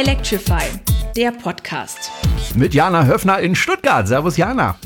[0.00, 0.62] Electrify,
[1.14, 2.10] der Podcast.
[2.54, 4.08] Mit Jana Höfner in Stuttgart.
[4.08, 4.78] Servus, Jana.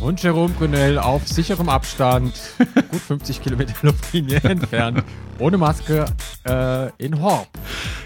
[0.00, 2.32] Und Jerome Brunel auf sicherem Abstand,
[2.92, 5.02] gut 50 Kilometer Luftlinie entfernt,
[5.40, 6.04] ohne Maske
[6.46, 7.48] äh, in Horb.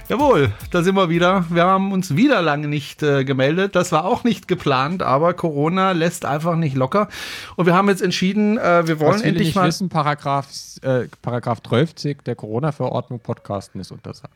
[0.09, 1.45] Jawohl, da sind wir wieder.
[1.51, 3.77] Wir haben uns wieder lange nicht äh, gemeldet.
[3.77, 7.09] Das war auch nicht geplant, aber Corona lässt einfach nicht locker.
[7.57, 9.69] Und wir haben jetzt entschieden, äh, wir wollen Was endlich nicht mal.
[9.69, 10.47] wissen, Paragraph,
[10.81, 14.33] äh, Paragraph 12 der Corona-Verordnung Podcasten ist untersagt.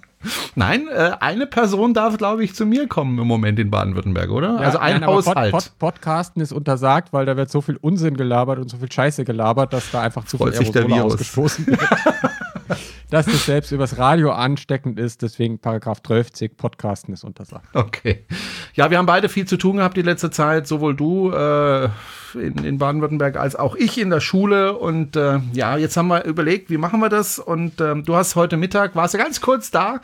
[0.56, 4.60] Nein, äh, eine Person darf, glaube ich, zu mir kommen im Moment in Baden-Württemberg, oder?
[4.60, 5.52] also ein nein, Haushalt.
[5.52, 8.92] Pod, Pod, Podcasten ist untersagt, weil da wird so viel Unsinn gelabert und so viel
[8.92, 11.80] Scheiße gelabert, dass da einfach zu Freut viel Aerosole ausgestoßen wird.
[13.12, 17.68] dass das selbst übers Radio ansteckend ist, deswegen Paragraph 12 Podcasten ist untersagt.
[17.76, 18.26] Okay.
[18.74, 21.90] Ja, wir haben beide viel zu tun gehabt die letzte Zeit, sowohl du äh,
[22.34, 24.78] in, in Baden-Württemberg als auch ich in der Schule.
[24.78, 27.38] Und äh, ja, jetzt haben wir überlegt, wie machen wir das?
[27.38, 30.00] Und ähm, du hast heute Mittag, warst du ganz kurz da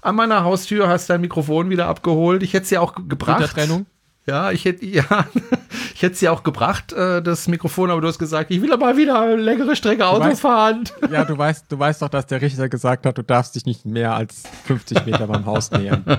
[0.00, 2.42] an meiner Haustür, hast dein Mikrofon wieder abgeholt.
[2.42, 3.40] Ich hätte es ja auch gebracht.
[3.40, 3.86] Mit der Trennung?
[4.26, 5.04] Ja, ich hätte ja,
[5.94, 8.96] ich hätte ja auch gebracht, äh, das Mikrofon, aber du hast gesagt, ich will aber
[8.96, 10.84] wieder längere Strecke Auto weißt- fahren.
[11.12, 13.86] Ja, du weißt, du weißt doch, dass der Richter gesagt hat, du darfst dich nicht
[13.86, 16.04] mehr als 50 Meter beim Haus nähern.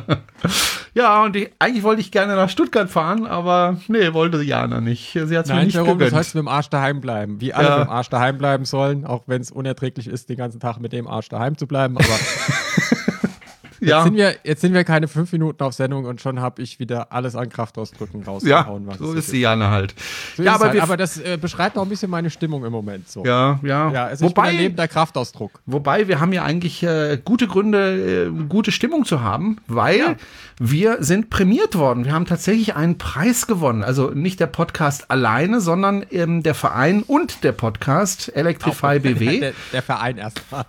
[0.94, 5.12] Ja, und ich, eigentlich wollte ich gerne nach Stuttgart fahren, aber nee, wollte Jana nicht.
[5.14, 6.10] Sie hat es mir nicht du gegönnt.
[6.10, 7.40] sollst mit dem Arsch daheim bleiben.
[7.40, 7.78] Wie alle Ja.
[7.78, 10.94] mit dem Arsch daheim bleiben sollen, auch wenn es unerträglich ist, den ganzen Tag mit
[10.94, 11.98] dem Arsch daheim zu bleiben.
[11.98, 12.08] Aber
[13.80, 13.98] ja.
[13.98, 16.80] jetzt, sind wir, jetzt sind wir keine fünf Minuten auf Sendung und schon habe ich
[16.80, 18.88] wieder alles an Kraftausdrücken Ja, rausgehauen.
[18.88, 19.96] was so ist die Jana halt.
[20.36, 20.82] So ja, aber halt.
[20.82, 23.10] aber das äh, beschreibt auch ein bisschen meine Stimmung im Moment.
[23.10, 23.24] So.
[23.26, 23.92] ja, ja.
[23.92, 25.60] Ja, also ich bin ein wobei, lebender Kraftausdruck.
[25.66, 30.18] wobei wir haben ja eigentlich äh, gute Gründe, äh, gute Stimmung zu haben, weil
[30.60, 32.06] wir sind prämiert worden.
[32.06, 33.84] Wir haben tatsächlich einen Preis gewonnen.
[33.84, 39.40] Also nicht der Podcast alleine, sondern ähm, der Verein und der Podcast Electrify BW.
[39.48, 40.66] Der, der Verein erstmal.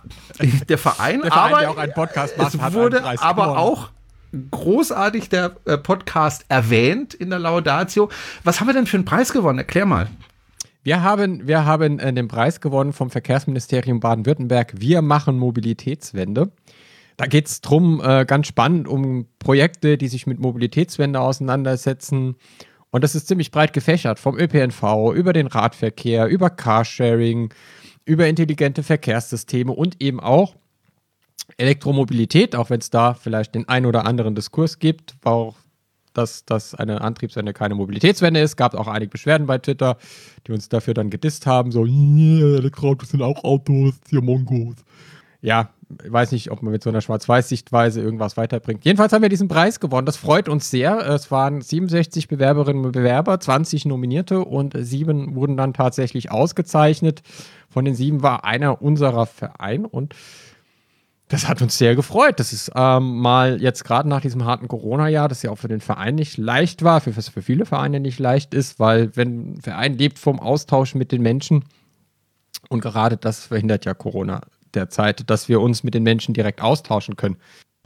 [0.69, 2.73] der Verein, Der Verein, aber der auch einen Podcast macht, hat
[3.03, 3.57] wurde aber gewonnen.
[3.59, 3.89] auch
[4.51, 8.09] großartig der äh, Podcast erwähnt in der Laudatio.
[8.43, 9.59] Was haben wir denn für einen Preis gewonnen?
[9.59, 10.07] Erklär mal.
[10.83, 14.73] Wir haben, wir haben äh, den Preis gewonnen vom Verkehrsministerium Baden-Württemberg.
[14.77, 16.51] Wir machen Mobilitätswende.
[17.17, 22.37] Da geht es drum, äh, ganz spannend, um Projekte, die sich mit Mobilitätswende auseinandersetzen.
[22.91, 27.53] Und das ist ziemlich breit gefächert, vom ÖPNV über den Radverkehr, über Carsharing,
[28.05, 30.55] über intelligente Verkehrssysteme und eben auch
[31.57, 35.55] Elektromobilität, auch wenn es da vielleicht den ein oder anderen Diskurs gibt, auch
[36.13, 38.57] dass das eine Antriebswende keine Mobilitätswende ist.
[38.57, 39.97] Gab auch einige Beschwerden bei Twitter,
[40.47, 44.75] die uns dafür dann gedisst haben, so, "Yeah, Elektroautos sind auch Autos, hier Mongos.
[45.41, 45.69] Ja,
[46.03, 48.85] ich weiß nicht, ob man mit so einer Schwarz-Weiß-Sichtweise irgendwas weiterbringt.
[48.85, 50.05] Jedenfalls haben wir diesen Preis gewonnen.
[50.05, 50.97] Das freut uns sehr.
[51.07, 57.21] Es waren 67 Bewerberinnen und Bewerber, 20 Nominierte und sieben wurden dann tatsächlich ausgezeichnet.
[57.69, 60.13] Von den sieben war einer unserer Verein und
[61.29, 62.39] das hat uns sehr gefreut.
[62.39, 65.79] Das ist ähm, mal jetzt gerade nach diesem harten Corona-Jahr, das ja auch für den
[65.79, 69.97] Verein nicht leicht war, für, für viele Vereine nicht leicht ist, weil wenn ein Verein
[69.97, 71.65] lebt vom Austausch mit den Menschen
[72.69, 74.41] und gerade das verhindert ja Corona
[74.73, 77.37] derzeit, dass wir uns mit den Menschen direkt austauschen können.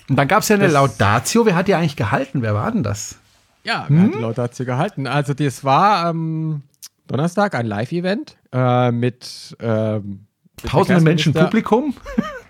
[0.10, 1.46] Und dann gab es ja eine Das- Laudatio.
[1.46, 2.42] Wer hat die eigentlich gehalten?
[2.42, 3.18] Wer war denn das?
[3.66, 5.08] Ja, wer hat die Laudatio gehalten?
[5.08, 6.64] Also das war ähm,
[7.08, 10.28] Donnerstag ein Live-Event äh, mit ähm,
[10.62, 11.94] mit Tausende Menschen Publikum?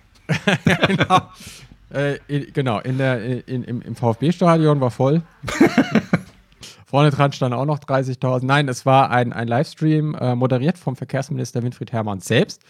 [0.87, 1.21] genau.
[1.93, 5.21] Äh, in, genau, in der, in, im, im VfB-Stadion war voll.
[6.85, 8.45] Vorne dran standen auch noch 30.000.
[8.45, 12.61] Nein, es war ein, ein Livestream, äh, moderiert vom Verkehrsminister Winfried Hermann selbst.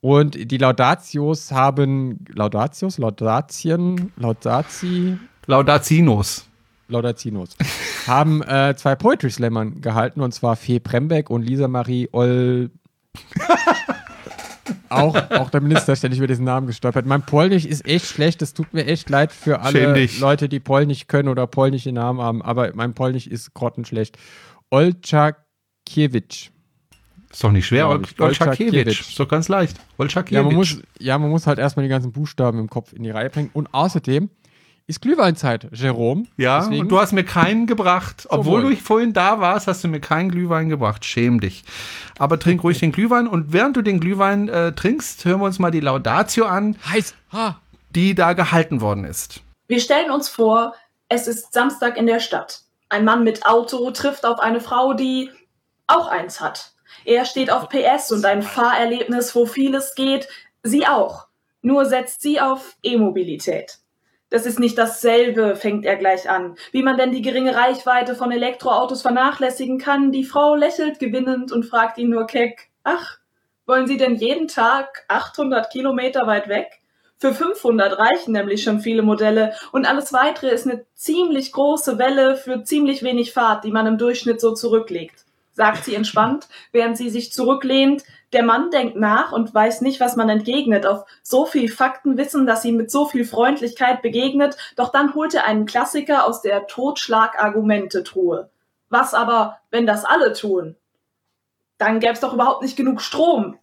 [0.00, 6.48] Und die Laudatios haben, Laudatios, Laudatien, Laudati, Laudatinos.
[6.88, 7.50] Laudatinos,
[8.06, 12.70] haben äh, zwei Poetry Slammern gehalten, und zwar Fee Prembeck und Lisa Marie Oll.
[14.90, 17.06] auch, auch der Minister ist ständig über diesen Namen gestolpert.
[17.06, 20.08] Mein Polnisch ist echt schlecht, es tut mir echt leid für alle.
[20.18, 24.18] Leute, die Polnisch können oder polnische Namen haben, aber mein Polnisch ist grottenschlecht.
[24.70, 26.50] Olczakiewicz.
[27.30, 27.88] Ist doch nicht schwer.
[27.88, 28.02] Ol-.
[28.18, 29.00] Olschakiewicz.
[29.00, 29.76] Ist doch ganz leicht.
[29.98, 30.36] Olschakiewicz.
[30.36, 33.10] Ja man, muss, ja, man muss halt erstmal die ganzen Buchstaben im Kopf in die
[33.10, 33.50] Reihe bringen.
[33.52, 34.30] Und außerdem
[34.88, 36.24] ist Glühweinzeit, Jerome.
[36.38, 38.26] Ja, Deswegen- und du hast mir keinen gebracht.
[38.30, 38.70] Obwohl wohl.
[38.74, 41.04] du vorhin da warst, hast du mir keinen Glühwein gebracht.
[41.04, 41.62] Schäm dich.
[42.18, 43.28] Aber trink ruhig den Glühwein.
[43.28, 47.14] Und während du den Glühwein äh, trinkst, hören wir uns mal die Laudatio an, heiß.
[47.32, 47.60] Ha.
[47.94, 49.42] die da gehalten worden ist.
[49.68, 50.74] Wir stellen uns vor,
[51.10, 52.62] es ist Samstag in der Stadt.
[52.88, 55.30] Ein Mann mit Auto trifft auf eine Frau, die
[55.86, 56.72] auch eins hat.
[57.04, 60.28] Er steht auf PS und ein Fahrerlebnis, wo vieles geht.
[60.62, 61.26] Sie auch.
[61.60, 63.78] Nur setzt sie auf E-Mobilität.
[64.30, 66.56] Das ist nicht dasselbe, fängt er gleich an.
[66.70, 71.64] Wie man denn die geringe Reichweite von Elektroautos vernachlässigen kann, die Frau lächelt gewinnend und
[71.64, 73.18] fragt ihn nur keck, ach,
[73.64, 76.80] wollen Sie denn jeden Tag 800 Kilometer weit weg?
[77.18, 82.36] Für 500 reichen nämlich schon viele Modelle und alles weitere ist eine ziemlich große Welle
[82.36, 87.10] für ziemlich wenig Fahrt, die man im Durchschnitt so zurücklegt, sagt sie entspannt, während sie
[87.10, 88.04] sich zurücklehnt.
[88.32, 90.86] Der Mann denkt nach und weiß nicht, was man entgegnet.
[90.86, 95.46] Auf so viel Faktenwissen, dass ihm mit so viel Freundlichkeit begegnet, doch dann holt er
[95.46, 98.50] einen Klassiker aus der Totschlagargumente-Truhe.
[98.90, 100.76] Was aber, wenn das alle tun?
[101.78, 103.58] Dann gäbe es doch überhaupt nicht genug Strom.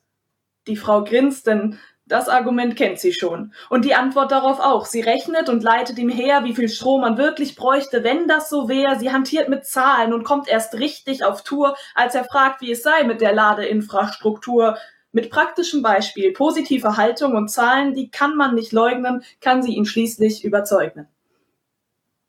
[0.68, 3.54] Die Frau grinst, denn das Argument kennt sie schon.
[3.70, 4.86] Und die Antwort darauf auch.
[4.86, 8.70] Sie rechnet und leitet ihm her, wie viel Strom man wirklich bräuchte, wenn das so
[8.70, 9.00] wäre.
[9.00, 12.84] Sie hantiert mit Zahlen und kommt erst richtig auf Tour, als er fragt, wie es
[12.84, 14.78] sei mit der Ladeinfrastruktur.
[15.12, 19.86] Mit praktischem Beispiel, positiver Haltung und Zahlen, die kann man nicht leugnen, kann sie ihn
[19.86, 21.08] schließlich überzeugen.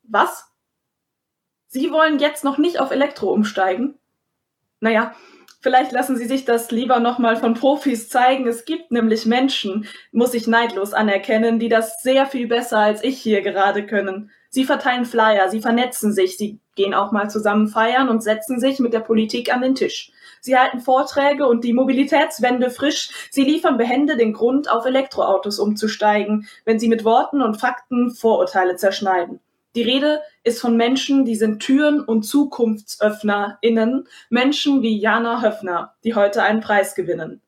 [0.05, 0.47] Was?
[1.67, 3.99] Sie wollen jetzt noch nicht auf Elektro umsteigen?
[4.81, 5.15] Naja,
[5.67, 8.47] Vielleicht lassen Sie sich das lieber nochmal von Profis zeigen.
[8.47, 13.19] Es gibt nämlich Menschen, muss ich neidlos anerkennen, die das sehr viel besser als ich
[13.19, 14.31] hier gerade können.
[14.49, 18.79] Sie verteilen Flyer, sie vernetzen sich, sie gehen auch mal zusammen feiern und setzen sich
[18.79, 20.13] mit der Politik an den Tisch.
[20.41, 23.11] Sie halten Vorträge und die Mobilitätswende frisch.
[23.33, 28.77] Sie liefern behende den Grund, auf Elektroautos umzusteigen, wenn sie mit Worten und Fakten Vorurteile
[28.77, 29.41] zerschneiden.
[29.77, 36.15] Die Rede ist von Menschen, die sind Türen und ZukunftsöffnerInnen, Menschen wie Jana Höfner, die
[36.15, 37.43] heute einen Preis gewinnen.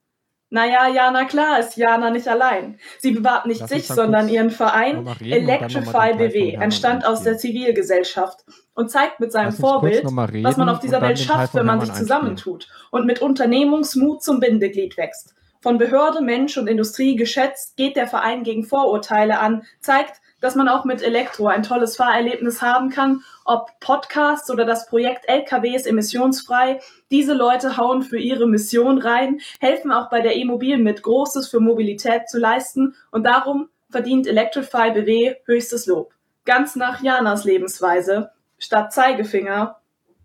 [0.51, 2.79] Naja, Jana, klar ist Jana nicht allein.
[2.99, 7.39] Sie bewahrt nicht Lass sich, sondern ihren Verein reden Electrify BW, entstand aus der.
[7.39, 8.45] Zivilgesellschaft
[8.75, 11.93] und zeigt mit seinem Vorbild, reden was man auf dieser Welt schafft, wenn man sich
[11.93, 15.35] zusammentut und mit Unternehmungsmut zum Bindeglied wächst.
[15.61, 20.69] Von Behörde, Mensch und Industrie geschätzt, geht der Verein gegen Vorurteile an, zeigt, dass man
[20.69, 26.81] auch mit Elektro ein tolles Fahrerlebnis haben kann, ob Podcasts oder das Projekt LKWs emissionsfrei.
[27.11, 31.61] Diese Leute hauen für ihre Mission rein, helfen auch bei der E-Mobil mit, Großes für
[31.61, 36.13] Mobilität zu leisten und darum verdient Electrify BW höchstes Lob.
[36.45, 38.31] Ganz nach Janas Lebensweise.
[38.59, 39.81] Statt Zeigefinger,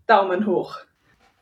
[0.06, 0.78] Daumen hoch.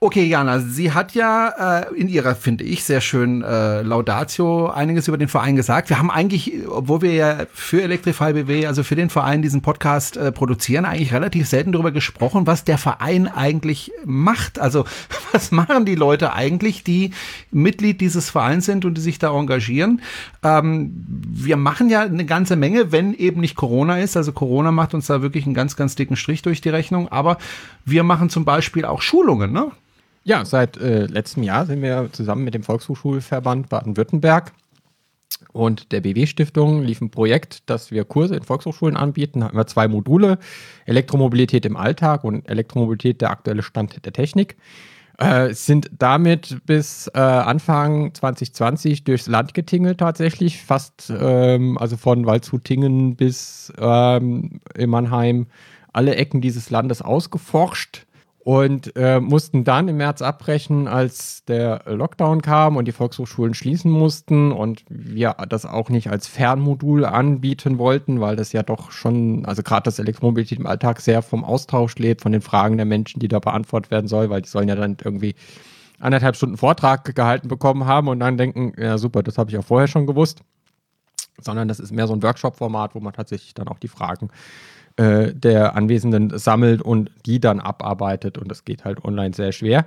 [0.04, 5.06] Okay, Jana, sie hat ja äh, in ihrer, finde ich, sehr schön äh, Laudatio einiges
[5.06, 5.90] über den Verein gesagt.
[5.90, 10.16] Wir haben eigentlich, obwohl wir ja für Electrify BW, also für den Verein diesen Podcast
[10.16, 14.58] äh, produzieren, eigentlich relativ selten darüber gesprochen, was der Verein eigentlich macht.
[14.58, 14.86] Also
[15.32, 17.12] was machen die Leute eigentlich, die
[17.52, 20.02] Mitglied dieses Vereins sind und die sich da engagieren?
[20.42, 24.16] Ähm, wir machen ja eine ganze Menge, wenn eben nicht Corona ist.
[24.16, 27.06] Also Corona macht uns da wirklich einen ganz, ganz dicken Strich durch die Rechnung.
[27.06, 27.38] Aber
[27.84, 29.70] wir machen zum Beispiel auch Schulungen, ne?
[30.24, 34.52] Ja, seit äh, letztem Jahr sind wir zusammen mit dem Volkshochschulverband Baden-Württemberg
[35.52, 39.40] und der BW-Stiftung lief ein Projekt, dass wir Kurse in Volkshochschulen anbieten.
[39.40, 40.38] Da haben wir zwei Module,
[40.86, 44.56] Elektromobilität im Alltag und Elektromobilität der aktuelle Stand der Technik.
[45.18, 52.24] Äh, sind damit bis äh, Anfang 2020 durchs Land getingelt tatsächlich, fast ähm, also von
[52.26, 55.48] Waldshutingen bis ähm, in Mannheim
[55.92, 58.06] alle Ecken dieses Landes ausgeforscht
[58.44, 63.90] und äh, mussten dann im März abbrechen, als der Lockdown kam und die Volkshochschulen schließen
[63.90, 69.44] mussten und wir das auch nicht als Fernmodul anbieten wollten, weil das ja doch schon,
[69.46, 73.20] also gerade das Elektromobilität im Alltag sehr vom Austausch lebt, von den Fragen der Menschen,
[73.20, 75.36] die da beantwortet werden soll, weil die sollen ja dann irgendwie
[76.00, 79.64] anderthalb Stunden Vortrag gehalten bekommen haben und dann denken, ja super, das habe ich auch
[79.64, 80.40] vorher schon gewusst,
[81.38, 84.30] sondern das ist mehr so ein Workshop-Format, wo man tatsächlich dann auch die Fragen
[84.96, 88.38] äh, der Anwesenden sammelt und die dann abarbeitet.
[88.38, 89.86] Und das geht halt online sehr schwer.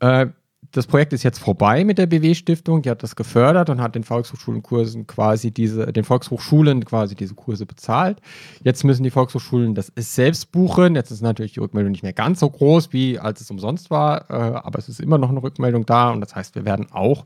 [0.00, 0.26] Äh,
[0.72, 2.82] das Projekt ist jetzt vorbei mit der BW-Stiftung.
[2.82, 7.66] Die hat das gefördert und hat den Volkshochschulenkursen quasi diese, den Volkshochschulen quasi diese Kurse
[7.66, 8.20] bezahlt.
[8.62, 10.94] Jetzt müssen die Volkshochschulen das selbst buchen.
[10.94, 14.30] Jetzt ist natürlich die Rückmeldung nicht mehr ganz so groß, wie als es umsonst war,
[14.30, 17.24] äh, aber es ist immer noch eine Rückmeldung da und das heißt, wir werden auch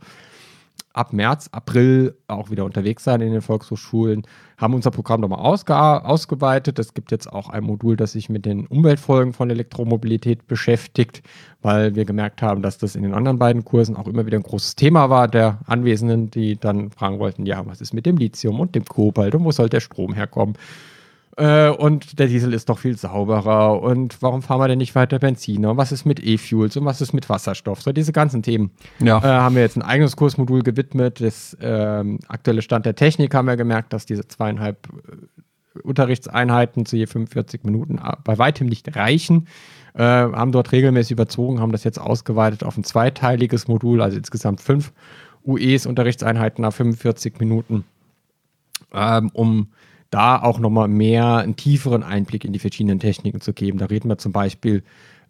[0.95, 4.23] ab März, April auch wieder unterwegs sein in den Volkshochschulen,
[4.57, 6.79] haben unser Programm nochmal ausge ausgeweitet.
[6.79, 11.23] Es gibt jetzt auch ein Modul, das sich mit den Umweltfolgen von Elektromobilität beschäftigt,
[11.63, 14.45] weil wir gemerkt haben, dass das in den anderen beiden Kursen auch immer wieder ein
[14.45, 18.61] großes Thema war der Anwesenden, die dann fragen wollten, ja, was ist mit dem Lithium
[18.61, 20.55] und dem Kobalt und wo soll der Strom herkommen?
[21.37, 23.83] Äh, und der Diesel ist doch viel sauberer.
[23.83, 25.73] Und warum fahren wir denn nicht weiter Benziner?
[25.73, 26.77] Und was ist mit E-Fuels?
[26.77, 27.83] Und was ist mit Wasserstoff?
[27.83, 28.71] So diese ganzen Themen.
[29.01, 29.19] Ja.
[29.19, 31.21] Äh, haben wir jetzt ein eigenes Kursmodul gewidmet.
[31.21, 36.97] Das ähm, aktuelle Stand der Technik haben wir gemerkt, dass diese zweieinhalb äh, Unterrichtseinheiten zu
[36.97, 39.49] je 45 Minuten äh, bei weitem nicht reichen.
[39.97, 44.93] Haben dort regelmäßig überzogen, haben das jetzt ausgeweitet auf ein zweiteiliges Modul, also insgesamt fünf
[45.45, 47.85] UEs, Unterrichtseinheiten nach 45 Minuten,
[48.93, 49.69] ähm, um
[50.11, 53.79] da auch nochmal mehr einen tieferen Einblick in die verschiedenen Techniken zu geben.
[53.79, 54.83] Da reden wir zum Beispiel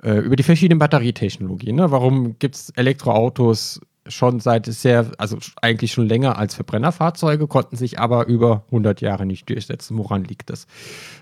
[0.03, 1.77] äh, über die verschiedenen Batterietechnologien.
[1.77, 1.91] Ne?
[1.91, 7.99] Warum gibt es Elektroautos schon seit sehr, also eigentlich schon länger als Verbrennerfahrzeuge, konnten sich
[7.99, 9.97] aber über 100 Jahre nicht durchsetzen.
[9.97, 10.67] Woran liegt das?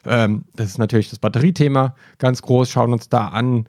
[0.04, 2.71] Ähm, das ist natürlich das Batteriethema ganz groß.
[2.71, 3.66] Schauen uns da an,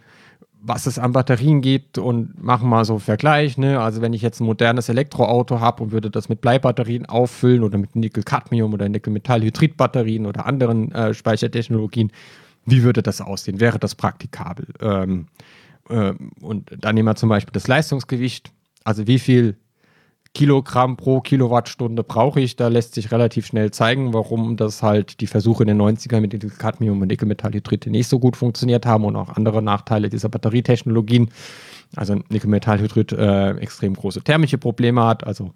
[0.65, 3.57] was es an Batterien gibt und machen mal so einen Vergleich.
[3.57, 3.81] Ne?
[3.81, 7.77] Also wenn ich jetzt ein modernes Elektroauto habe und würde das mit Bleibatterien auffüllen oder
[7.77, 12.11] mit Nickel-Cadmium oder Nickel-Metall-Hydrid-Batterien oder anderen äh, Speichertechnologien,
[12.65, 13.59] wie würde das aussehen?
[13.59, 14.67] Wäre das praktikabel?
[14.79, 15.27] Ähm,
[15.89, 18.51] äh, und dann nehmen wir zum Beispiel das Leistungsgewicht.
[18.85, 19.57] Also wie viel
[20.33, 22.55] Kilogramm pro Kilowattstunde brauche ich.
[22.55, 26.33] Da lässt sich relativ schnell zeigen, warum das halt die Versuche in den 90ern mit
[26.33, 31.29] dem Cadmium und Nickelmetallhydrid nicht so gut funktioniert haben und auch andere Nachteile dieser Batterietechnologien.
[31.95, 35.23] Also Nickelmetallhydrid äh, extrem große thermische Probleme hat.
[35.23, 35.51] Also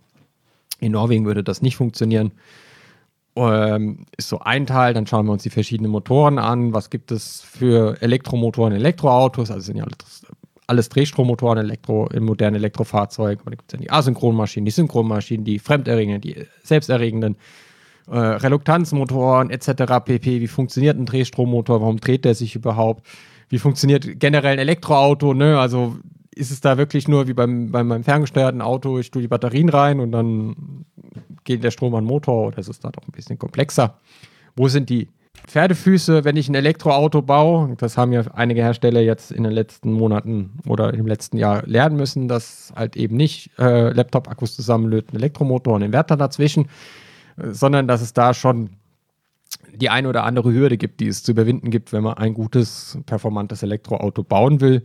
[0.80, 2.32] in Norwegen würde das nicht funktionieren.
[3.36, 4.94] Ähm, ist so ein Teil.
[4.94, 6.74] Dann schauen wir uns die verschiedenen Motoren an.
[6.74, 9.50] Was gibt es für Elektromotoren, Elektroautos?
[9.50, 10.24] Also sind ja alles
[10.68, 13.40] alles Drehstrommotoren Elektro, in modernen Elektrofahrzeugen.
[13.40, 17.38] Und da gibt es dann die Asynchronmaschinen, die Synchronmaschinen, die fremderregenden, die selbsterregenden,
[18.10, 20.06] äh, Reluktanzmotoren etc.
[20.06, 20.42] pp.
[20.42, 21.82] Wie funktioniert ein Drehstrommotor?
[21.82, 23.06] Warum dreht der sich überhaupt?
[23.50, 25.34] Wie funktioniert generell ein Elektroauto?
[25.34, 25.58] Ne?
[25.58, 25.98] Also
[26.36, 29.70] ist es da wirklich nur wie beim, bei meinem ferngesteuerten Auto, ich tue die Batterien
[29.70, 30.86] rein und dann
[31.44, 33.98] geht der Strom an den Motor oder ist es da doch ein bisschen komplexer?
[34.56, 35.10] Wo sind die
[35.46, 39.94] Pferdefüße, wenn ich ein Elektroauto baue, das haben ja einige Hersteller jetzt in den letzten
[39.94, 45.76] Monaten oder im letzten Jahr lernen müssen, dass halt eben nicht äh, Laptop-Akkus zusammenlöten, Elektromotor
[45.76, 46.68] und Inverter dazwischen,
[47.38, 48.72] äh, sondern dass es da schon
[49.74, 52.98] die eine oder andere Hürde gibt, die es zu überwinden gibt, wenn man ein gutes,
[53.06, 54.84] performantes Elektroauto bauen will.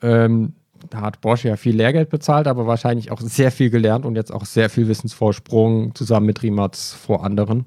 [0.00, 0.54] Ähm,
[0.90, 4.32] da hat Bosch ja viel Lehrgeld bezahlt, aber wahrscheinlich auch sehr viel gelernt und jetzt
[4.32, 7.66] auch sehr viel Wissensvorsprung zusammen mit Rimac vor anderen,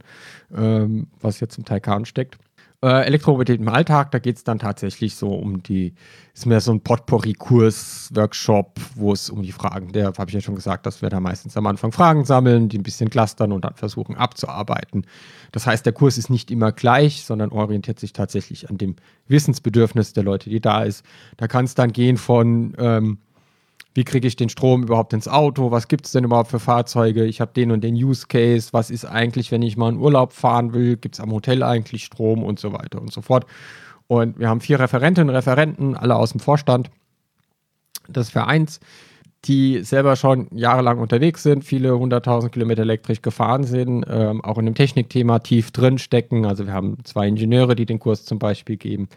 [0.55, 2.38] ähm, was jetzt im Taycan steckt.
[2.84, 5.94] Äh, Elektromobilität im Alltag, da geht es dann tatsächlich so um die,
[6.34, 10.41] ist mehr so ein Potpourri-Kurs, Workshop, wo es um die Fragen, der habe ich ja
[10.41, 13.63] schon gesagt, dass wir da meistens am Anfang Fragen sammeln, die ein bisschen clustern und
[13.63, 15.05] dann versuchen abzuarbeiten.
[15.51, 18.96] Das heißt, der Kurs ist nicht immer gleich, sondern orientiert sich tatsächlich an dem
[19.27, 21.05] Wissensbedürfnis der Leute, die da ist.
[21.38, 23.20] Da kann es dann gehen von ähm,
[23.95, 27.25] wie kriege ich den Strom überhaupt ins Auto, was gibt es denn überhaupt für Fahrzeuge,
[27.25, 30.33] ich habe den und den Use Case, was ist eigentlich, wenn ich mal in Urlaub
[30.33, 33.45] fahren will, gibt es am Hotel eigentlich Strom und so weiter und so fort.
[34.07, 36.91] Und wir haben vier Referentinnen, Referenten, alle aus dem Vorstand.
[38.07, 38.81] Des Vereins,
[39.45, 44.65] die selber schon jahrelang unterwegs sind, viele hunderttausend Kilometer elektrisch gefahren sind, ähm, auch in
[44.65, 46.45] dem Technikthema tief drin stecken.
[46.45, 49.07] Also wir haben zwei Ingenieure, die den Kurs zum Beispiel geben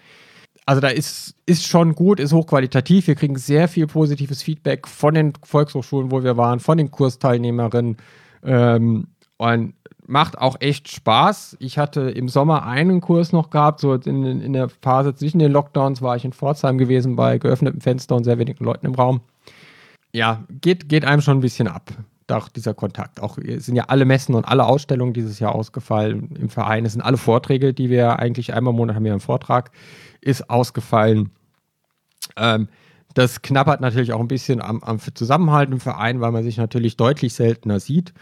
[0.69, 3.07] also da ist, ist schon gut, ist hochqualitativ.
[3.07, 7.97] Wir kriegen sehr viel positives Feedback von den Volkshochschulen, wo wir waren, von den Kursteilnehmerinnen.
[8.45, 9.07] Ähm,
[9.39, 9.73] und
[10.07, 11.57] macht auch echt Spaß.
[11.59, 15.53] Ich hatte im Sommer einen Kurs noch gehabt, so in, in der Phase zwischen den
[15.53, 19.23] Lockdowns war ich in Pforzheim gewesen bei geöffnetem Fenster und sehr wenigen Leuten im Raum.
[20.13, 21.93] Ja, geht, geht einem schon ein bisschen ab,
[22.31, 23.21] doch dieser Kontakt.
[23.21, 26.85] Auch sind ja alle Messen und alle Ausstellungen dieses Jahr ausgefallen im Verein.
[26.85, 29.71] Es sind alle Vorträge, die wir eigentlich einmal im Monat haben wir einen Vortrag
[30.21, 31.31] ist ausgefallen.
[32.37, 32.69] Ähm,
[33.15, 36.97] das knabbert natürlich auch ein bisschen am, am, Zusammenhalt im Verein, weil man sich natürlich
[36.97, 38.13] deutlich seltener sieht.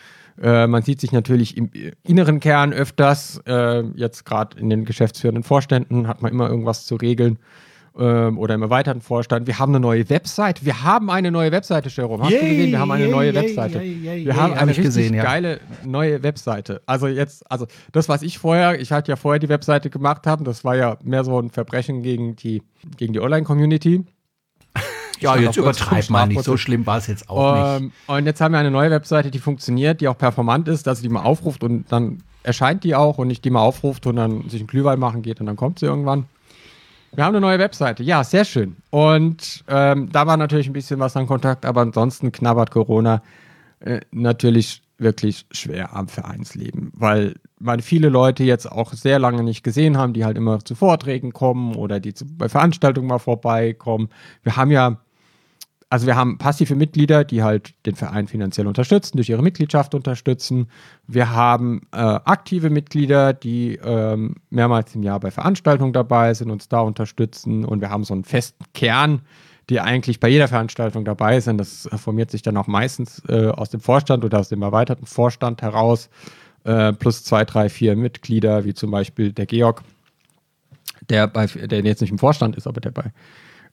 [0.41, 1.71] Äh, man sieht sich natürlich im
[2.03, 3.41] inneren Kern öfters.
[3.47, 7.39] Äh, jetzt gerade in den geschäftsführenden Vorständen hat man immer irgendwas zu regeln
[7.99, 9.47] ähm, oder im erweiterten Vorstand.
[9.47, 10.65] Wir haben eine neue Website.
[10.65, 12.25] Wir haben eine neue Webseite, Jerome.
[12.25, 12.71] Hast yay, du gesehen?
[12.73, 13.81] Wir haben eine yay, neue yay, Webseite.
[13.81, 15.23] wir haben eine richtig gesehen, ja.
[15.23, 16.83] geile neue Webseite.
[16.87, 20.45] Also jetzt, also das, was ich vorher, ich hatte ja vorher die Webseite gemacht haben,
[20.45, 22.63] das war ja mehr so ein Verbrechen gegen die,
[22.97, 24.05] gegen die Online-Community.
[25.19, 26.45] Ja, jetzt übertreibt man nicht.
[26.45, 27.95] So schlimm war es jetzt auch um, nicht.
[28.07, 31.05] Und jetzt haben wir eine neue Webseite, die funktioniert, die auch performant ist, dass sie
[31.05, 34.47] die mal aufruft und dann erscheint die auch und nicht die mal aufruft und dann
[34.51, 36.27] sich ein Glühwein machen geht und dann kommt sie irgendwann.
[37.15, 38.03] Wir haben eine neue Webseite.
[38.03, 38.77] Ja, sehr schön.
[38.91, 43.23] Und ähm, da war natürlich ein bisschen was an Kontakt, aber ansonsten knabbert Corona
[43.81, 49.63] äh, natürlich wirklich schwer am Vereinsleben, weil man viele Leute jetzt auch sehr lange nicht
[49.63, 54.09] gesehen haben, die halt immer zu Vorträgen kommen oder die zu, bei Veranstaltungen mal vorbeikommen.
[54.43, 54.99] Wir haben ja
[55.89, 60.69] also wir haben passive Mitglieder, die halt den Verein finanziell unterstützen, durch ihre Mitgliedschaft unterstützen.
[61.07, 66.69] Wir haben äh, aktive Mitglieder, die ähm, mehrmals im Jahr bei Veranstaltungen dabei sind, uns
[66.69, 67.65] da unterstützen.
[67.65, 69.23] Und wir haben so einen festen Kern,
[69.71, 71.59] die eigentlich bei jeder Veranstaltung dabei sind.
[71.59, 75.63] Das formiert sich dann auch meistens äh, aus dem Vorstand oder aus dem erweiterten Vorstand
[75.63, 76.09] heraus.
[76.65, 79.83] Äh, plus zwei, drei, vier Mitglieder, wie zum Beispiel der Georg,
[81.09, 83.13] der, bei, der jetzt nicht im Vorstand ist, aber der bei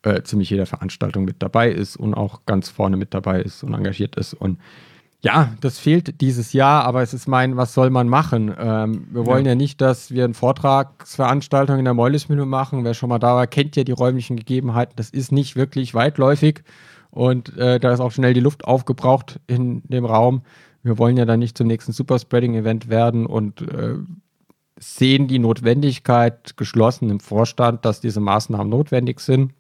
[0.04, 3.74] äh, ziemlich jeder Veranstaltung mit dabei ist und auch ganz vorne mit dabei ist und
[3.74, 4.34] engagiert ist.
[4.34, 4.60] Und
[5.22, 8.54] ja, das fehlt dieses Jahr, aber es ist mein, was soll man machen?
[8.60, 9.52] Ähm, wir wollen ja.
[9.52, 9.56] ja.
[9.56, 12.84] nicht, dass wir eine Vortragsveranstaltung in der Meulismühle machen.
[12.84, 14.94] Wer schon mal da war, kennt ja die räumlichen Gegebenheiten.
[14.98, 16.64] Das ist nicht wirklich weitläufig.
[17.10, 20.42] Und äh, da ist auch schnell die Luft aufgebraucht in dem Raum.
[20.82, 23.96] Wir wollen ja dann nicht zum nächsten Superspreading-Event werden und äh,
[24.78, 29.54] sehen die Notwendigkeit geschlossen im Vorstand, dass diese Maßnahmen notwendig sind.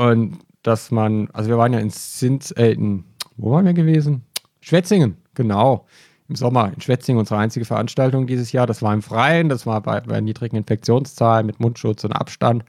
[0.00, 3.04] Und dass man, also wir waren ja in Sins, äh, in,
[3.36, 4.22] wo waren wir gewesen?
[4.62, 5.84] Schwetzingen, genau.
[6.26, 8.66] Im Sommer in Schwetzingen unsere einzige Veranstaltung dieses Jahr.
[8.66, 12.64] Das war im Freien, das war bei, bei niedrigen Infektionszahlen mit Mundschutz und Abstand.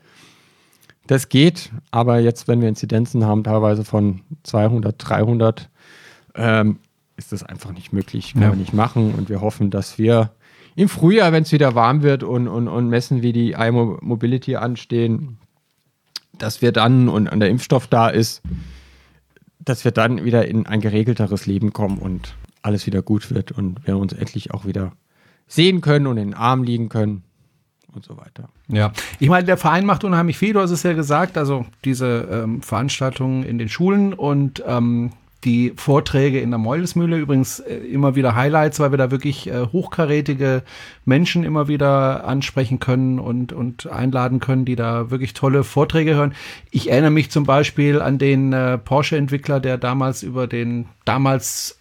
[1.08, 5.70] Das geht, aber jetzt, wenn wir Inzidenzen haben, teilweise von 200, 300,
[6.36, 6.80] ähm,
[7.16, 8.52] ist das einfach nicht möglich, können ja.
[8.52, 9.16] wir nicht machen.
[9.16, 10.32] Und wir hoffen, dass wir
[10.76, 15.38] im Frühjahr, wenn es wieder warm wird und, und, und messen, wie die iMobility anstehen,
[16.42, 18.42] dass wir dann und, der Impfstoff da ist,
[19.60, 23.86] dass wir dann wieder in ein geregelteres Leben kommen und alles wieder gut wird und
[23.86, 24.94] wir uns endlich auch wieder
[25.48, 27.24] sehen können und in den Arm liegen können
[27.94, 28.50] und so weiter.
[28.68, 32.28] Ja, ich meine, der Verein macht unheimlich viel, du hast es ja gesagt, also diese
[32.32, 35.12] ähm, Veranstaltungen in den Schulen und ähm,
[35.44, 39.68] die Vorträge in der Meulesmühle, übrigens äh, immer wieder Highlights, weil wir da wirklich äh,
[39.72, 40.64] hochkarätige
[41.06, 46.34] Menschen immer wieder ansprechen können und, und einladen können, die da wirklich tolle Vorträge hören.
[46.70, 51.78] Ich erinnere mich zum Beispiel an den äh, Porsche-Entwickler, der damals über den damals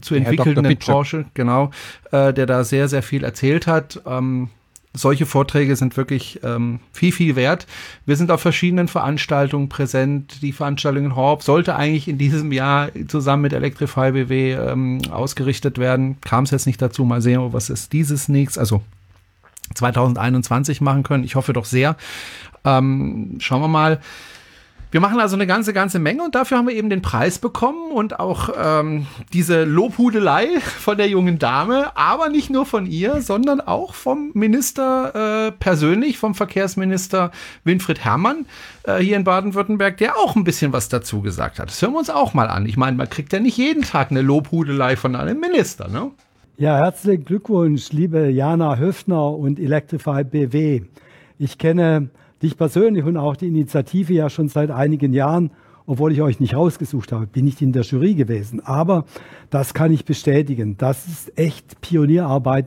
[0.00, 1.70] zu entwickelnden Porsche, genau,
[2.12, 4.00] äh, der da sehr, sehr viel erzählt hat.
[4.06, 4.50] Ähm,
[4.94, 7.66] solche Vorträge sind wirklich ähm, viel, viel wert.
[8.06, 10.42] Wir sind auf verschiedenen Veranstaltungen präsent.
[10.42, 15.78] Die Veranstaltung in Horb sollte eigentlich in diesem Jahr zusammen mit Electrify BW ähm, ausgerichtet
[15.78, 16.20] werden.
[16.20, 17.04] Kam es jetzt nicht dazu.
[17.04, 18.82] Mal sehen, was ist dieses nächstes, also
[19.74, 21.24] 2021 machen können.
[21.24, 21.96] Ich hoffe doch sehr.
[22.64, 24.00] Ähm, schauen wir mal.
[24.90, 27.92] Wir machen also eine ganze, ganze Menge und dafür haben wir eben den Preis bekommen
[27.92, 33.60] und auch ähm, diese Lobhudelei von der jungen Dame, aber nicht nur von ihr, sondern
[33.60, 37.32] auch vom Minister äh, persönlich, vom Verkehrsminister
[37.64, 38.46] Winfried Herrmann
[38.84, 41.68] äh, hier in Baden-Württemberg, der auch ein bisschen was dazu gesagt hat.
[41.68, 42.64] Das hören wir uns auch mal an.
[42.64, 46.12] Ich meine, man kriegt ja nicht jeden Tag eine Lobhudelei von einem Minister, ne?
[46.56, 50.82] Ja, herzlichen Glückwunsch, liebe Jana Höfner und Electrify BW.
[51.38, 52.08] Ich kenne
[52.42, 55.50] dich persönlich und auch die Initiative ja schon seit einigen Jahren,
[55.86, 58.60] obwohl ich euch nicht rausgesucht habe, bin nicht in der Jury gewesen.
[58.60, 59.04] Aber
[59.50, 60.76] das kann ich bestätigen.
[60.76, 62.66] Das ist echt Pionierarbeit,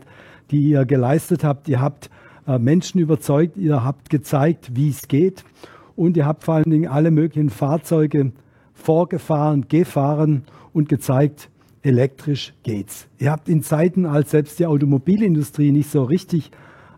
[0.49, 1.69] die ihr geleistet habt.
[1.69, 2.09] Ihr habt
[2.47, 5.43] äh, Menschen überzeugt, ihr habt gezeigt, wie es geht.
[5.95, 8.31] Und ihr habt vor allen Dingen alle möglichen Fahrzeuge
[8.73, 11.49] vorgefahren, gefahren und gezeigt,
[11.83, 13.07] elektrisch geht's.
[13.19, 16.51] Ihr habt in Zeiten, als selbst die Automobilindustrie nicht so richtig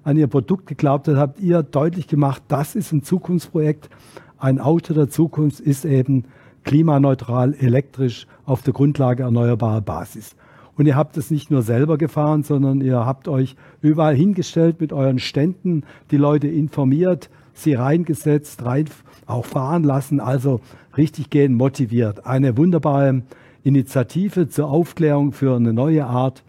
[0.03, 3.89] an Ihr Produkt geglaubt hat, habt ihr deutlich gemacht, das ist ein Zukunftsprojekt.
[4.37, 6.25] Ein Auto der Zukunft ist eben
[6.63, 10.35] klimaneutral, elektrisch, auf der Grundlage erneuerbarer Basis.
[10.75, 14.91] Und ihr habt es nicht nur selber gefahren, sondern ihr habt euch überall hingestellt mit
[14.91, 18.85] euren Ständen, die Leute informiert, sie reingesetzt, rein,
[19.27, 20.61] auch fahren lassen, also
[20.97, 22.25] richtig gehen motiviert.
[22.25, 23.21] Eine wunderbare
[23.63, 26.43] Initiative zur Aufklärung für eine neue Art,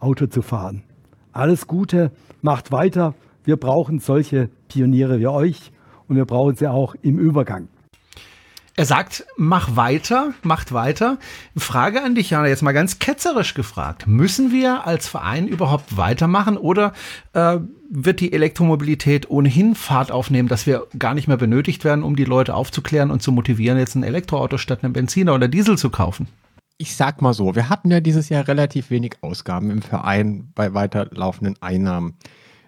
[0.00, 0.82] Auto zu fahren.
[1.32, 2.10] Alles Gute
[2.42, 3.14] macht weiter.
[3.44, 5.72] Wir brauchen solche Pioniere wie euch
[6.06, 7.68] und wir brauchen sie auch im Übergang.
[8.78, 11.18] Er sagt, mach weiter, macht weiter.
[11.56, 14.06] Frage an dich, Jana, jetzt mal ganz ketzerisch gefragt.
[14.06, 16.92] Müssen wir als Verein überhaupt weitermachen oder
[17.32, 17.58] äh,
[17.90, 22.24] wird die Elektromobilität ohnehin Fahrt aufnehmen, dass wir gar nicht mehr benötigt werden, um die
[22.24, 26.28] Leute aufzuklären und zu motivieren, jetzt ein Elektroauto statt einem Benziner oder Diesel zu kaufen?
[26.78, 30.74] Ich sag mal so, wir hatten ja dieses Jahr relativ wenig Ausgaben im Verein bei
[30.74, 32.14] weiterlaufenden Einnahmen.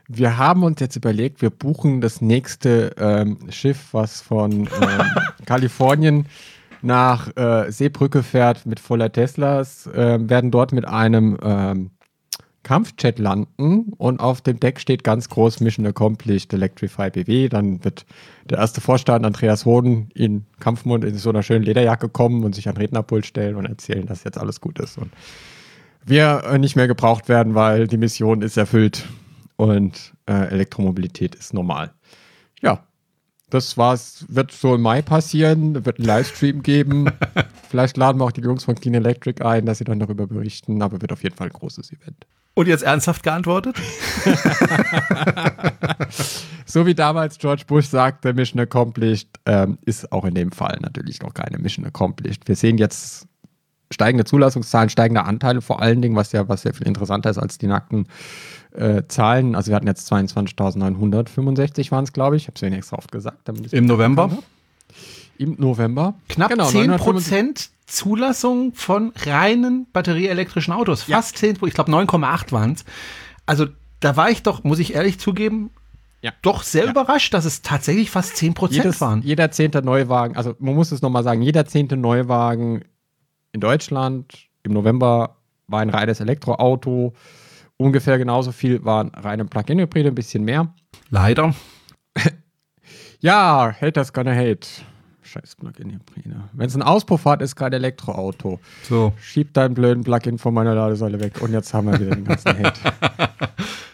[0.09, 4.69] Wir haben uns jetzt überlegt, wir buchen das nächste ähm, Schiff, was von ähm,
[5.47, 6.27] Kalifornien
[6.83, 11.91] nach äh, Seebrücke fährt mit voller Teslas, äh, werden dort mit einem ähm,
[12.63, 17.49] Kampfjet landen und auf dem Deck steht ganz groß Mission Accomplished Electrify BW.
[17.49, 18.05] Dann wird
[18.49, 22.69] der erste Vorstand Andreas Hoden in Kampfmund in so einer schönen Lederjacke kommen und sich
[22.69, 25.11] an Rednerpult stellen und erzählen, dass jetzt alles gut ist und
[26.05, 29.07] wir äh, nicht mehr gebraucht werden, weil die Mission ist erfüllt
[29.57, 31.93] und äh, Elektromobilität ist normal.
[32.63, 32.85] Ja,
[33.51, 37.11] das war's, wird so im Mai passieren, wird einen Livestream geben.
[37.69, 40.81] Vielleicht laden wir auch die Jungs von Clean Electric ein, dass sie dann darüber berichten,
[40.83, 42.27] aber wird auf jeden Fall ein großes Event.
[42.55, 43.77] Und jetzt ernsthaft geantwortet?
[46.67, 51.23] so wie damals George Bush sagte, Mission Accomplished, ähm, ist auch in dem Fall natürlich
[51.23, 52.49] noch keine Mission Accomplished.
[52.49, 53.29] Wir sehen jetzt
[53.93, 57.59] steigende Zulassungszahlen, steigende Anteile vor allen Dingen, was ja, was ja viel interessanter ist als
[57.59, 58.07] die nackten
[58.73, 59.55] äh, Zahlen.
[59.55, 62.43] Also wir hatten jetzt 22.965 waren es, glaube ich.
[62.43, 63.49] Ich habe es ja extra oft gesagt.
[63.73, 64.31] Im November?
[65.39, 66.15] Im November.
[66.29, 71.05] Knapp genau, 10 Prozent Zulassung von reinen batterieelektrischen Autos.
[71.05, 71.53] Fast ja.
[71.55, 72.85] 10 ich glaube 9,8 waren es.
[73.47, 73.67] Also
[74.01, 75.71] da war ich doch, muss ich ehrlich zugeben,
[76.23, 76.33] Ja.
[76.43, 76.91] doch sehr Ja.
[76.93, 79.23] überrascht, dass es tatsächlich fast 10% Jedes, waren.
[79.23, 82.85] jeder zehnte Neuwagen, also man muss es nochmal sagen, jeder zehnte Neuwagen
[83.53, 87.15] in Deutschland im November war ein reines Elektroauto.
[87.77, 90.73] Ungefähr genauso viel waren reine Plug-in-Hybride, ein bisschen mehr.
[91.11, 91.55] Leider.
[93.23, 94.67] Ja, Haters gonna hate.
[95.31, 96.37] Scheiß Plug-in-Hybride.
[96.53, 98.59] Wenn es ein Auspuff hat, ist kein Elektroauto.
[98.83, 99.13] So.
[99.23, 101.41] Schieb deinen blöden Plug-in von meiner Ladesäule weg.
[101.41, 102.73] Und jetzt haben wir wieder den ganzen Hate.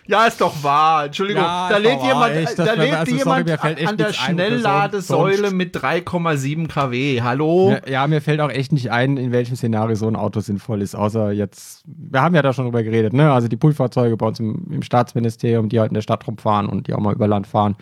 [0.09, 1.07] Ja, ist doch wahr.
[1.07, 1.43] Entschuldigung.
[1.43, 2.37] Ja, da lädt jemand.
[2.37, 4.13] Ich- da lädt also, sorry, jemand echt an der so.
[4.13, 7.23] Schnellladesäule mit 3,7 kW.
[7.23, 7.71] Hallo?
[7.73, 10.81] Ja, ja, mir fällt auch echt nicht ein, in welchem Szenario so ein Auto sinnvoll
[10.81, 13.33] ist, außer jetzt, wir haben ja da schon drüber geredet, ne?
[13.33, 16.87] Also die Poolfahrzeuge bei uns im, im Staatsministerium, die halt in der Stadt rumfahren und
[16.87, 17.75] die auch mal über Land fahren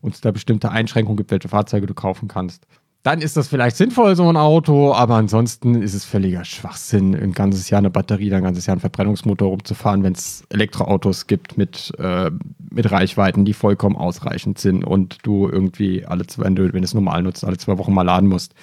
[0.00, 2.66] und es da bestimmte Einschränkungen gibt, welche Fahrzeuge du kaufen kannst.
[3.02, 7.32] Dann ist das vielleicht sinnvoll, so ein Auto, aber ansonsten ist es völliger Schwachsinn, ein
[7.32, 11.92] ganzes Jahr eine Batterie, ein ganzes Jahr einen Verbrennungsmotor rumzufahren, wenn es Elektroautos gibt mit,
[11.98, 12.30] äh,
[12.70, 16.92] mit Reichweiten, die vollkommen ausreichend sind und du irgendwie alle zwei, wenn du, wenn es
[16.92, 18.54] normal nutzt, alle zwei Wochen mal laden musst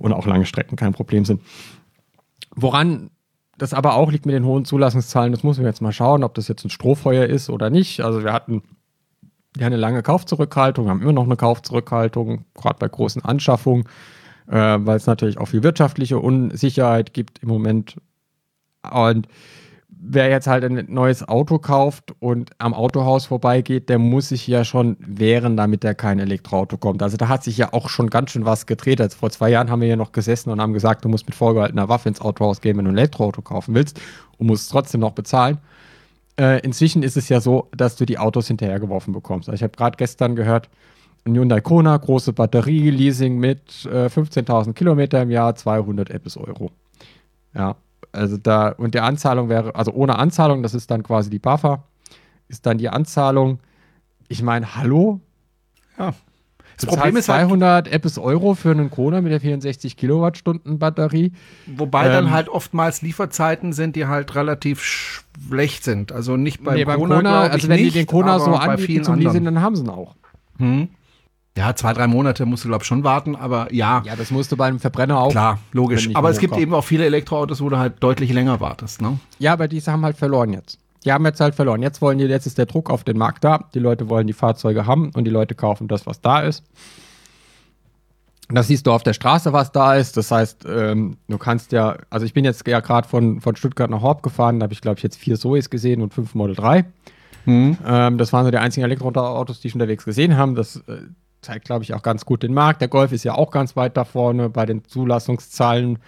[0.00, 1.40] und auch lange Strecken kein Problem sind.
[2.56, 3.10] Woran
[3.58, 6.34] das aber auch liegt mit den hohen Zulassungszahlen, das muss man jetzt mal schauen, ob
[6.34, 8.00] das jetzt ein Strohfeuer ist oder nicht.
[8.00, 8.62] Also wir hatten
[9.56, 13.84] ja eine lange Kaufzurückhaltung, haben immer noch eine Kaufzurückhaltung, gerade bei großen Anschaffungen,
[14.48, 17.96] äh, weil es natürlich auch viel wirtschaftliche Unsicherheit gibt im Moment.
[18.90, 19.28] Und
[20.00, 24.64] wer jetzt halt ein neues Auto kauft und am Autohaus vorbeigeht, der muss sich ja
[24.64, 27.02] schon wehren, damit er kein Elektroauto kommt.
[27.02, 29.00] Also da hat sich ja auch schon ganz schön was gedreht.
[29.00, 31.34] Also vor zwei Jahren haben wir ja noch gesessen und haben gesagt, du musst mit
[31.34, 34.00] vorgehaltener Waffe ins Autohaus gehen, wenn du ein Elektroauto kaufen willst
[34.36, 35.58] und musst es trotzdem noch bezahlen.
[36.38, 39.48] Äh, inzwischen ist es ja so, dass du die Autos hinterhergeworfen bekommst.
[39.48, 40.68] Also ich habe gerade gestern gehört,
[41.24, 46.70] ein Hyundai Kona, große Batterie, Leasing mit äh, 15.000 Kilometer im Jahr, 200 Eppes Euro.
[47.54, 47.76] Ja,
[48.12, 51.84] also da, und die Anzahlung wäre, also ohne Anzahlung, das ist dann quasi die BAFA,
[52.46, 53.58] ist dann die Anzahlung,
[54.28, 55.20] ich meine, hallo?
[55.98, 56.14] Ja.
[56.80, 60.78] Das Du Problem ist halt, 200 Eppes Euro für einen Kona mit der 64 Kilowattstunden
[60.78, 61.32] Batterie.
[61.66, 66.12] wobei dann ähm, halt oftmals Lieferzeiten sind, die halt relativ schlecht sind.
[66.12, 68.58] Also nicht beim nee, beim Kona, Kona, also wenn nicht, die den Kona so bei
[68.58, 69.32] anbieten zum anderen.
[69.32, 70.14] Leasing, dann haben sie ihn auch.
[70.58, 70.88] Hm.
[71.56, 74.52] Ja, zwei, drei Monate musst du, glaube ich, schon warten, aber ja, Ja, das musst
[74.52, 75.32] du bei einem Verbrenner auch.
[75.32, 76.08] klar, logisch.
[76.14, 76.62] Aber es gibt hochkommt.
[76.62, 79.18] eben auch viele Elektroautos, wo du halt deutlich länger wartest, ne?
[79.40, 80.78] Ja, aber diese haben halt verloren jetzt.
[81.04, 81.82] Die haben jetzt halt verloren.
[81.82, 83.68] Jetzt wollen die, jetzt ist der Druck auf den Markt da.
[83.74, 86.64] Die Leute wollen die Fahrzeuge haben und die Leute kaufen das, was da ist.
[88.50, 90.16] Das siehst du auf der Straße, was da ist.
[90.16, 93.90] Das heißt, ähm, du kannst ja, also ich bin jetzt ja gerade von, von Stuttgart
[93.90, 96.56] nach Horb gefahren, da habe ich, glaube ich, jetzt vier Zoes gesehen und fünf Model
[96.56, 96.86] 3.
[97.44, 97.78] Hm.
[97.86, 100.54] Ähm, das waren so die einzigen Elektroautos, die ich unterwegs gesehen haben.
[100.54, 101.02] Das äh,
[101.42, 102.80] zeigt, glaube ich, auch ganz gut den Markt.
[102.80, 105.98] Der Golf ist ja auch ganz weit da vorne bei den Zulassungszahlen.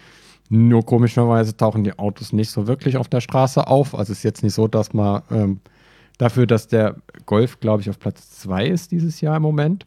[0.52, 3.94] Nur komischerweise tauchen die Autos nicht so wirklich auf der Straße auf.
[3.94, 5.60] Also es ist jetzt nicht so, dass man ähm,
[6.18, 9.86] dafür, dass der Golf, glaube ich, auf Platz 2 ist dieses Jahr im Moment.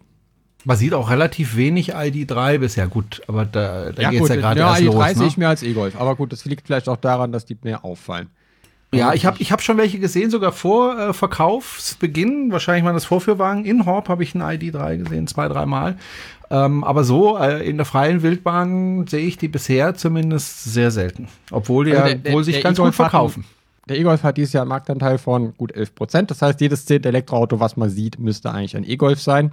[0.63, 2.87] Man sieht auch relativ wenig ID3 bisher.
[2.87, 4.95] Gut, aber da, da geht's gut, ja gerade ja, erst die los.
[4.95, 5.27] 30 Ne?
[5.27, 5.99] ich mehr als E-Golf.
[5.99, 8.29] Aber gut, das liegt vielleicht auch daran, dass die mehr auffallen.
[8.93, 12.51] Ja, ich habe ich hab schon welche gesehen, sogar vor äh, Verkaufsbeginn.
[12.51, 13.65] Wahrscheinlich waren das Vorführwagen.
[13.65, 15.97] In Horb habe ich einen ID3 gesehen, zwei, dreimal.
[16.53, 21.27] Ähm, aber so äh, in der freien Wildbahn sehe ich die bisher zumindest sehr selten.
[21.51, 23.45] Obwohl die Also ja der- der- wohl sich ganz gut E-Golf hat verkaufen.
[23.89, 26.29] Der E-Golf hat dieses Jahr einen Marktanteil von gut 11 Prozent.
[26.31, 29.51] Das heißt, jedes zehnte Elektroauto, was man sieht, müsste eigentlich ein E-Golf sein.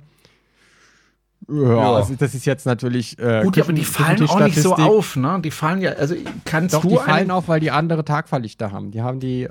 [1.48, 1.94] Ja.
[1.94, 3.18] Also das ist jetzt natürlich.
[3.18, 5.40] Äh, Gut, aber die fallen auch nicht so auf, ne?
[5.42, 8.90] Die fallen ja, also kannst Doch, du die fallen auf, weil die andere Tagfahrlichter haben.
[8.90, 9.48] Die haben die, äh,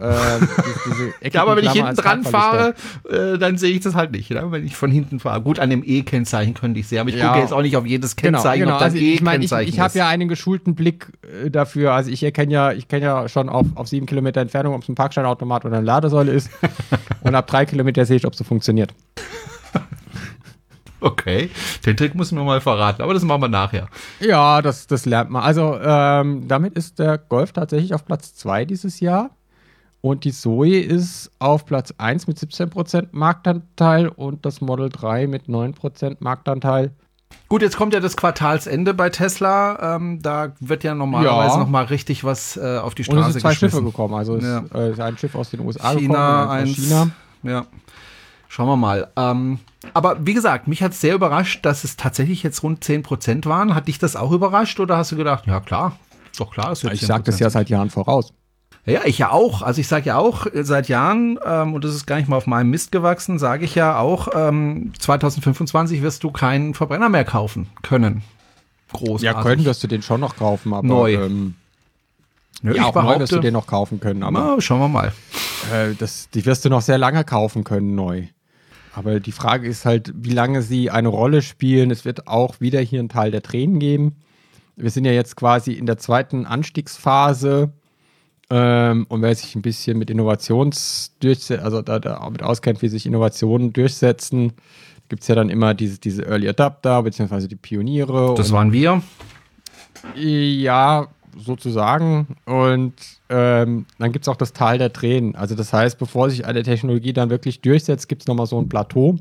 [1.21, 2.75] die Ja, aber wenn ich hinten dran fahre,
[3.10, 4.45] äh, dann sehe ich das halt nicht, ne?
[4.52, 5.41] wenn ich von hinten fahre.
[5.41, 7.30] Gut, an dem E-Kennzeichen könnte ich sehen, aber ich Ja.
[7.30, 8.78] gucke jetzt auch nicht auf jedes Genau, Kennzeichen, genau.
[8.80, 11.08] da Also ich meine, ich, ich habe ja einen geschulten Blick
[11.43, 11.93] äh, dafür.
[11.93, 14.89] Also ich erkenne ja, ich kenne ja schon auf, auf sieben Kilometer Entfernung, ob es
[14.89, 16.49] ein Parkscheinautomat oder eine Ladesäule ist.
[17.21, 18.93] Und ab drei Kilometer sehe ich, ob es so funktioniert.
[21.01, 21.49] Okay,
[21.85, 23.88] den Trick muss mir mal verraten, aber das machen wir nachher.
[24.19, 25.43] Ja, das, das lernt man.
[25.43, 29.29] Also ähm, damit ist der Golf tatsächlich auf Platz 2 dieses Jahr.
[30.01, 35.47] Und die Zoe ist auf Platz 1 mit 17% Marktanteil und das Model 3 mit
[35.47, 36.91] 9% Marktanteil.
[37.49, 39.95] Gut, jetzt kommt ja das Quartalsende bei Tesla.
[39.97, 41.59] Ähm, da wird ja normalerweise Ja.
[41.59, 43.85] noch mal richtig was äh, auf die Und es Straße sind zwei Schiffe geschmissen.
[43.88, 44.13] gekommen.
[44.15, 44.59] Also es Ja.
[44.59, 47.09] ist äh, ist ein Schiff aus den USA China, gekommen und eins China.
[47.43, 47.65] Ja.
[48.51, 49.07] Schauen wir mal.
[49.15, 49.59] Ähm,
[49.93, 53.75] aber wie gesagt, mich hat es sehr überrascht, dass es tatsächlich jetzt rund 10% waren.
[53.75, 55.97] Hat dich das auch überrascht oder hast du gedacht, ja klar,
[56.31, 58.33] ist doch klar, es wird Ich sage das 10% ja seit Jahren voraus.
[58.85, 59.62] Ja, ich ja auch.
[59.62, 62.38] Also ich sage ja auch äh, seit Jahren, ähm, und das ist gar nicht mal
[62.38, 67.25] auf meinem Mist gewachsen, sage ich ja auch, ähm, 2025 wirst du keinen Verbrenner mehr
[67.25, 68.23] kaufen können.
[68.91, 69.21] Großartig.
[69.21, 71.13] Ja, können wirst du den schon noch kaufen, aber Neu.
[71.13, 71.53] Ähm,
[72.62, 75.13] Nö, ja, auch neu wirst du den noch kaufen können, aber na, schauen wir mal.
[75.71, 78.23] äh, das, die wirst du noch sehr lange kaufen können neu.
[78.99, 81.89] Aber die Frage ist halt, wie lange sie eine Rolle spielen.
[81.89, 84.17] Es wird auch wieder hier einen Teil der Tränen geben.
[84.75, 87.71] Wir sind ja jetzt quasi in der zweiten Anstiegsphase.
[88.49, 93.71] Ähm, und wer sich ein bisschen mit Innovationsdurchsetzen, also da, damit auskennt, wie sich Innovationen
[93.71, 94.51] durchsetzen,
[95.07, 98.35] gibt es ja dann immer diese, diese Early Adapter, beziehungsweise die Pioniere.
[98.35, 99.01] Das waren wir.
[100.13, 101.07] Ja,
[101.39, 102.36] sozusagen.
[102.45, 102.93] Und
[103.30, 105.36] ähm, dann gibt es auch das Tal der Tränen.
[105.36, 108.69] Also das heißt, bevor sich eine Technologie dann wirklich durchsetzt, gibt es nochmal so ein
[108.69, 109.17] Plateau.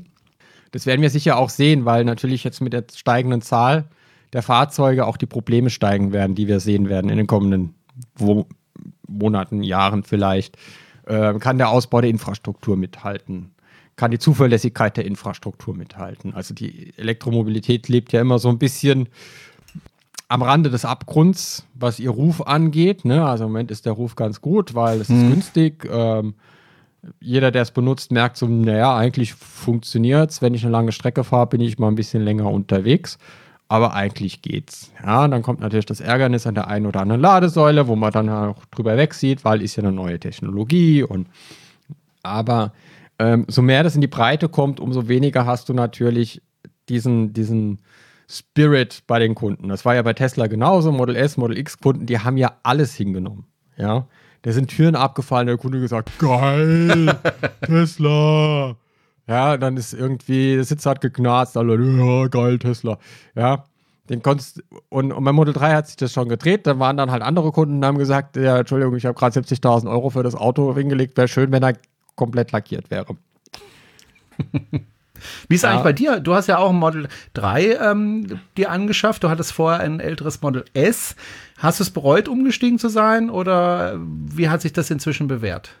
[0.71, 3.85] Das werden wir sicher auch sehen, weil natürlich jetzt mit der steigenden Zahl
[4.33, 7.73] der Fahrzeuge auch die Probleme steigen werden, die wir sehen werden in den kommenden
[8.15, 8.45] Wo
[9.07, 10.57] Monaten, Jahren vielleicht.
[11.07, 13.51] Ähm, kann der Ausbau der Infrastruktur mithalten?
[13.95, 16.33] Kann die Zuverlässigkeit der Infrastruktur mithalten?
[16.33, 19.09] Also die Elektromobilität lebt ja immer so ein bisschen
[20.29, 23.03] am Rande des Abgrunds, was ihr Ruf angeht.
[23.03, 23.25] Ne?
[23.25, 25.15] Also im Moment ist der Ruf ganz gut, weil es mhm.
[25.15, 25.89] ist günstig.
[25.91, 26.35] Ähm,
[27.19, 30.41] jeder, der es benutzt, merkt so, naja, eigentlich funktioniert es.
[30.41, 33.17] Wenn ich eine lange Strecke fahre, bin ich mal ein bisschen länger unterwegs.
[33.67, 34.91] Aber eigentlich geht's.
[35.03, 38.29] Ja, dann kommt natürlich das Ärgernis an der einen oder anderen Ladesäule, wo man dann
[38.29, 41.27] auch drüber wegsieht, weil ist ja eine neue Technologie und
[42.21, 42.73] aber
[43.19, 46.41] ähm, so mehr das in die Breite kommt, umso weniger hast du natürlich
[46.89, 47.79] diesen, diesen
[48.29, 49.69] Spirit bei den Kunden.
[49.69, 50.91] Das war ja bei Tesla genauso.
[50.91, 53.45] Model S, Model X Kunden, die haben ja alles hingenommen.
[53.75, 54.07] Ja,
[54.43, 57.17] da sind Türen abgefallen, der Kunde gesagt, geil,
[57.65, 58.75] Tesla.
[59.27, 62.99] Ja, dann ist irgendwie, der Sitz hat geknarzt, alle, ja, geil, Tesla.
[63.35, 63.65] Ja,
[64.09, 67.11] den konntest, und, und bei Model 3 hat sich das schon gedreht, dann waren dann
[67.11, 70.35] halt andere Kunden und haben gesagt, ja, Entschuldigung, ich habe gerade 70.000 Euro für das
[70.35, 71.73] Auto hingelegt, wäre schön, wenn er
[72.15, 73.15] komplett lackiert wäre.
[75.47, 75.71] Wie ist ja.
[75.71, 76.19] eigentlich bei dir?
[76.19, 79.23] Du hast ja auch ein Model 3 ähm, dir angeschafft.
[79.23, 81.15] Du hattest vorher ein älteres Model S.
[81.57, 85.71] Hast du es bereut, umgestiegen zu sein oder wie hat sich das inzwischen bewährt?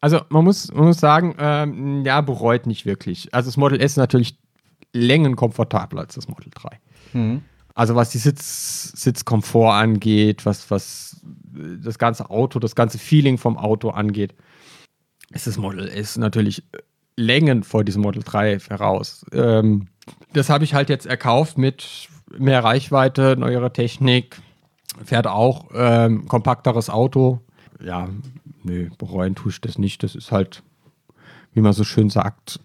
[0.00, 3.32] Also man muss, man muss sagen, ähm, ja, bereut nicht wirklich.
[3.32, 4.36] Also das Model S ist natürlich
[4.92, 6.80] Längen komfortabler als das Model 3.
[7.12, 7.42] Mhm.
[7.74, 11.20] Also was die Sitz, Sitzkomfort angeht, was, was
[11.52, 14.34] das ganze Auto, das ganze Feeling vom Auto angeht,
[15.30, 16.64] ist das Model S natürlich
[17.16, 19.24] Längen vor diesem Model 3 heraus.
[19.32, 19.88] Ähm,
[20.32, 24.40] das habe ich halt jetzt erkauft mit mehr Reichweite, neuere Technik,
[25.04, 27.40] fährt auch ähm, kompakteres Auto.
[27.82, 28.08] Ja,
[28.62, 30.02] nö, bereuen tue ich das nicht.
[30.02, 30.62] Das ist halt,
[31.52, 32.60] wie man so schön sagt,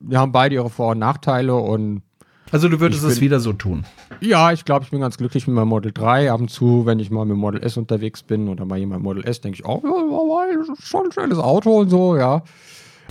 [0.00, 2.02] wir haben beide ihre Vor- und Nachteile und
[2.50, 3.84] also du würdest bin, es wieder so tun?
[4.20, 6.32] Ja, ich glaube, ich bin ganz glücklich mit meinem Model 3.
[6.32, 9.24] Ab und zu, wenn ich mal mit Model S unterwegs bin oder mal jemand Model
[9.24, 12.42] S, denke ich, oh, ja, schon ein schönes Auto und so, ja.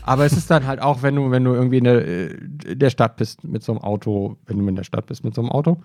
[0.08, 2.28] Aber es ist dann halt auch, wenn du, wenn du irgendwie in der, äh,
[2.66, 5.36] in der Stadt bist mit so einem Auto, wenn du in der Stadt bist mit
[5.36, 5.78] so einem Auto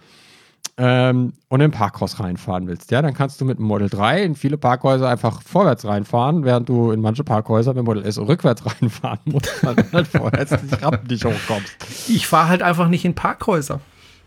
[0.78, 4.22] ähm, und in ein Parkhaus reinfahren willst, ja, dann kannst du mit dem Model 3
[4.22, 8.64] in viele Parkhäuser einfach vorwärts reinfahren, während du in manche Parkhäuser mit Model S rückwärts
[8.80, 11.76] reinfahren musst, weil du halt vorwärts nicht Rampen nicht hochkommst.
[12.08, 13.80] Ich fahre halt einfach nicht in Parkhäuser.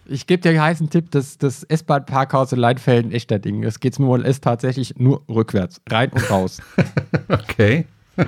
[0.07, 3.63] Ich gebe dir einen heißen Tipp, das, das S-Bahn-Parkhaus in Leinfelden echter Ding.
[3.63, 6.61] Es geht mit Model S tatsächlich nur rückwärts, rein und raus.
[7.29, 7.87] okay.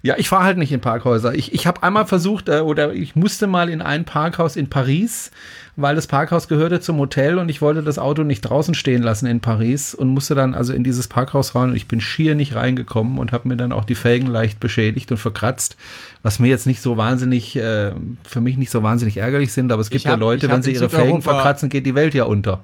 [0.00, 1.34] Ja, ich fahre halt nicht in Parkhäuser.
[1.34, 5.32] Ich, ich habe einmal versucht, äh, oder ich musste mal in ein Parkhaus in Paris,
[5.74, 9.26] weil das Parkhaus gehörte zum Hotel und ich wollte das Auto nicht draußen stehen lassen
[9.26, 12.54] in Paris und musste dann also in dieses Parkhaus rein und ich bin schier nicht
[12.54, 15.76] reingekommen und habe mir dann auch die Felgen leicht beschädigt und verkratzt,
[16.22, 19.82] was mir jetzt nicht so wahnsinnig, äh, für mich nicht so wahnsinnig ärgerlich sind, aber
[19.82, 22.62] es gibt hab, ja Leute, wenn sie ihre Felgen verkratzen, geht die Welt ja unter.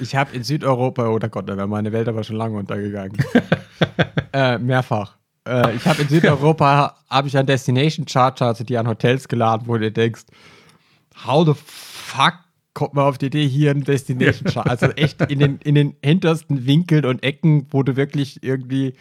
[0.00, 3.18] Ich habe in Südeuropa, oh Gott, da wäre meine Welt aber schon lange untergegangen.
[4.32, 5.19] äh, mehrfach.
[5.46, 9.66] Äh, ich habe in Südeuropa habe ich an Destination Charter, also die an Hotels geladen,
[9.66, 10.22] wo du denkst,
[11.26, 12.34] how the fuck
[12.72, 15.96] kommt man auf die Idee, hier ein Destination Charter, also echt in den, in den
[16.04, 18.94] hintersten Winkeln und Ecken, wo du wirklich irgendwie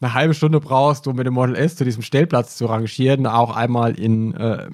[0.00, 3.26] eine halbe Stunde brauchst, um mit dem Model S zu diesem Stellplatz zu rangieren.
[3.26, 4.70] Auch einmal in äh,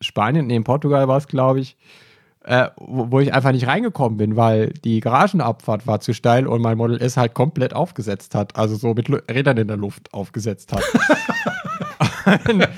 [0.00, 1.76] Spanien, nee, in Portugal war es, glaube ich
[2.48, 6.62] äh, wo, wo, ich einfach nicht reingekommen bin, weil die Garagenabfahrt war zu steil und
[6.62, 10.72] mein Model S halt komplett aufgesetzt hat, also so mit Rädern in der Luft aufgesetzt
[10.72, 10.82] hat.
[12.48, 12.68] und,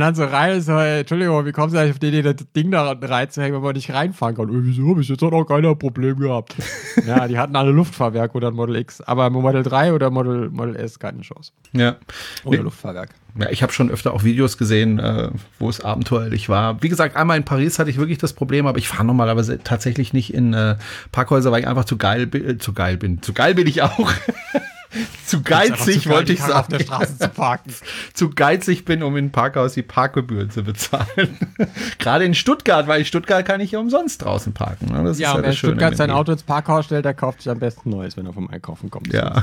[0.00, 2.92] dann so rein, so, Entschuldigung, wie kommen Sie eigentlich auf die Idee, das Ding da
[2.92, 4.50] reinzuhängen, wenn man nicht reinfahren kann?
[4.50, 4.94] Und wieso?
[4.94, 6.54] Bis jetzt hat auch keiner ein Problem gehabt.
[7.06, 10.76] ja, die hatten alle Luftfahrwerk oder ein Model X, aber Model 3 oder Model, Model
[10.76, 11.52] S keine Chance.
[11.72, 11.96] Ja.
[12.44, 12.64] Oder nee.
[12.64, 13.10] Luftfahrwerk.
[13.36, 16.80] Ja, ich habe schon öfter auch Videos gesehen, äh, wo es abenteuerlich war.
[16.82, 20.12] Wie gesagt, einmal in Paris hatte ich wirklich das Problem, aber ich fahre normalerweise tatsächlich
[20.12, 20.76] nicht in äh,
[21.10, 23.22] Parkhäuser, weil ich einfach zu geil, äh, zu geil bin.
[23.22, 24.12] Zu geil bin ich auch.
[25.26, 26.52] zu geizig, wollte ich sagen.
[26.52, 27.74] Auf der Straße zu parken.
[28.14, 31.38] zu geizig bin, um in Parkhaus die Parkgebühren zu bezahlen.
[31.98, 34.92] Gerade in Stuttgart, weil in Stuttgart kann ich ja umsonst draußen parken.
[34.92, 35.04] Ne?
[35.04, 37.50] Das ja, ist ja wer in Stuttgart sein Auto ins Parkhaus stellt, der kauft sich
[37.50, 39.12] am besten Neues, wenn er vom Einkaufen kommt.
[39.12, 39.42] Ja.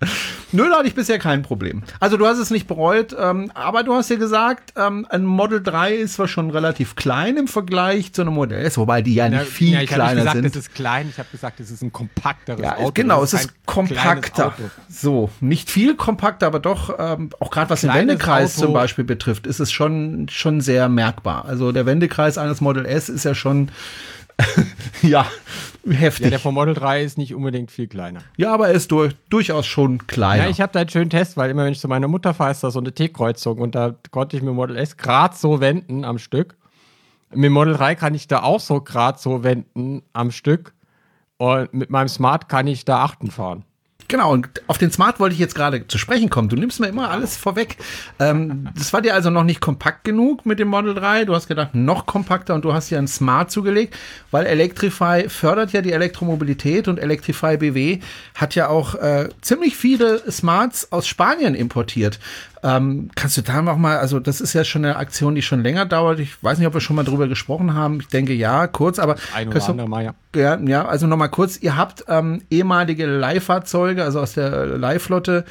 [0.52, 1.82] Nö, da hatte ich bisher kein Problem.
[2.00, 5.62] Also du hast es nicht bereut, ähm, aber du hast ja gesagt, ähm, ein Model
[5.62, 9.28] 3 ist zwar schon relativ klein im Vergleich zu einem Modell S, wobei die ja
[9.28, 10.46] nicht viel ja, ich kleiner gesagt, sind.
[10.46, 12.92] es ist klein, ich habe gesagt, es ist ein kompakteres Ja, Auto.
[12.94, 14.54] genau, es ist kompakter.
[14.88, 18.66] So, nicht viel kompakter, aber doch, ähm, auch gerade was den Kleines Wendekreis Auto.
[18.66, 21.44] zum Beispiel betrifft, ist es schon, schon sehr merkbar.
[21.44, 23.70] Also der Wendekreis eines Model S ist ja schon,
[25.02, 25.26] ja,
[25.88, 26.20] heftig.
[26.20, 28.20] Ja, Ja, der vom Model 3 ist nicht unbedingt viel kleiner.
[28.52, 30.44] aber er ist durch, durchaus schon kleiner.
[30.44, 32.50] Ja, ich habe da einen schönen Test, weil immer wenn ich zu meiner Mutter fahre,
[32.50, 35.60] ist da so eine T-Kreuzung und da konnte ich mit dem Model S gerade so
[35.60, 36.56] wenden am Stück.
[37.32, 40.74] Mit Model 3 kann ich da auch so gerade so wenden am Stück.
[41.36, 43.64] Und mit meinem Smart kann ich da achten fahren.
[44.10, 46.48] Genau, und auf den Smart wollte ich jetzt gerade zu sprechen kommen.
[46.48, 47.76] Du nimmst mir immer alles vorweg.
[48.18, 51.26] Ähm, das war dir also noch nicht kompakt genug mit dem Model 3.
[51.26, 53.96] Du hast gedacht, noch kompakter und du hast hier ein Smart zugelegt,
[54.32, 58.00] weil Electrify fördert ja die Elektromobilität und Electrify BW
[58.34, 62.18] hat ja auch äh, ziemlich viele Smarts aus Spanien importiert.
[62.62, 65.62] Ähm, kannst du da noch mal, also das ist ja schon eine Aktion, die schon
[65.62, 66.20] länger dauert.
[66.20, 68.00] Ich weiß nicht, ob wir schon mal drüber gesprochen haben.
[68.00, 70.14] Ich denke ja, kurz, aber Ein oder du- andere Mal, ja.
[70.36, 75.44] ja, ja, also nochmal kurz, ihr habt ähm, ehemalige Leihfahrzeuge, also aus der Leihflotte,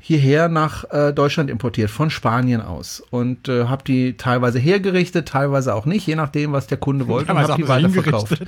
[0.00, 3.00] hierher nach äh, Deutschland importiert, von Spanien aus.
[3.10, 7.30] Und äh, habt die teilweise hergerichtet, teilweise auch nicht, je nachdem, was der Kunde wollte,
[7.30, 8.42] und Teilweise habt die haben sie weiterverkauft.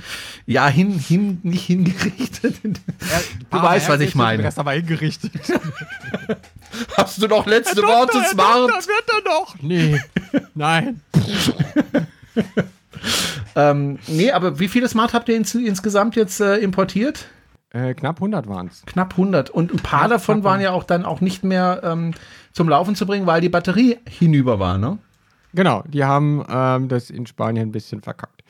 [0.45, 2.55] Ja, hin, hin, nicht hingerichtet.
[2.63, 2.77] du
[3.51, 4.43] weißt, was ich meine.
[4.43, 5.31] Das aber hingerichtet.
[6.97, 8.69] Hast du noch letzte Worte, Da Smart?
[8.69, 9.55] wird er noch.
[9.61, 9.99] Nee,
[10.55, 11.01] nein.
[13.55, 17.27] Ähm, nee, aber wie viele Smart habt ihr ins, insgesamt jetzt äh, importiert?
[17.71, 18.83] Äh, knapp 100 waren es.
[18.85, 19.49] Knapp 100.
[19.49, 22.13] Und ein paar Ja, davon waren ja auch dann auch nicht mehr ähm,
[22.51, 24.97] zum Laufen zu bringen, weil die Batterie hinüber war, ne?
[25.53, 28.43] Genau, die haben ähm, das in Spanien ein bisschen verkackt.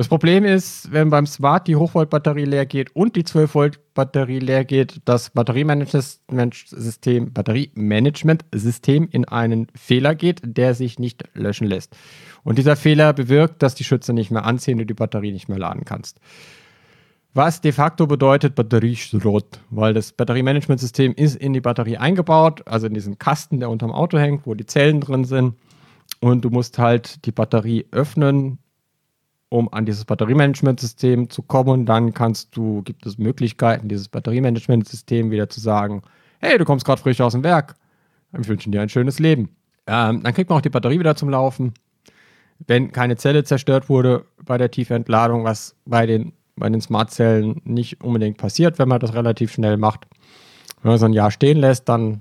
[0.00, 5.02] Das Problem ist, wenn beim Smart die Hochvolt-Batterie leer geht und die 12-Volt-Batterie leer geht,
[5.04, 11.94] das Batteriemanagement-System Batteriemanagement-System in einen Fehler geht, der sich nicht löschen lässt.
[12.44, 15.58] Und dieser Fehler bewirkt, dass die Schütze nicht mehr anziehen und die Batterie nicht mehr
[15.58, 16.18] laden kannst.
[17.34, 22.94] Was de facto bedeutet Batterieschrott, weil das Batteriemanagementsystem ist in die Batterie eingebaut, also in
[22.94, 25.56] diesen Kasten, der unterm Auto hängt, wo die Zellen drin sind.
[26.20, 28.60] Und du musst halt die Batterie öffnen,
[29.50, 31.84] um an dieses Batteriemanagementsystem zu kommen.
[31.84, 36.02] Dann kannst du, gibt es Möglichkeiten, dieses Batteriemanagementsystem wieder zu sagen,
[36.38, 37.74] hey, du kommst gerade frisch aus dem Werk.
[38.32, 39.50] Wir wünschen dir ein schönes Leben.
[39.86, 41.74] Ähm, dann kriegt man auch die Batterie wieder zum Laufen.
[42.66, 48.04] Wenn keine Zelle zerstört wurde bei der Tiefentladung, was bei den, bei den Smart-Zellen nicht
[48.04, 50.06] unbedingt passiert, wenn man das relativ schnell macht.
[50.82, 52.20] Wenn man so ein Jahr stehen lässt, dann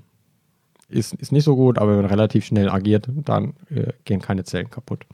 [0.87, 4.43] ist, ist nicht so gut, aber wenn man relativ schnell agiert, dann äh, gehen keine
[4.45, 5.05] Zellen kaputt.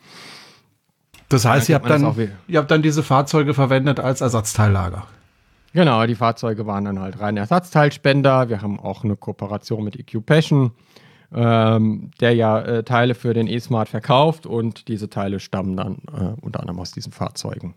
[1.30, 5.08] Das heißt, ihr habt, dann, ihr habt dann diese Fahrzeuge verwendet als Ersatzteillager.
[5.74, 8.48] Genau, die Fahrzeuge waren dann halt rein Ersatzteilspender.
[8.48, 10.72] Wir haben auch eine Kooperation mit EQ Passion,
[11.34, 16.42] ähm, der ja äh, Teile für den E-Smart verkauft und diese Teile stammen dann äh,
[16.42, 17.74] unter anderem aus diesen Fahrzeugen.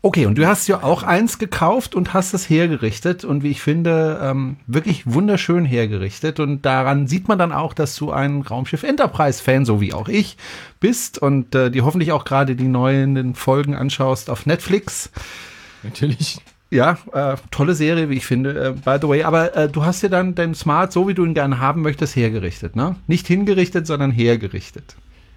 [0.00, 3.60] Okay, und du hast ja auch eins gekauft und hast es hergerichtet und wie ich
[3.60, 6.38] finde, ähm, wirklich wunderschön hergerichtet.
[6.38, 10.36] Und daran sieht man dann auch, dass du ein Raumschiff Enterprise-Fan, so wie auch ich,
[10.78, 15.10] bist und äh, die hoffentlich auch gerade die neuen Folgen anschaust auf Netflix.
[15.82, 16.38] Natürlich.
[16.70, 19.24] Ja, äh, tolle Serie, wie ich finde, äh, by the way.
[19.24, 22.14] Aber äh, du hast dir dann dein Smart, so wie du ihn gerne haben möchtest,
[22.14, 22.94] hergerichtet, ne?
[23.08, 24.94] Nicht hingerichtet, sondern hergerichtet.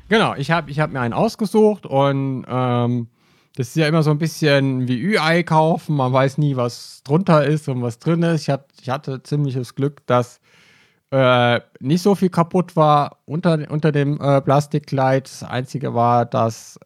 [0.10, 3.08] Genau, ich habe ich hab mir einen ausgesucht und ähm,
[3.56, 5.96] das ist ja immer so ein bisschen wie Ü-Ei kaufen.
[5.96, 8.44] Man weiß nie, was drunter ist und was drin ist.
[8.44, 10.40] Ich, hat, ich hatte ziemliches Glück, dass
[11.12, 15.26] äh, nicht so viel kaputt war unter, unter dem äh, Plastikkleid.
[15.26, 16.80] Das Einzige war, dass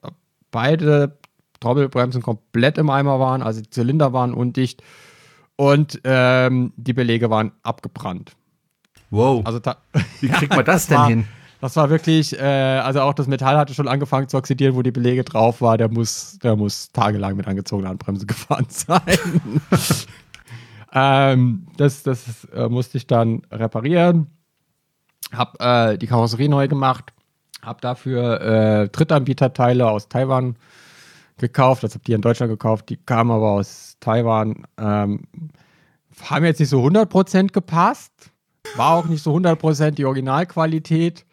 [0.50, 1.18] beide
[1.60, 4.84] Trommelbremsen komplett im Eimer waren, also die Zylinder waren undicht
[5.56, 8.36] und ähm, die Belege waren abgebrannt.
[9.10, 9.46] Wow.
[9.46, 9.60] Also
[10.22, 11.28] wie kriegt man das denn war, hin?
[11.66, 14.92] Das war wirklich, äh, also auch das Metall hatte schon angefangen zu oxidieren, wo die
[14.92, 15.80] Belege drauf war.
[15.80, 19.02] Der muss, der muss tagelang mit angezogener Handbremse gefahren sein.
[20.94, 24.28] ähm, das das äh, musste ich dann reparieren.
[25.32, 27.14] Hab äh, die Karosserie neu gemacht.
[27.64, 30.58] Hab dafür äh, Drittanbieterteile aus Taiwan
[31.40, 31.84] gekauft.
[31.84, 32.90] Das habt ihr in Deutschland gekauft.
[32.90, 34.68] Die kamen aber aus Taiwan.
[34.78, 35.24] Ähm,
[36.22, 38.12] haben jetzt nicht so 100% gepasst.
[38.76, 41.26] War auch nicht so 100% die Originalqualität.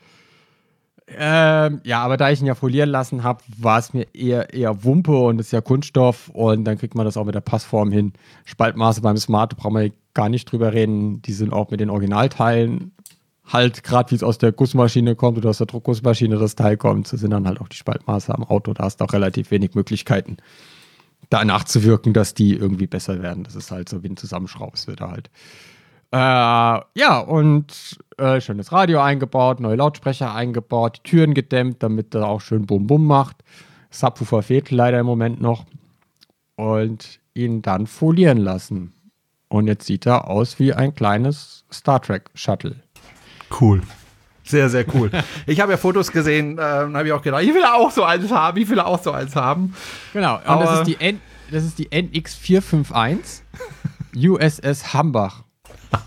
[1.19, 4.85] Ähm, ja, aber da ich ihn ja folieren lassen habe, war es mir eher, eher
[4.85, 8.13] Wumpe und ist ja Kunststoff und dann kriegt man das auch mit der Passform hin.
[8.45, 11.23] Spaltmaße beim Smart, brauchen wir gar nicht drüber reden.
[11.23, 12.93] Die sind auch mit den Originalteilen
[13.45, 17.09] halt, gerade wie es aus der Gussmaschine kommt oder aus der Druckgussmaschine das Teil kommt,
[17.09, 18.73] so sind dann halt auch die Spaltmaße am Auto.
[18.73, 20.37] Da hast du auch relativ wenig Möglichkeiten,
[21.31, 23.45] da nachzuwirken, dass die irgendwie besser werden.
[23.45, 25.31] Das ist halt so wie ein Zusammenschraubst wird halt.
[26.13, 32.29] Äh, ja, und äh, schönes Radio eingebaut, neue Lautsprecher eingebaut, die Türen gedämmt, damit er
[32.29, 33.37] auch schön Bum-Bum macht.
[33.91, 35.65] Subwoofer fehlt leider im Moment noch.
[36.57, 38.93] Und ihn dann folieren lassen.
[39.49, 42.77] Und jetzt sieht er aus wie ein kleines Star Trek Shuttle.
[43.61, 43.83] Cool.
[44.45, 45.11] Sehr, sehr cool.
[45.47, 48.31] ich habe ja Fotos gesehen, äh, habe ich auch gedacht, ich will auch so eins
[48.31, 49.75] haben, ich will auch so eins haben.
[50.13, 51.21] Genau, und das ist, die N,
[51.51, 53.43] das ist die NX451
[54.17, 55.45] USS Hambach.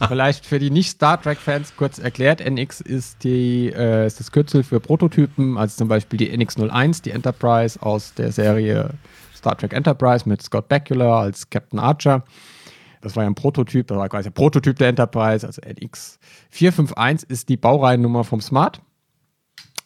[0.07, 4.79] Vielleicht für die nicht-Star Trek-Fans kurz erklärt, NX ist, die, äh, ist das Kürzel für
[4.79, 8.91] Prototypen, also zum Beispiel die NX01, die Enterprise aus der Serie
[9.35, 12.23] Star Trek Enterprise mit Scott Bakula als Captain Archer.
[13.01, 17.29] Das war ja ein Prototyp, das war quasi ein Prototyp der Enterprise, also NX 451
[17.29, 18.81] ist die Baureihennummer vom Smart.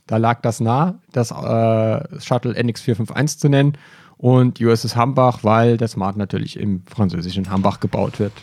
[0.07, 3.77] Da lag das nah, das äh, Shuttle NX 451 zu nennen.
[4.17, 8.33] Und USS Hambach, weil der Smart natürlich im französischen Hambach gebaut wird.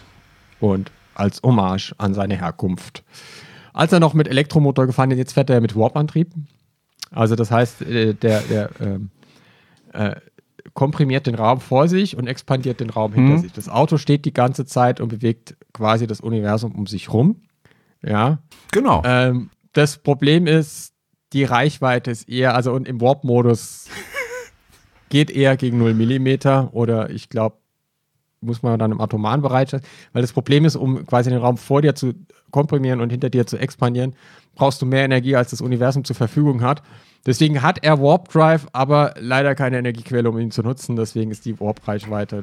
[0.59, 3.05] Und als Hommage an seine Herkunft.
[3.73, 6.33] Als er noch mit Elektromotor gefahren ist, jetzt fährt er mit Warp-Antrieb.
[7.11, 9.11] Also das heißt, äh, der, der ähm,
[9.93, 10.17] äh,
[10.75, 13.43] komprimiert den Raum vor sich und expandiert den Raum hinter mhm.
[13.43, 13.53] sich.
[13.53, 17.43] Das Auto steht die ganze Zeit und bewegt quasi das Universum um sich rum.
[18.03, 18.39] Ja.
[18.73, 19.03] Genau.
[19.05, 20.93] Ähm, das Problem ist,
[21.33, 23.89] die Reichweite ist eher, also und im Warp-Modus
[25.09, 27.57] geht eher gegen 0 mm oder ich glaube,
[28.41, 29.73] muss man dann im atomaren Bereich,
[30.13, 32.15] weil das Problem ist, um quasi den Raum vor dir zu
[32.51, 34.15] komprimieren und hinter dir zu expandieren,
[34.55, 36.83] brauchst du mehr Energie, als das Universum zur Verfügung hat.
[37.27, 40.95] Deswegen hat er Warp Drive, aber leider keine Energiequelle, um ihn zu nutzen.
[40.95, 42.43] Deswegen ist die Warp-Reichweite.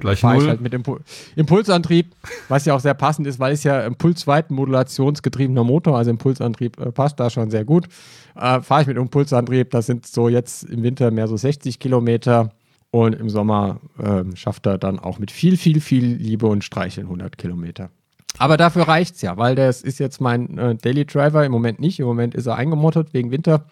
[0.00, 1.00] Gleich fahre ich halt mit Impul
[1.36, 2.14] Impulsantrieb,
[2.48, 7.20] was ja auch sehr passend ist, weil es ja Impulsweiten-modulationsgetriebener Motor, also Impulsantrieb äh, passt
[7.20, 7.86] da schon sehr gut.
[8.34, 12.50] Äh, fahre ich mit Impulsantrieb, das sind so jetzt im Winter mehr so 60 Kilometer.
[12.94, 17.08] Und im Sommer äh, schafft er dann auch mit viel, viel, viel Liebe und Streicheln
[17.08, 17.90] 100 Kilometer.
[18.38, 21.44] Aber dafür reicht es ja, weil das ist jetzt mein äh, Daily Driver.
[21.44, 21.98] Im Moment nicht.
[21.98, 23.66] Im Moment ist er eingemottet wegen Winter.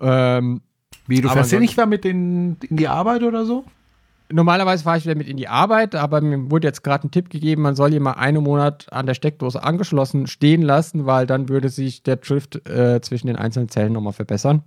[0.00, 0.60] Ähm,
[1.06, 3.64] Wie, du fährst ja nicht mehr mit in, in die Arbeit oder so?
[4.28, 7.30] Normalerweise fahre ich wieder mit in die Arbeit, aber mir wurde jetzt gerade ein Tipp
[7.30, 11.48] gegeben, man soll ihn mal einen Monat an der Steckdose angeschlossen stehen lassen, weil dann
[11.48, 14.64] würde sich der Drift äh, zwischen den einzelnen Zellen nochmal verbessern.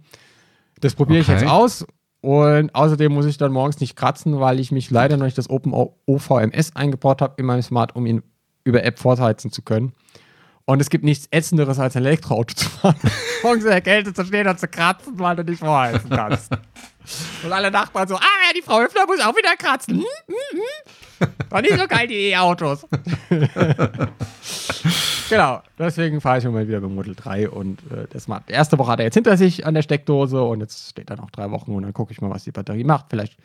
[0.79, 1.33] Das probiere okay.
[1.33, 1.85] ich jetzt aus
[2.21, 5.49] und außerdem muss ich dann morgens nicht kratzen, weil ich mich leider noch nicht das
[5.49, 8.23] Open OVMS eingebaut habe in meinem Smart, um ihn
[8.63, 9.93] über App vorheizen zu können.
[10.65, 12.95] Und es gibt nichts Ätzenderes, als ein Elektroauto zu fahren.
[13.43, 16.51] Morgens in der Kälte zu stehen und zu kratzen, weil du nicht vorheizen kannst.
[17.43, 19.95] Und alle Nachbarn so, ah, die Frau Höfner muss auch wieder kratzen.
[19.95, 20.61] Hm, hm,
[21.19, 21.29] hm.
[21.49, 22.85] War nicht so geil, die E-Autos.
[25.29, 28.77] genau, deswegen fahre ich mal wieder beim Model 3 und äh, das macht, die erste
[28.77, 31.51] Woche hat er jetzt hinter sich an der Steckdose und jetzt steht er noch drei
[31.51, 33.05] Wochen und dann gucke ich mal, was die Batterie macht.
[33.09, 33.37] Vielleicht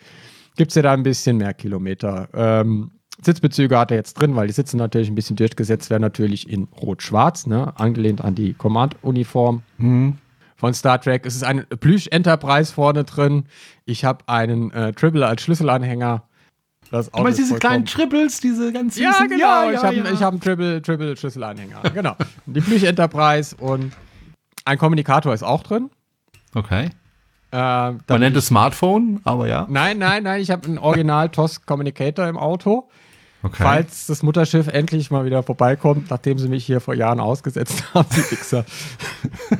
[0.57, 2.29] gibt es ja da ein bisschen mehr Kilometer.
[2.35, 2.91] Ähm,
[3.23, 6.65] Sitzbezüge hat er jetzt drin, weil die Sitze natürlich ein bisschen durchgesetzt werden, natürlich in
[6.81, 7.73] Rot-Schwarz, ne?
[7.79, 10.19] angelehnt an die Command-Uniform mhm.
[10.57, 11.25] von Star Trek.
[11.25, 13.45] Es ist ein Plüsch Enterprise vorne drin.
[13.85, 16.25] Ich habe einen äh, Tribble als Schlüsselanhänger.
[16.95, 19.37] Das du meinst diese kleinen Triples, diese ganz Ja, genau.
[19.37, 20.21] Ja, ich habe ja.
[20.21, 21.81] hab einen Triple, Triple Schlüsselanhänger.
[21.95, 22.15] genau.
[22.47, 23.93] Die Plüsch Enterprise und
[24.65, 25.91] ein Kommunikator ist auch drin.
[26.55, 26.91] Okay.
[27.51, 29.67] Äh, Man nennt es Smartphone, aber ja.
[29.69, 32.89] Nein, nein, nein, ich habe einen Original TOS Communicator im Auto.
[33.43, 33.63] Okay.
[33.65, 38.07] Falls das Mutterschiff endlich mal wieder vorbeikommt, nachdem sie mich hier vor Jahren ausgesetzt haben,
[38.13, 38.65] die Wichser.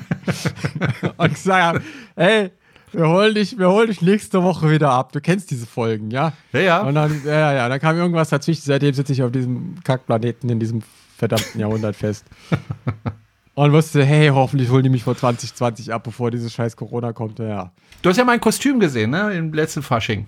[1.17, 2.53] und gesagt haben, hey,
[2.95, 5.13] wir holen dich, wir holen dich nächste Woche wieder ab.
[5.13, 6.33] Du kennst diese Folgen, ja?
[6.53, 6.83] Ja, ja.
[6.83, 8.63] Und dann, ja, ja, dann kam irgendwas dazwischen.
[8.65, 10.83] Seitdem sitze ich auf diesem Kackplaneten in diesem
[11.17, 12.25] verdammten Jahrhundert fest.
[13.55, 17.39] Und wusste, hey, hoffentlich holen die mich vor 2020 ab, bevor dieses scheiß Corona kommt.
[17.39, 17.71] Ja.
[18.03, 19.33] Du hast ja mein Kostüm gesehen, ne?
[19.33, 20.27] Im letzten Fasching.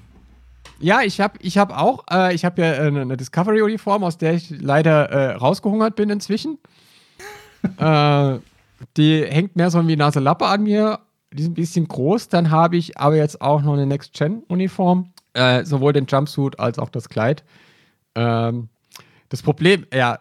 [0.78, 4.34] Ja, ich habe ich hab auch, äh, ich habe ja äh, eine Discovery-Uniform, aus der
[4.34, 6.58] ich leider äh, rausgehungert bin inzwischen.
[7.78, 8.38] äh,
[8.96, 11.00] die hängt mehr so wie Nase Lappe an mir.
[11.36, 12.28] Die ist ein bisschen groß.
[12.28, 15.12] Dann habe ich aber jetzt auch noch eine Next-Gen-Uniform.
[15.34, 17.44] Äh, sowohl den Jumpsuit als auch das Kleid.
[18.14, 18.68] Ähm,
[19.28, 20.20] das Problem, ja.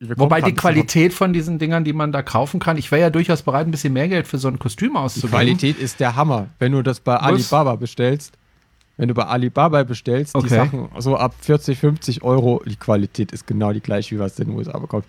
[0.00, 3.42] Wobei die Qualität von diesen Dingern, die man da kaufen kann, ich wäre ja durchaus
[3.42, 5.30] bereit, ein bisschen mehr Geld für so ein Kostüm auszugeben.
[5.30, 7.22] Die Qualität ist der Hammer, wenn du das bei Was?
[7.22, 8.36] Alibaba bestellst
[8.96, 10.46] wenn du bei Alibaba bestellst, okay.
[10.48, 14.34] die Sachen so ab 40, 50 Euro, die Qualität ist genau die gleiche, wie was
[14.36, 15.08] du in den USA bekommst.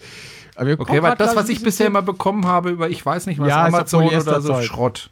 [0.56, 3.66] okay, weil das, was ich bisher immer bekommen habe über, ich weiß nicht was, ja,
[3.66, 5.10] Amazon oder so Schrott.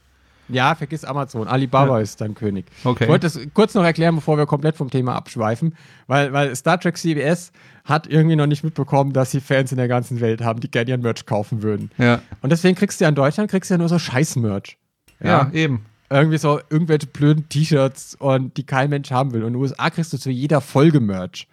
[0.47, 1.47] Ja, vergiss Amazon.
[1.47, 2.03] Alibaba ja.
[2.03, 2.65] ist dein König.
[2.83, 3.05] Okay.
[3.05, 5.75] Ich wollte das kurz noch erklären, bevor wir komplett vom Thema abschweifen,
[6.07, 7.51] weil, weil Star Trek CBS
[7.83, 10.89] hat irgendwie noch nicht mitbekommen, dass sie Fans in der ganzen Welt haben, die gerne
[10.89, 11.91] ihren Merch kaufen würden.
[11.97, 12.21] Ja.
[12.41, 14.77] Und deswegen kriegst du ja in Deutschland kriegst du ja nur so Scheiß-Merch.
[15.21, 19.41] Ja, ja, eben irgendwie so irgendwelche blöden T-Shirts und die kein Mensch haben will.
[19.41, 21.47] Und in den USA kriegst du zu jeder Folge Merch.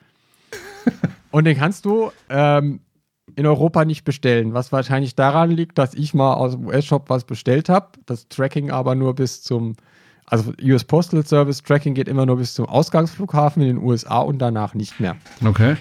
[1.30, 2.80] und den kannst du ähm,
[3.36, 7.24] in Europa nicht bestellen, was wahrscheinlich daran liegt, dass ich mal aus dem US-Shop was
[7.24, 9.74] bestellt habe, das Tracking aber nur bis zum,
[10.26, 14.38] also US Postal Service Tracking geht immer nur bis zum Ausgangsflughafen in den USA und
[14.38, 15.16] danach nicht mehr.
[15.44, 15.76] Okay.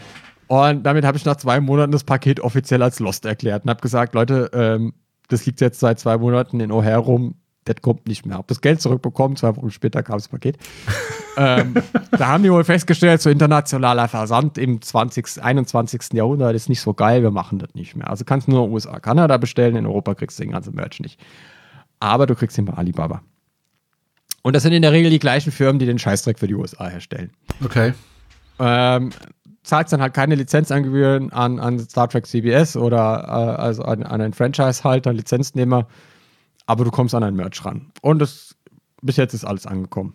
[0.48, 3.82] Und damit habe ich nach zwei Monaten das Paket offiziell als Lost erklärt und habe
[3.82, 4.94] gesagt, Leute, ähm,
[5.30, 7.36] das liegt jetzt seit zwei Monaten in O'Hare rum,
[7.66, 8.38] das kommt nicht mehr.
[8.38, 10.58] Hab das Geld zurückbekommen, zwei Wochen später kam das Paket.
[11.38, 11.76] ähm,
[12.12, 16.14] da haben die wohl festgestellt, so internationaler Versand im 20., 21.
[16.14, 18.10] Jahrhundert ist nicht so geil, wir machen das nicht mehr.
[18.10, 21.20] Also kannst du nur USA, Kanada bestellen, in Europa kriegst du den ganzen Merch nicht.
[22.00, 23.22] Aber du kriegst ihn bei Alibaba.
[24.42, 26.88] Und das sind in der Regel die gleichen Firmen, die den Scheißdreck für die USA
[26.88, 27.32] herstellen.
[27.64, 27.94] Okay.
[28.58, 29.12] Ähm,
[29.64, 34.22] zahlst dann halt keine Lizenzangebühren an, an Star Trek CBS oder äh, also an, an
[34.22, 35.88] einen Franchise-Halter, Lizenznehmer,
[36.66, 37.92] aber du kommst an ein Merch ran.
[38.02, 38.56] Und das,
[39.02, 40.14] bis jetzt ist alles angekommen.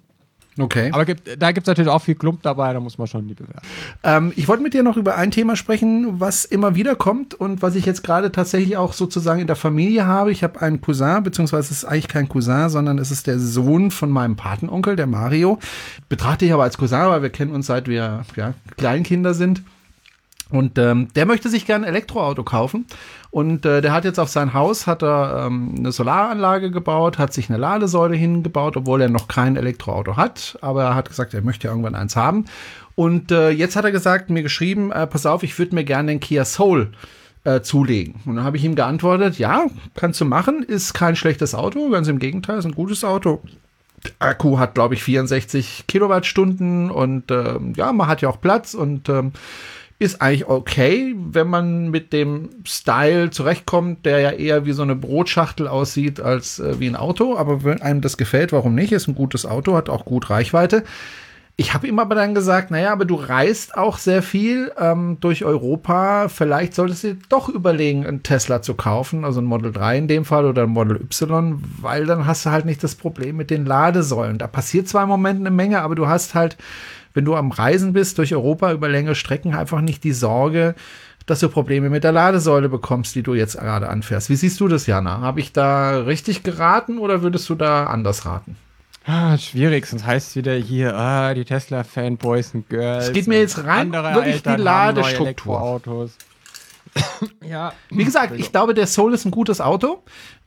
[0.59, 0.91] Okay.
[0.93, 3.35] Aber gibt, da gibt es natürlich auch viel Klump dabei, da muss man schon die
[3.35, 3.67] bewerten.
[4.03, 7.61] Ähm, ich wollte mit dir noch über ein Thema sprechen, was immer wieder kommt und
[7.61, 10.33] was ich jetzt gerade tatsächlich auch sozusagen in der Familie habe.
[10.33, 13.91] Ich habe einen Cousin, beziehungsweise es ist eigentlich kein Cousin, sondern es ist der Sohn
[13.91, 15.59] von meinem Patenonkel, der Mario.
[16.09, 19.63] Betrachte ich aber als Cousin, weil wir kennen uns seit wir ja, Kleinkinder sind.
[20.51, 22.87] Und ähm, der möchte sich gerne ein Elektroauto kaufen.
[23.31, 27.33] Und äh, der hat jetzt auf sein Haus hat er ähm, eine Solaranlage gebaut, hat
[27.33, 30.57] sich eine Ladesäule hingebaut, obwohl er noch kein Elektroauto hat.
[30.61, 32.45] Aber er hat gesagt, er möchte irgendwann eins haben.
[32.95, 36.13] Und äh, jetzt hat er gesagt, mir geschrieben, äh, pass auf, ich würde mir gerne
[36.13, 36.93] den Kia Soul
[37.45, 38.21] äh, zulegen.
[38.25, 42.09] Und dann habe ich ihm geantwortet, ja, kannst du machen, ist kein schlechtes Auto, ganz
[42.09, 43.43] im Gegenteil, ist ein gutes Auto.
[44.19, 49.09] Akku hat, glaube ich, 64 Kilowattstunden und ähm, ja, man hat ja auch Platz und
[49.09, 49.33] ähm,
[49.99, 54.95] ist eigentlich okay, wenn man mit dem Style zurechtkommt, der ja eher wie so eine
[54.95, 57.37] Brotschachtel aussieht als äh, wie ein Auto.
[57.37, 58.93] Aber wenn einem das gefällt, warum nicht?
[58.93, 60.85] Ist ein gutes Auto, hat auch gut Reichweite.
[61.59, 65.43] Ich habe ihm aber dann gesagt, naja, aber du reist auch sehr viel ähm, durch
[65.43, 66.29] Europa.
[66.29, 70.27] Vielleicht solltest du doch überlegen, einen Tesla zu kaufen, also ein Model 3 in dem
[70.27, 73.65] Fall oder ein Model Y, weil dann hast du halt nicht das Problem mit den
[73.65, 74.37] Ladesäulen.
[74.37, 76.59] Da passiert zwar im Moment eine Menge, aber du hast halt
[77.17, 80.75] wenn du am Reisen bist durch Europa über längere Strecken, einfach nicht die Sorge,
[81.25, 84.31] dass du Probleme mit der Ladesäule bekommst, die du jetzt gerade anfährst.
[84.31, 85.23] Wie siehst du das, Jana?
[85.23, 88.57] Habe ich da richtig geraten oder würdest du da anders raten?
[89.07, 93.07] Ah, schwierig, sonst heißt es wieder hier, ah, die Tesla-Fanboys und Girls.
[93.07, 96.11] Es geht mir jetzt rein wirklich die Ladestruktur.
[97.49, 97.73] ja.
[97.91, 100.03] Wie gesagt, ich glaube, der Soul ist ein gutes Auto.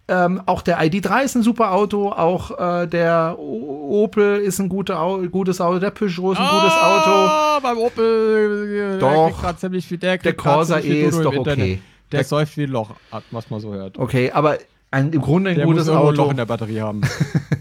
[0.10, 4.98] Ähm, auch der ID3 ist ein super Auto, auch äh, der Opel ist ein gute
[4.98, 7.62] Au gutes Auto, der Peugeot ist ein oh, gutes Auto.
[7.62, 11.80] Beim Opel äh, Doch, der ziemlich viel, der, der Corsa E ist doch okay.
[12.12, 12.90] Der, der säuft wie ein Loch,
[13.30, 14.00] was man so hört.
[14.00, 14.58] Okay, aber
[14.90, 16.10] ein, im Grunde ein der gutes muss Auto.
[16.10, 17.02] ein Loch in der Batterie haben.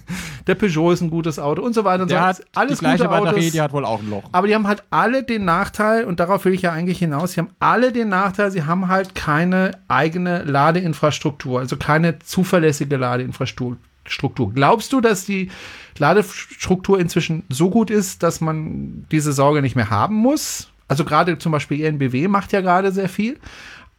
[0.48, 3.04] der Peugeot ist ein gutes Auto und so weiter und so hat alles die gleiche
[3.04, 4.24] gute Batterie, Autos, die hat wohl auch ein Loch.
[4.32, 7.40] Aber die haben halt alle den Nachteil, und darauf will ich ja eigentlich hinaus, sie
[7.40, 13.78] haben alle den Nachteil, sie haben halt keine eigene Ladeinfrastruktur, also keine zuverlässige Ladeinfrastruktur.
[14.54, 15.50] Glaubst du, dass die
[15.98, 20.70] Ladestruktur inzwischen so gut ist, dass man diese Sorge nicht mehr haben muss?
[20.88, 23.38] Also gerade zum Beispiel ENBW macht ja gerade sehr viel.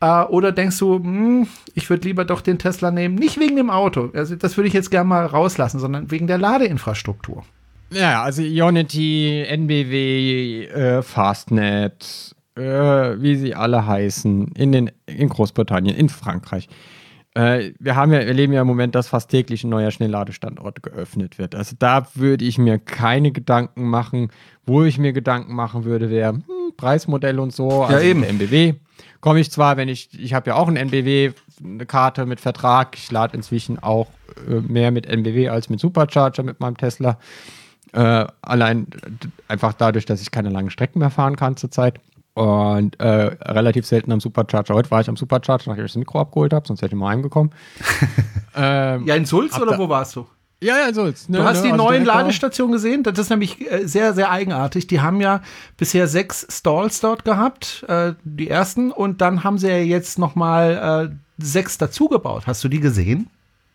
[0.02, 3.70] Äh, oder denkst du, hm, ich würde lieber doch den Tesla nehmen, nicht wegen dem
[3.70, 7.44] Auto, also das würde ich jetzt gerne mal rauslassen, sondern wegen der Ladeinfrastruktur.
[7.92, 15.96] Ja, also Ionity, NBW, äh, Fastnet, äh, wie sie alle heißen, in, den, in Großbritannien,
[15.96, 16.70] in Frankreich.
[17.34, 20.84] Äh, wir haben ja, wir erleben ja im Moment, dass fast täglich ein neuer Schnellladestandort
[20.84, 21.56] geöffnet wird.
[21.56, 24.32] Also da würde ich mir keine Gedanken machen.
[24.66, 26.44] Wo ich mir Gedanken machen würde, wäre hm,
[26.78, 27.84] Preismodell und so.
[27.84, 28.24] Also ja, eben.
[28.24, 28.76] MBW
[29.22, 31.32] komme ich zwar, wenn ich, ich habe ja auch ein NBW,
[31.64, 32.96] eine Karte mit Vertrag.
[32.96, 34.08] Ich lade inzwischen auch
[34.48, 37.18] äh, mehr mit NBW als mit Supercharger mit meinem Tesla.
[37.92, 38.88] Äh, allein
[39.48, 42.00] einfach dadurch, dass ich keine langen Strecken mehr fahren kann zurzeit.
[42.36, 44.74] Und äh, relativ selten am Supercharger.
[44.74, 47.10] Heute war ich am Supercharger, nachdem ich das Mikro abgeholt habe, sonst hätte ich mal
[47.10, 47.52] heimgekommen.
[48.56, 50.28] ähm, ja, in Sulz oder wo warst du?
[50.62, 51.06] Ja, ja, so.
[51.06, 53.04] Ne, du hast ne, die also neuen Ladestationen gesehen.
[53.04, 54.88] Das ist nämlich äh, sehr, sehr eigenartig.
[54.88, 55.42] Die haben ja
[55.78, 60.36] bisher sechs Stalls dort gehabt, äh, die ersten, und dann haben sie ja jetzt noch
[60.36, 62.46] mal äh, sechs dazugebaut.
[62.46, 63.30] Hast du die gesehen?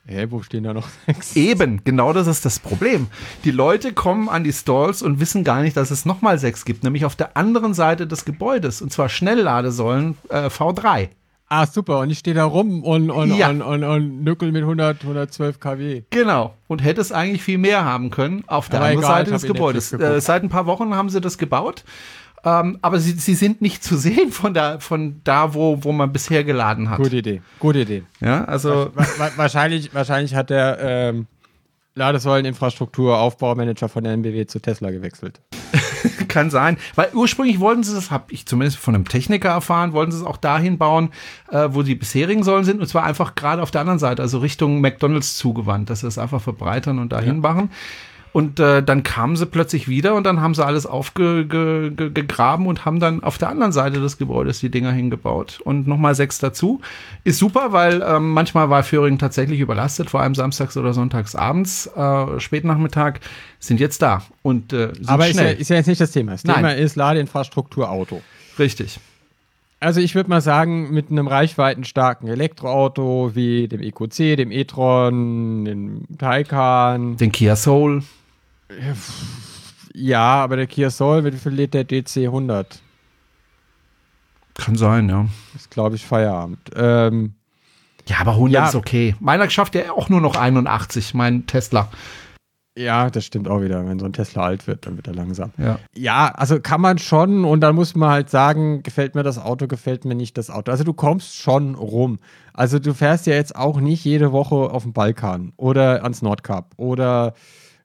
[0.06, 1.34] Hä, wo stehen da noch sechs?
[1.34, 3.06] Eben, genau das ist das Problem.
[3.44, 6.66] Die Leute kommen an die Stalls und wissen gar nicht, dass es noch mal sechs
[6.66, 11.08] gibt, nämlich auf der anderen Seite des Gebäudes, und zwar Schnellladesäulen äh, V3.
[11.48, 12.00] Ah, super.
[12.00, 13.50] Und ich stehe da rum und, und, ja.
[13.50, 16.02] und, und, und nückel mit 100, 112 kW.
[16.10, 16.54] Genau.
[16.68, 19.92] Und hätte es eigentlich viel mehr haben können auf der anderen Seite des Gebäudes.
[19.92, 21.84] Äh, seit ein paar Wochen haben sie das gebaut.
[22.44, 26.12] Ähm, aber sie, sie sind nicht zu sehen von da, von da wo, wo man
[26.12, 26.98] bisher geladen hat.
[26.98, 27.42] Gute Idee.
[27.58, 28.02] Gute Idee.
[28.20, 28.90] Ja, also.
[29.36, 31.26] wahrscheinlich, wahrscheinlich hat der ähm,
[31.94, 35.40] Ladesäuleninfrastruktur Aufbaumanager von der NBW zu Tesla gewechselt.
[36.28, 36.76] Kann sein.
[36.94, 40.24] Weil ursprünglich wollten sie das, habe ich zumindest von einem Techniker erfahren, wollten sie es
[40.24, 41.10] auch dahin bauen,
[41.50, 42.80] äh, wo die bisherigen Säulen sind.
[42.80, 46.18] Und zwar einfach gerade auf der anderen Seite, also Richtung McDonalds zugewandt, dass sie es
[46.18, 47.40] einfach verbreitern und dahin ja.
[47.40, 47.70] machen.
[48.34, 52.98] Und äh, dann kamen sie plötzlich wieder und dann haben sie alles aufgegraben und haben
[52.98, 55.60] dann auf der anderen Seite des Gebäudes die Dinger hingebaut.
[55.62, 56.80] Und nochmal sechs dazu.
[57.22, 61.86] Ist super, weil ähm, manchmal war Föhring tatsächlich überlastet, vor allem samstags oder sonntags abends,
[61.94, 63.20] äh, Spätnachmittag,
[63.60, 64.24] sind jetzt da.
[64.42, 65.52] Und, äh, sind Aber schnell.
[65.52, 66.32] Ist, ja, ist ja jetzt nicht das Thema.
[66.32, 66.56] Das Nein.
[66.56, 68.20] Thema ist Ladeinfrastruktur Auto.
[68.58, 68.98] Richtig.
[69.78, 76.02] Also ich würde mal sagen, mit einem reichweitenstarken Elektroauto wie dem EQC, dem e-tron, dem
[76.18, 77.16] Taycan.
[77.16, 78.02] Den Kia Soul.
[79.94, 82.80] Ja, aber der Kia Soul, mit wie viel lädt der DC 100?
[84.54, 85.26] Kann sein, ja.
[85.54, 86.58] Ist, glaube ich, Feierabend.
[86.74, 87.34] Ähm,
[88.08, 88.68] ja, aber 100 ja.
[88.68, 89.14] ist okay.
[89.20, 91.88] Meiner schafft ja auch nur noch 81, mein Tesla.
[92.76, 93.86] Ja, das stimmt auch wieder.
[93.86, 95.52] Wenn so ein Tesla alt wird, dann wird er langsam.
[95.58, 95.78] Ja.
[95.94, 99.68] ja, also kann man schon und dann muss man halt sagen, gefällt mir das Auto,
[99.68, 100.72] gefällt mir nicht das Auto.
[100.72, 102.18] Also du kommst schon rum.
[102.52, 106.72] Also du fährst ja jetzt auch nicht jede Woche auf den Balkan oder ans Nordkap
[106.76, 107.34] oder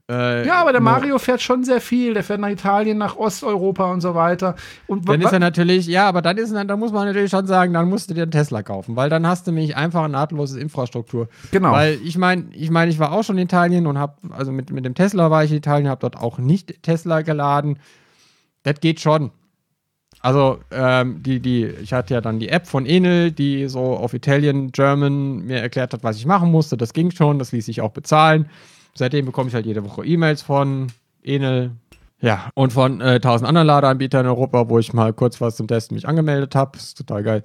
[0.10, 2.16] äh, ja, aber der Mario fährt schon sehr viel.
[2.16, 4.55] Der fährt nach Italien, nach Osteuropa und so weiter.
[4.88, 7.74] Und dann ist er natürlich, ja, aber dann ist dann muss man natürlich schon sagen,
[7.74, 10.60] dann musst du dir einen Tesla kaufen, weil dann hast du nämlich einfach eine nahtlose
[10.60, 11.30] Infrastruktur.
[11.51, 11.72] Genau.
[11.72, 14.72] Weil ich meine, ich meine, ich war auch schon in Italien und habe, also mit,
[14.72, 17.78] mit dem Tesla war ich in Italien, habe dort auch nicht Tesla geladen.
[18.64, 19.30] Das geht schon.
[20.22, 24.14] Also, ähm, die, die, ich hatte ja dann die App von Enel, die so auf
[24.14, 26.76] Italien, German mir erklärt hat, was ich machen musste.
[26.78, 28.49] Das ging schon, das ließ sich auch bezahlen.
[29.00, 30.88] Seitdem bekomme ich halt jede Woche E-Mails von
[31.24, 31.72] Enel,
[32.20, 35.70] ja, und von äh, tausend anderen Ladeanbietern in Europa, wo ich mal kurz was zum
[35.70, 36.78] Testen mich angemeldet habe.
[36.78, 37.43] Ist total geil.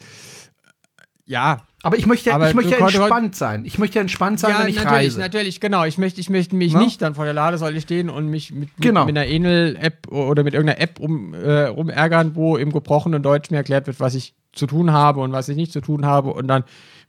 [1.27, 1.59] Ja.
[1.85, 3.65] Aber ich möchte, aber ich möchte ja entspannt sein.
[3.67, 5.21] Ich möchte ja entspannt sein, ja, wenn ich natürlich, reise.
[5.21, 5.85] Natürlich, genau.
[5.85, 6.81] Ich möchte, ich möchte mich Na?
[6.81, 9.05] nicht dann vor der Ladesäule stehen und mich mit, genau.
[9.05, 13.53] mit, mit einer Enel-App oder mit irgendeiner App um, äh, rumärgern, wo im gebrochenen Deutsch
[13.53, 16.33] mir erklärt wird, was ich zu tun habe und was ich nicht zu tun habe.
[16.33, 16.65] Und dann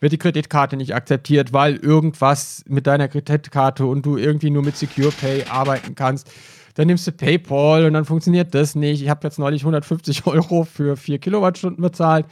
[0.06, 4.78] wird die Kreditkarte nicht akzeptiert, weil irgendwas mit deiner Kreditkarte und du irgendwie nur mit
[4.78, 6.32] Secure Pay arbeiten kannst.
[6.76, 9.02] Dann nimmst du PayPal und dann funktioniert das nicht.
[9.02, 12.28] Ich habe jetzt neulich 150 Euro für 4 Kilowattstunden bezahlt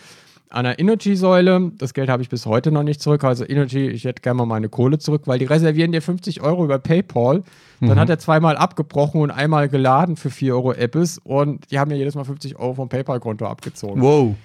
[0.52, 1.72] an einer Energy-Säule.
[1.80, 3.24] Das Geld habe ich bis heute noch nicht zurück.
[3.24, 6.64] Also Energy, ich hätte gerne mal meine Kohle zurück, weil die reservieren dir 50 Euro
[6.66, 7.42] über PayPal.
[7.80, 8.00] Dann Mhm.
[8.00, 11.98] hat er zweimal abgebrochen und einmal geladen für 4 Euro Apples und die haben mir
[11.98, 14.00] jedes Mal 50 Euro vom PayPal-Konto abgezogen.
[14.00, 14.36] Wow.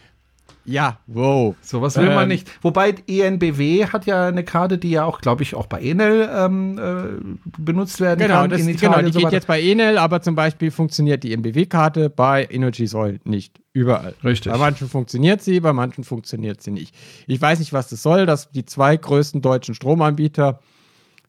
[0.68, 1.56] Ja, wow.
[1.62, 2.50] Sowas will man Ähm, nicht.
[2.62, 6.78] Wobei ENBW hat ja eine Karte, die ja auch, glaube ich, auch bei Enel ähm,
[6.78, 8.50] äh, benutzt werden Genau, kann.
[8.50, 9.34] das, in genau, die so geht weiter.
[9.36, 13.60] jetzt bei Enel, aber zum Beispiel funktioniert die MBW-Karte bei Energy Soil nicht.
[13.72, 14.14] Überall.
[14.22, 14.52] Richtig.
[14.52, 16.94] Bei manchen funktioniert sie, bei manchen funktioniert sie nicht.
[17.26, 20.60] Ich weiß nicht, was das soll, dass die zwei größten deutschen Stromanbieter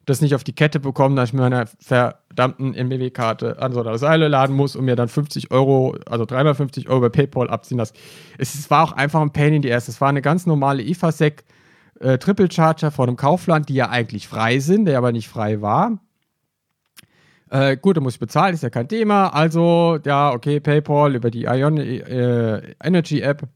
[0.06, 3.98] das nicht auf die Kette bekommen, dass ich mir eine verdammten MBW-Karte an so einer
[3.98, 7.78] Seile laden muss und mir dann 50 Euro, also dreimal 50 Euro bei PayPal abziehen
[7.78, 7.94] lasse.
[8.38, 9.88] Es war auch einfach ein Pain in the ass.
[9.88, 11.44] Es war eine ganz normale IFASEC
[12.00, 15.62] äh, Triple Charger von einem Kaufland, die ja eigentlich frei sind, der aber nicht frei
[15.62, 16.00] war.
[17.50, 19.30] Äh, gut, da muss ich bezahlen, ist ja kein Thema.
[19.30, 23.48] Also, ja, okay, PayPal über die Ion äh, Energy App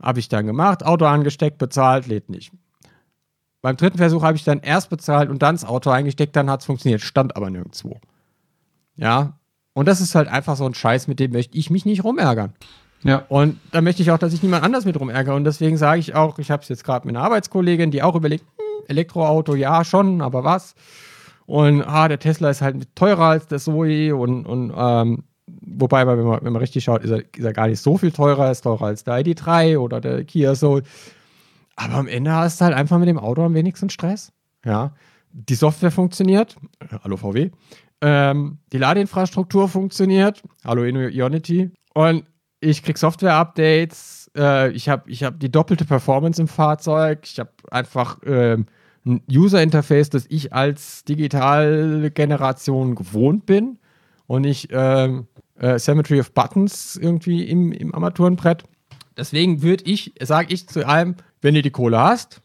[0.00, 2.52] habe ich dann gemacht, Auto angesteckt, bezahlt, lädt nicht.
[3.60, 6.60] Beim dritten Versuch habe ich dann erst bezahlt und dann das Auto eingesteckt, dann hat
[6.60, 7.98] es funktioniert, stand aber nirgendwo.
[8.96, 9.38] Ja,
[9.74, 12.52] und das ist halt einfach so ein Scheiß, mit dem möchte ich mich nicht rumärgern.
[13.04, 13.24] Ja.
[13.28, 15.34] Und da möchte ich auch, dass ich niemand anders mit rumärgere.
[15.34, 18.16] Und deswegen sage ich auch, ich habe es jetzt gerade mit einer Arbeitskollegin, die auch
[18.16, 20.74] überlegt, hm, Elektroauto, ja, schon, aber was?
[21.46, 26.22] Und ah, der Tesla ist halt teurer als der Zoe und, und ähm, wobei, wenn
[26.24, 28.62] man, wenn man richtig schaut, ist er, ist er gar nicht so viel teurer, ist
[28.62, 30.82] teurer als der ID3 oder der Kia Soul.
[31.78, 34.32] Aber am Ende hast du halt einfach mit dem Auto am wenigsten Stress.
[34.64, 34.94] Ja.
[35.32, 36.56] Die Software funktioniert.
[37.04, 37.50] Hallo VW.
[38.00, 40.42] Ähm, die Ladeinfrastruktur funktioniert.
[40.64, 41.70] Hallo Ionity.
[41.94, 42.24] Und
[42.58, 44.32] ich krieg Software-Updates.
[44.36, 47.20] Äh, ich habe ich hab die doppelte Performance im Fahrzeug.
[47.22, 48.66] Ich habe einfach ähm,
[49.06, 53.78] ein User-Interface, das ich als Digitalgeneration gewohnt bin.
[54.26, 58.64] Und nicht ähm, äh, Symmetry of Buttons irgendwie im, im Armaturenbrett.
[59.16, 62.40] Deswegen würde ich, sage ich zu allem, wenn du die Kohle hast,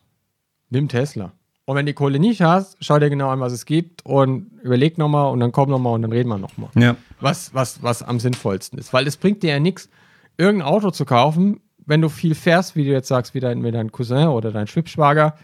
[0.70, 1.32] nimm Tesla.
[1.66, 4.52] Und wenn du die Kohle nicht hast, schau dir genau an, was es gibt und
[4.64, 6.70] überleg nochmal und dann komm nochmal und dann reden wir nochmal.
[6.76, 6.98] Ja.
[7.22, 8.92] Was, was, was am sinnvollsten ist.
[8.92, 9.90] Weil es bringt dir ja nichts,
[10.38, 13.72] irgendein Auto zu kaufen, wenn du viel fährst, wie du jetzt sagst, wie dein, wie
[13.72, 15.38] dein Cousin oder dein Schwibschwager,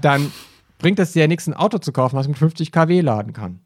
[0.00, 0.32] dann
[0.78, 3.60] bringt es dir ja nichts, ein Auto zu kaufen, was mit 50 kW laden kann.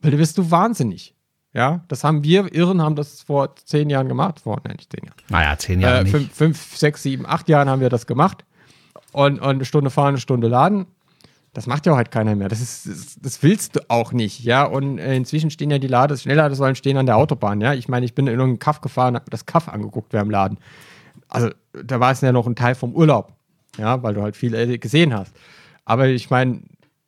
[0.00, 1.14] Weil du bist du wahnsinnig.
[1.52, 5.04] Ja, das haben wir Irren, haben das vor zehn Jahren gemacht, vor, nein, nicht zehn
[5.04, 5.16] Jahren.
[5.28, 6.12] Naja, zehn Jahre Äh, nicht.
[6.12, 8.44] fünf, fünf, sechs, sieben, acht Jahren haben wir das gemacht.
[9.12, 10.86] Und, und eine Stunde fahren, eine Stunde laden.
[11.52, 12.48] Das macht ja halt keiner mehr.
[12.48, 14.62] Das, ist, das, das willst du auch nicht, ja.
[14.62, 17.74] Und äh, inzwischen stehen ja die Lades, Schnellladesäulen stehen an der Autobahn, ja.
[17.74, 20.58] Ich meine, ich bin in irgendeinen Kaff gefahren, habe das Kaff angeguckt während dem Laden.
[21.26, 21.50] Also,
[21.84, 23.32] da war es ja noch ein Teil vom Urlaub,
[23.76, 25.34] ja, weil du halt viel äh, gesehen hast.
[25.84, 26.60] Aber ich meine,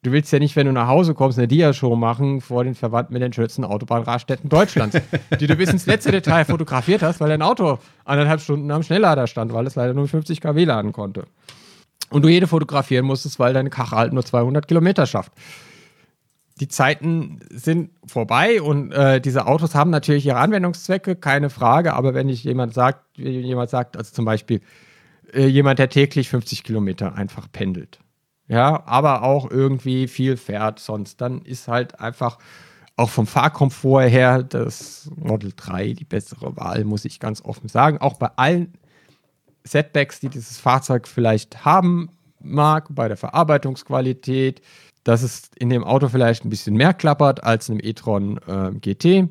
[0.02, 3.12] du willst ja nicht, wenn du nach Hause kommst, eine Dia-Show machen vor den Verwandten
[3.12, 4.96] mit den schönsten Autobahnraststätten Deutschlands,
[5.40, 9.26] die du bis ins letzte Detail fotografiert hast, weil dein Auto anderthalb Stunden am Schnelllader
[9.26, 11.24] stand, weil es leider nur 50 kW laden konnte.
[12.10, 15.32] Und du jede fotografieren musstest, weil deine Karre halt nur 200 Kilometer schafft.
[16.60, 21.94] Die Zeiten sind vorbei und äh, diese Autos haben natürlich ihre Anwendungszwecke, keine Frage.
[21.94, 24.60] Aber wenn ich jemand sagt, jemand sagt, also zum Beispiel
[25.32, 28.01] äh, jemand, der täglich 50 Kilometer einfach pendelt,
[28.52, 32.36] ja, aber auch irgendwie viel fährt sonst, dann ist halt einfach
[32.96, 37.96] auch vom Fahrkomfort her das Model 3 die bessere Wahl, muss ich ganz offen sagen.
[37.96, 38.74] Auch bei allen
[39.64, 44.60] Setbacks, die dieses Fahrzeug vielleicht haben mag, bei der Verarbeitungsqualität,
[45.02, 48.70] dass es in dem Auto vielleicht ein bisschen mehr klappert als in einem e-tron äh,
[48.72, 49.30] GT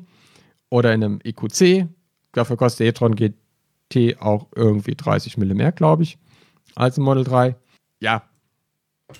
[0.68, 1.86] oder in einem EQC.
[2.32, 6.18] Dafür kostet der e-tron GT auch irgendwie 30 Mille mehr, glaube ich,
[6.74, 7.54] als im Model 3.
[8.00, 8.24] Ja.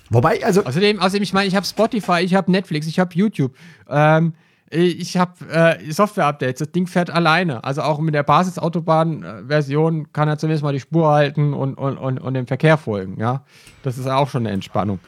[0.09, 0.63] Wobei, also.
[0.63, 3.55] Außerdem, außerdem ich meine, ich habe Spotify, ich habe Netflix, ich habe YouTube.
[3.89, 4.33] Ähm,
[4.73, 7.63] ich habe äh, Software-Updates, das Ding fährt alleine.
[7.63, 12.17] Also auch mit der Basis-Autobahn-Version kann er zumindest mal die Spur halten und, und, und,
[12.17, 13.19] und dem Verkehr folgen.
[13.19, 13.45] Ja,
[13.83, 14.99] Das ist auch schon eine Entspannung.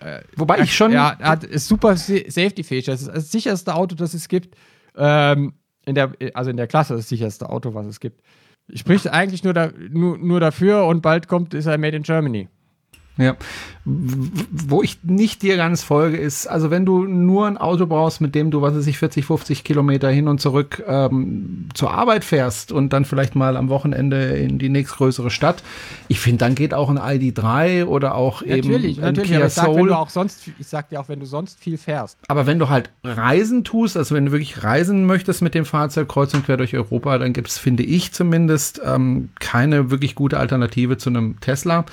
[0.00, 0.92] Äh, Wobei ich schon.
[0.92, 2.86] Ja, er hat ist super safety-fähig.
[2.86, 4.56] Das ist das sicherste Auto, das es gibt.
[4.96, 5.52] Ähm,
[5.84, 8.22] in der, also in der Klasse das sicherste Auto, was es gibt.
[8.74, 12.48] Spricht eigentlich nur, da, nur, nur dafür und bald kommt, ist er Made in Germany.
[13.16, 13.36] Ja.
[13.84, 18.34] Wo ich nicht dir ganz folge, ist, also wenn du nur ein Auto brauchst, mit
[18.34, 22.72] dem du, was weiß ich, 40, 50 Kilometer hin und zurück ähm, zur Arbeit fährst
[22.72, 25.62] und dann vielleicht mal am Wochenende in die nächstgrößere Stadt,
[26.08, 29.88] ich finde, dann geht auch ein ID3 oder auch natürlich, eben ein natürlich, Kia Soul.
[29.88, 32.18] du auch sonst, ich sag dir auch, wenn du sonst viel fährst.
[32.28, 36.08] Aber wenn du halt Reisen tust, also wenn du wirklich reisen möchtest mit dem Fahrzeug
[36.08, 40.38] kreuz und quer durch Europa, dann gibt es, finde ich zumindest, ähm, keine wirklich gute
[40.38, 41.84] Alternative zu einem Tesla.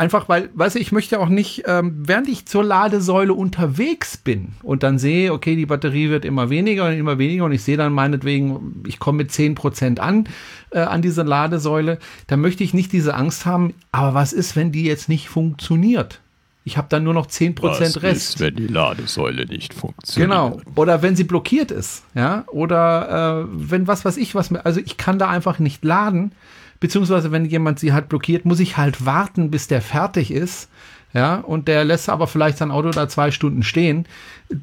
[0.00, 4.52] Einfach weil, weißt du, ich möchte auch nicht, ähm, während ich zur Ladesäule unterwegs bin
[4.62, 7.76] und dann sehe, okay, die Batterie wird immer weniger und immer weniger und ich sehe
[7.76, 10.26] dann meinetwegen, ich komme mit 10% an,
[10.70, 11.98] äh, an diese Ladesäule,
[12.28, 16.20] dann möchte ich nicht diese Angst haben, aber was ist, wenn die jetzt nicht funktioniert?
[16.64, 18.02] Ich habe dann nur noch 10% Was Rest.
[18.36, 20.30] ist, wenn die Ladesäule nicht funktioniert?
[20.30, 20.60] Genau.
[20.76, 22.44] Oder wenn sie blockiert ist, ja.
[22.48, 26.32] Oder äh, wenn was weiß ich was, mir- also ich kann da einfach nicht laden.
[26.80, 30.68] Beziehungsweise wenn jemand sie halt blockiert, muss ich halt warten, bis der fertig ist.
[31.12, 34.06] Ja, und der lässt aber vielleicht sein Auto da zwei Stunden stehen.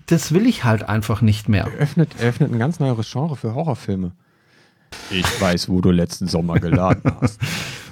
[0.06, 1.68] Das will ich halt einfach nicht mehr.
[1.78, 4.12] Öffnet, öffnet ein ganz neues Genre für Horrorfilme.
[5.12, 7.40] Ich weiß, wo du letzten Sommer geladen hast.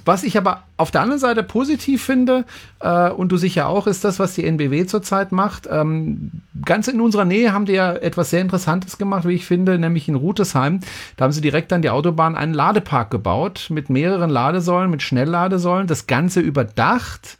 [0.05, 2.45] Was ich aber auf der anderen Seite positiv finde,
[2.79, 5.67] äh, und du sicher auch, ist das, was die NBW zurzeit macht.
[5.69, 6.31] Ähm,
[6.63, 10.07] ganz in unserer Nähe haben die ja etwas sehr Interessantes gemacht, wie ich finde, nämlich
[10.07, 10.79] in Rutesheim.
[11.17, 15.87] Da haben sie direkt an die Autobahn einen Ladepark gebaut mit mehreren Ladesäulen, mit Schnellladesäulen.
[15.87, 17.37] Das Ganze überdacht.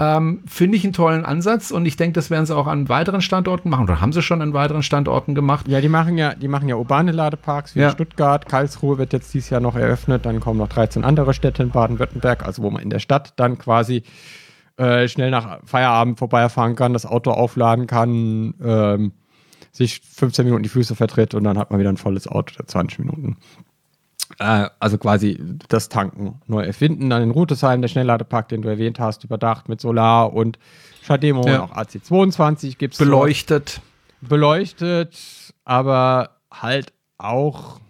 [0.00, 3.20] Ähm, Finde ich einen tollen Ansatz und ich denke, das werden sie auch an weiteren
[3.20, 5.66] Standorten machen oder haben sie schon an weiteren Standorten gemacht.
[5.66, 7.90] Ja, die machen ja, die machen ja urbane Ladeparks wie Ja.
[7.90, 11.70] Stuttgart, Karlsruhe wird jetzt dieses Jahr noch eröffnet, dann kommen noch 13 andere Städte in
[11.70, 14.04] Baden-Württemberg, also wo man in der Stadt dann quasi
[14.76, 19.12] äh, schnell nach Feierabend vorbeifahren kann, das Auto aufladen kann, ähm,
[19.72, 22.68] sich 15 Minuten die Füße vertritt und dann hat man wieder ein volles Auto der
[22.68, 23.36] 20 Minuten.
[24.38, 27.10] Äh, also quasi das Tanken neu erfinden.
[27.10, 30.58] Dann in Rutesheim, der Schnellladepark, den du erwähnt hast, überdacht mit Solar und
[31.02, 31.60] Schademo Ja.
[31.62, 33.80] und auch AC22 gibt es Beleuchtet.
[34.20, 35.16] beleuchtet,
[35.64, 37.80] aber halt auch.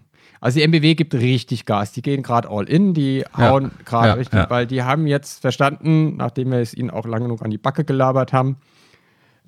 [0.40, 1.90] Also die MBW gibt richtig Gas.
[1.92, 4.50] Die gehen gerade all in, die hauen gerade ja, richtig, ja.
[4.50, 7.84] weil die haben jetzt verstanden, nachdem wir es ihnen auch lange genug an die Backe
[7.84, 8.56] gelabert haben,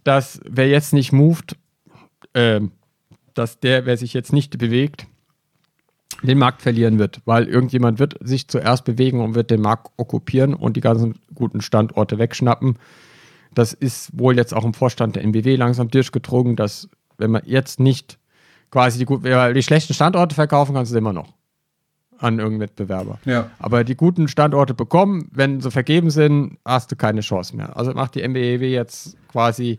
[0.03, 1.57] dass wer jetzt nicht moved,
[2.35, 2.73] ähm,
[3.35, 5.07] dass der, wer sich jetzt nicht bewegt,
[6.23, 10.55] den Markt verlieren wird, weil irgendjemand wird sich zuerst bewegen und wird den Markt okkupieren
[10.55, 12.79] und die ganzen guten Standorte wegschnappen.
[13.55, 17.81] Das ist wohl jetzt auch im Vorstand der NBW langsam durchgedrungen, dass wenn man jetzt
[17.81, 18.19] nicht
[18.71, 21.33] quasi die, gut- die schlechten Standorte verkaufen, kannst du immer noch
[22.19, 23.19] an irgendeinen Wettbewerber.
[23.25, 23.51] Ja.
[23.59, 27.77] Aber die guten Standorte bekommen, wenn sie vergeben sind, hast du keine Chance mehr.
[27.79, 29.79] Also macht die MBW jetzt quasi,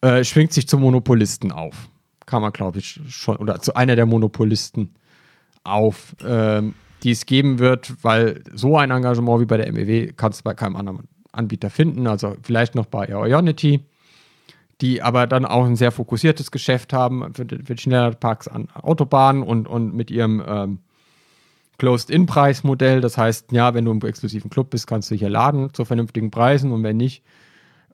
[0.00, 1.90] äh, schwingt sich zum Monopolisten auf.
[2.24, 4.94] Kann man, glaube ich, schon, oder zu einer der Monopolisten
[5.64, 10.40] auf, ähm, die es geben wird, weil so ein Engagement wie bei der MBW kannst
[10.40, 12.06] du bei keinem anderen Anbieter finden.
[12.06, 13.80] Also vielleicht noch bei Ionity,
[14.80, 19.94] die aber dann auch ein sehr fokussiertes Geschäft haben die Schnellladeparks an Autobahnen und, und
[19.94, 20.78] mit ihrem ähm,
[21.78, 23.00] Closed-In-Preis-Modell.
[23.00, 26.30] Das heißt, ja, wenn du im exklusiven Club bist, kannst du hier laden zu vernünftigen
[26.30, 27.22] Preisen und wenn nicht,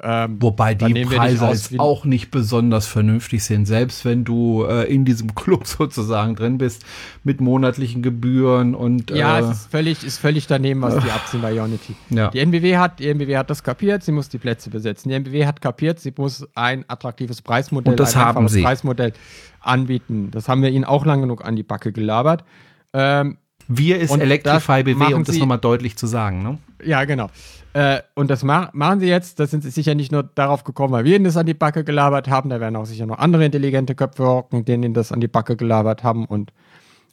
[0.03, 5.07] Ähm, Wobei die Preise jetzt auch nicht besonders vernünftig sind, selbst wenn du äh, in
[5.07, 6.85] diesem Club sozusagen drin bist
[7.25, 11.41] mit monatlichen Gebühren und Ja, äh, es ist völlig, ist völlig daneben, was die abziehen
[11.41, 11.95] bei Unity.
[12.11, 12.29] Ja.
[12.31, 15.09] Die NBW hat, die NBW hat das kapiert, sie muss die Plätze besetzen.
[15.09, 18.63] Die NBW hat kapiert, sie muss ein attraktives Preismodell, Und das ein haben sie.
[18.63, 19.13] Preismodell
[19.61, 20.31] anbieten.
[20.31, 22.45] Das haben wir ihnen auch lang genug an die Backe gelabert.
[22.93, 23.39] Ähm,
[23.69, 26.43] wir ist und Electrify das BW, um das nochmal deutlich zu sagen.
[26.43, 26.59] Ne?
[26.85, 27.31] ja, genau.
[27.77, 29.39] Äh, und das ma machen sie jetzt.
[29.39, 31.85] Da sind sie sicher nicht nur darauf gekommen, weil wir ihnen das an die Backe
[31.85, 32.49] gelabert haben.
[32.49, 35.57] Da werden auch sicher noch andere intelligente Köpfe hocken, denen ihnen das an die Backe
[35.57, 36.25] gelabert haben.
[36.25, 36.55] Und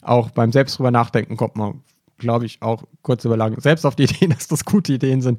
[0.00, 1.82] auch beim selbst drüber nachdenken kommt man,
[2.16, 5.38] glaube ich, auch kurz über lang selbst auf die Ideen, dass das gute Ideen sind.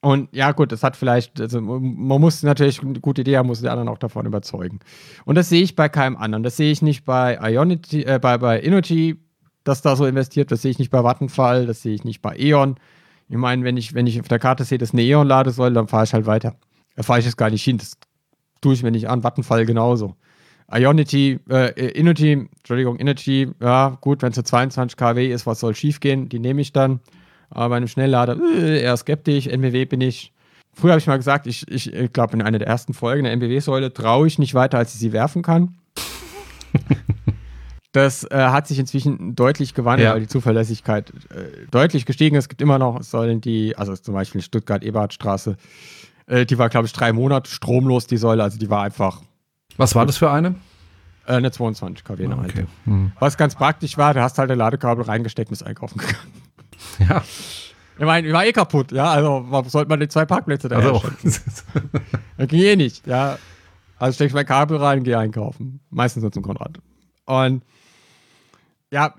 [0.00, 3.60] Und ja, gut, es hat vielleicht, also man muss natürlich eine gute Idee haben, muss
[3.60, 4.80] die anderen auch davon überzeugen.
[5.26, 6.42] Und das sehe ich bei keinem anderen.
[6.42, 9.20] Das sehe ich nicht bei Ionity, äh, bei, bei Innogy,
[9.62, 10.50] dass da so investiert.
[10.50, 12.76] Das sehe ich nicht bei Vattenfall, das sehe ich nicht bei E.ON.
[13.28, 16.04] Ich meine, wenn ich, wenn ich auf der Karte sehe, dass eine E.ON-Ladesäule, dann fahre
[16.04, 16.54] ich halt weiter.
[16.96, 17.78] Da fahre ich jetzt gar nicht hin.
[17.78, 17.96] Das
[18.60, 19.24] tue ich mir nicht an.
[19.24, 20.16] Vattenfall genauso.
[20.72, 25.74] Ionity, äh, Innogy, Entschuldigung, Energy, ja, gut, wenn es eine 22 kW ist, was soll
[25.74, 26.28] schiefgehen?
[26.28, 27.00] Die nehme ich dann.
[27.50, 29.46] Aber bei einem Schnelllader, äh, eher skeptisch.
[29.46, 30.32] NBW bin ich.
[30.72, 33.32] Früher habe ich mal gesagt, ich, ich, ich glaube, in einer der ersten Folgen der
[33.32, 35.76] NBW-Säule traue ich nicht weiter, als ich sie werfen kann.
[37.94, 40.14] Das äh, hat sich inzwischen deutlich gewandelt, Ja.
[40.14, 42.44] weil die Zuverlässigkeit äh, deutlich gestiegen ist.
[42.44, 45.56] Es gibt immer noch Säulen, die, also zum Beispiel Stuttgart-Eberhardstraße,
[46.26, 48.42] äh, die war, glaube ich, drei Monate stromlos, die Säule.
[48.42, 49.22] Also die war einfach
[49.76, 50.56] Was war das für eine?
[51.26, 52.24] äh, eine 22 kW.
[52.24, 52.52] eine alte.
[52.62, 52.66] Okay.
[52.84, 53.12] Hm.
[53.20, 56.42] Was ganz praktisch war, du hast halt ein Ladekabel reingesteckt und bist einkaufen gegangen.
[56.98, 57.22] Ja.
[57.96, 59.04] Ich meine, die war eh kaputt, ja.
[59.12, 61.00] Also warum sollte man die zwei Parkplätze da Also?
[61.22, 63.38] Das ging eh nicht, ja.
[64.00, 65.78] Also steck ich mein Kabel rein, gehe einkaufen.
[65.90, 66.78] Meistens nur zum Konrad.
[67.26, 67.62] Und
[68.94, 69.12] ja,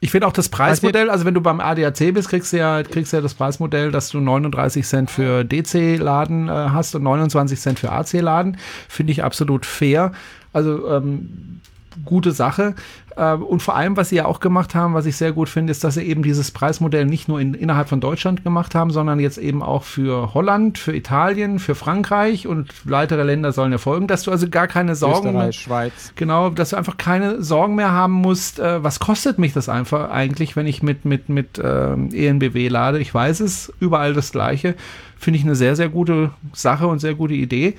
[0.00, 3.12] Ich finde auch das Preismodell, also wenn du beim ADAC bist, kriegst du ja, kriegst
[3.12, 7.78] du ja das Preismodell, dass du 39 Cent für DC-Laden äh, hast und 29 Cent
[7.78, 8.56] für AC-Laden.
[8.88, 10.10] Finde ich absolut fair.
[10.52, 11.60] Also ähm,
[12.04, 12.74] gute Sache.
[13.16, 15.70] Äh, und vor allem, was sie ja auch gemacht haben, was ich sehr gut finde,
[15.70, 19.20] ist, dass sie eben dieses Preismodell nicht nur in, innerhalb von Deutschland gemacht haben, sondern
[19.20, 24.06] jetzt eben auch für Holland, für Italien, für Frankreich und weitere Länder sollen ja folgen,
[24.06, 26.12] dass du also gar keine Sorgen mehr, Österreich, Schweiz.
[26.16, 30.10] Genau, dass du einfach keine Sorgen mehr haben musst, äh, was kostet mich das einfach
[30.10, 32.98] eigentlich, wenn ich mit, mit, mit ähm, ENBW lade.
[32.98, 34.74] Ich weiß es, überall das Gleiche.
[35.18, 37.76] Finde ich eine sehr, sehr gute Sache und sehr gute Idee.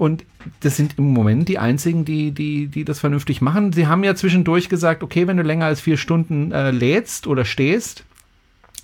[0.00, 0.24] Und
[0.60, 3.74] das sind im Moment die einzigen, die, die, die das vernünftig machen.
[3.74, 7.44] Sie haben ja zwischendurch gesagt, okay, wenn du länger als vier Stunden äh, lädst oder
[7.44, 8.04] stehst,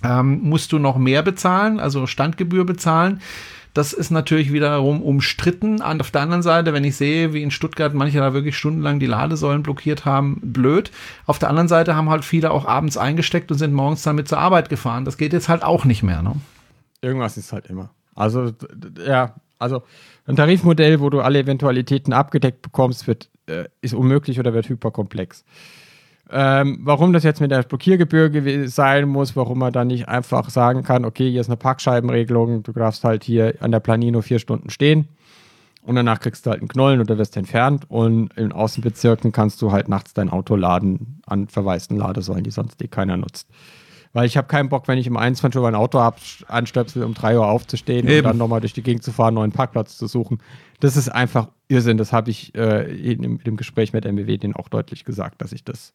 [0.03, 3.19] ähm, musst du noch mehr bezahlen, also Standgebühr bezahlen.
[3.73, 5.81] Das ist natürlich wiederum umstritten.
[5.81, 8.99] Und auf der anderen Seite, wenn ich sehe, wie in Stuttgart manche da wirklich stundenlang
[8.99, 10.91] die Ladesäulen blockiert haben, blöd.
[11.25, 14.37] Auf der anderen Seite haben halt viele auch abends eingesteckt und sind morgens damit zur
[14.37, 15.03] Arbeit gefahren.
[15.03, 16.21] Das geht jetzt halt auch nicht mehr.
[16.21, 16.33] Ne?
[17.01, 17.89] Irgendwas ist halt immer.
[18.13, 18.51] Also,
[19.03, 19.81] ja, also
[20.27, 25.43] ein Tarifmodell, wo du alle Eventualitäten abgedeckt bekommst, wird, äh, ist unmöglich oder wird hyperkomplex.
[26.29, 30.83] Ähm, warum das jetzt mit der Blockiergebühr sein muss, warum man dann nicht einfach sagen
[30.83, 34.69] kann, okay, hier ist eine Parkscheibenregelung, du darfst halt hier an der Planino vier Stunden
[34.69, 35.07] stehen
[35.83, 39.71] und danach kriegst du halt einen Knollen oder wirst entfernt und in Außenbezirken kannst du
[39.71, 43.47] halt nachts dein Auto laden an verwaisten Ladesäulen, die sonst eh keiner nutzt.
[44.13, 45.99] Weil ich habe keinen Bock, wenn ich um 21 Uhr mein Auto
[46.47, 48.17] anstöpsel, um 3 Uhr aufzustehen Eben.
[48.19, 50.39] und dann nochmal durch die Gegend zu fahren, einen neuen Parkplatz zu suchen.
[50.79, 51.97] Das ist einfach Irrsinn.
[51.97, 55.51] Das habe ich äh, in, in dem Gespräch mit MBW denen auch deutlich gesagt, dass
[55.51, 55.93] ich das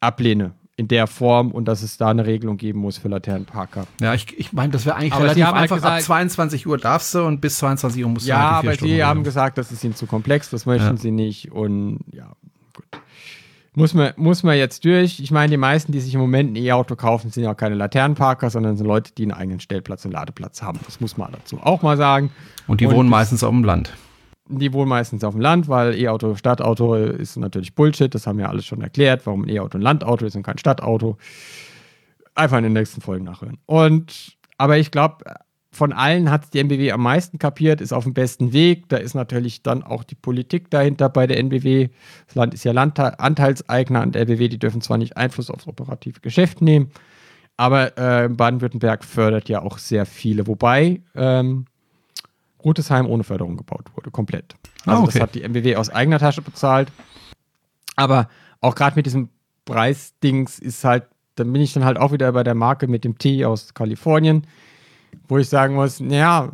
[0.00, 3.86] ablehne in der Form und dass es da eine Regelung geben muss für Laternenparker.
[4.00, 5.76] Ja, ich, ich meine, das wäre eigentlich Aber relativ haben halt einfach.
[5.76, 8.74] Ab gesagt- 22 Uhr darfst du und bis 22 Uhr musst du Ja, halt aber
[8.74, 10.96] Stunden sie haben gesagt, das ist ihnen zu komplex, das möchten Ja.
[10.96, 12.32] sie nicht und ja,
[12.74, 12.86] gut.
[13.74, 15.18] Muss man, muss man jetzt durch.
[15.18, 17.74] Ich meine, die meisten, die sich im Moment ein E-Auto kaufen, sind ja auch keine
[17.74, 20.78] Laternenparker, sondern sind Leute, die einen eigenen Stellplatz und Ladeplatz haben.
[20.84, 22.30] Das muss man dazu auch mal sagen.
[22.66, 23.94] Und die Und wohnen meistens auf dem Land.
[24.48, 28.14] Die wohnen meistens auf dem Land, weil E-Auto, Stadtauto ist natürlich Bullshit.
[28.14, 31.16] Das haben wir alles schon erklärt, warum ein E-Auto ein Landauto ist und kein Stadtauto.
[32.34, 33.56] Einfach in den nächsten Folgen nachhören.
[33.64, 35.24] Und, aber ich glaube,
[35.74, 38.88] von allen hat die NBW am meisten kapiert, ist auf dem besten Weg.
[38.90, 41.88] Da ist natürlich dann auch die Politik dahinter bei der NBW.
[42.26, 44.48] Das Land ist ja Landte Anteilseigner an der NBW.
[44.48, 46.90] Die dürfen zwar nicht Einfluss aufs operative Geschäft nehmen,
[47.56, 50.46] aber äh, Baden-Württemberg fördert ja auch sehr viele.
[50.46, 51.64] Wobei ähm,
[52.62, 54.54] Rutesheim ohne Förderung gebaut wurde, komplett.
[54.84, 55.12] Ah, Also okay.
[55.14, 56.92] das hat die MBW aus eigener Tasche bezahlt.
[57.96, 58.28] Aber
[58.60, 59.30] auch gerade mit diesem
[59.64, 61.04] Preisdings ist halt,
[61.36, 64.46] dann bin ich dann halt auch wieder bei der Marke mit dem Tee aus Kalifornien,
[65.28, 66.50] wo ich sagen muss, naja,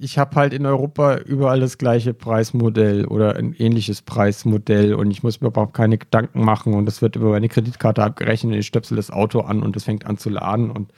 [0.00, 5.22] ich habe halt in Europa überall das gleiche Preismodell oder ein ähnliches Preismodell und ich
[5.22, 8.96] muss mir überhaupt keine Gedanken machen und das wird über meine Kreditkarte abgerechnet ich stöpsel
[8.96, 10.92] das Auto an und das fängt an zu laden und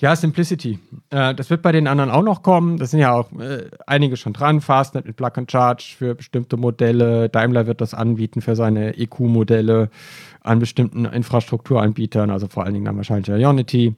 [0.00, 0.78] Ja, Simplicity.
[1.10, 2.78] Äh, das wird bei den anderen auch noch kommen.
[2.78, 4.60] Das sind ja auch äh, einige schon dran.
[4.60, 7.28] Fastnet mit Plug and Charge für bestimmte Modelle.
[7.28, 9.90] Daimler wird das anbieten für seine EQ-Modelle
[10.40, 13.96] an bestimmten Infrastrukturanbietern, also vor allen Dingen dann wahrscheinlich Ionity.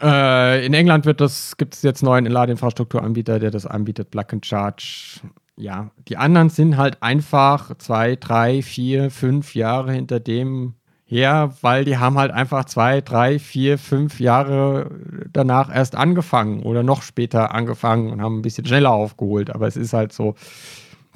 [0.00, 4.46] Äh, in England wird das, gibt es jetzt neuen Ladeinfrastrukturanbieter, der das anbietet, Plug and
[4.46, 5.20] Charge.
[5.56, 10.74] Ja, die anderen sind halt einfach zwei, drei, vier, fünf Jahre hinter dem
[11.04, 14.90] her, weil die haben halt einfach zwei, drei, vier, fünf Jahre
[15.32, 19.50] danach erst angefangen oder noch später angefangen und haben ein bisschen schneller aufgeholt.
[19.50, 20.34] Aber es ist halt so,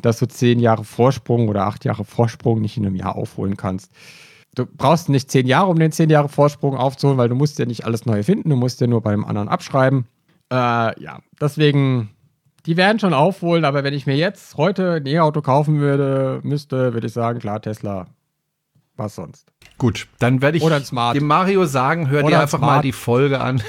[0.01, 3.93] dass du zehn Jahre Vorsprung oder acht Jahre Vorsprung nicht in einem Jahr aufholen kannst.
[4.55, 7.64] Du brauchst nicht zehn Jahre, um den zehn Jahre Vorsprung aufzuholen, weil du musst ja
[7.64, 10.07] nicht alles neu finden, du musst ja nur beim anderen abschreiben.
[10.50, 10.55] Äh,
[11.03, 12.11] ja, deswegen,
[12.66, 16.92] die werden schon aufholen, aber wenn ich mir jetzt heute ein E-Auto kaufen würde, müsste,
[16.92, 18.07] würde ich sagen, klar, Tesla
[18.96, 19.46] was sonst?
[19.78, 23.62] Gut, dann werde ich dem Mario sagen, hör dir einfach mal die Folge an.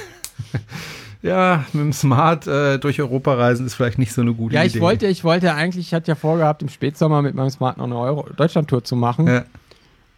[1.21, 4.55] ja, mit dem Smart äh, durch Europa reisen ist vielleicht nicht so eine gute Idee.
[4.55, 7.77] Ja, ich wollte, ich wollte eigentlich, ich hatte ja vorgehabt, im Spätsommer mit meinem Smart
[7.77, 9.27] noch eine Deutschland-Tour zu machen.
[9.27, 9.45] Ja.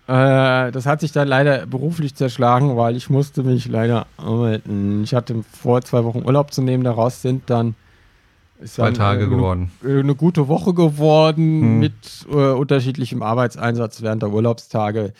[0.07, 5.03] Äh, das hat sich dann leider beruflich zerschlagen, weil ich musste mich leider arbeiten.
[5.03, 7.75] Ich hatte vor, zwei Wochen Urlaub zu nehmen, daraus sind dann
[8.63, 9.71] Zwei Tage eine, geworden.
[9.83, 11.79] Eine gute Woche geworden hm.
[11.79, 11.93] mit
[12.29, 15.13] äh, unterschiedlichem Arbeitseinsatz während der Urlaubstage.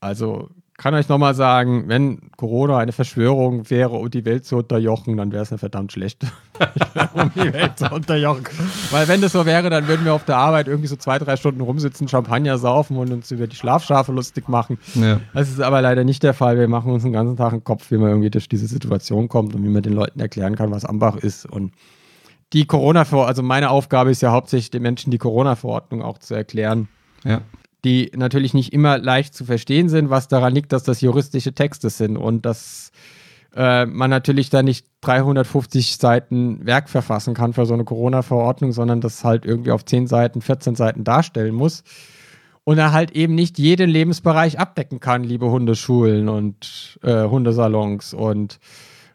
[0.00, 0.48] Also
[0.80, 5.30] kann euch nochmal sagen, wenn Corona eine Verschwörung wäre, um die Welt zu unterjochen, dann
[5.30, 6.26] wäre es eine verdammt schlechte,
[7.12, 8.46] um die Welt zu unterjochen.
[8.90, 11.36] Weil wenn das so wäre, dann würden wir auf der Arbeit irgendwie so zwei, drei
[11.36, 14.78] Stunden rumsitzen, Champagner saufen und uns über die Schlafschafe lustig machen.
[14.94, 15.20] Ja.
[15.34, 16.58] Das ist aber leider nicht der Fall.
[16.58, 19.54] Wir machen uns den ganzen Tag einen Kopf, wie man irgendwie durch diese Situation kommt
[19.54, 21.74] und wie man den Leuten erklären kann, was Ambach ist und
[22.54, 26.88] die Corona-Verordnung, also meine Aufgabe ist ja hauptsächlich den Menschen die Corona-Verordnung auch zu erklären.
[27.22, 27.42] Ja.
[27.84, 31.90] Die natürlich nicht immer leicht zu verstehen sind, was daran liegt, dass das juristische Texte
[31.90, 32.92] sind und dass
[33.54, 39.00] äh, man natürlich da nicht 350 Seiten Werk verfassen kann für so eine Corona-Verordnung, sondern
[39.00, 41.82] das halt irgendwie auf 10 Seiten, 14 Seiten darstellen muss.
[42.62, 48.60] Und er halt eben nicht jeden Lebensbereich abdecken kann, liebe Hundeschulen und äh, Hundesalons und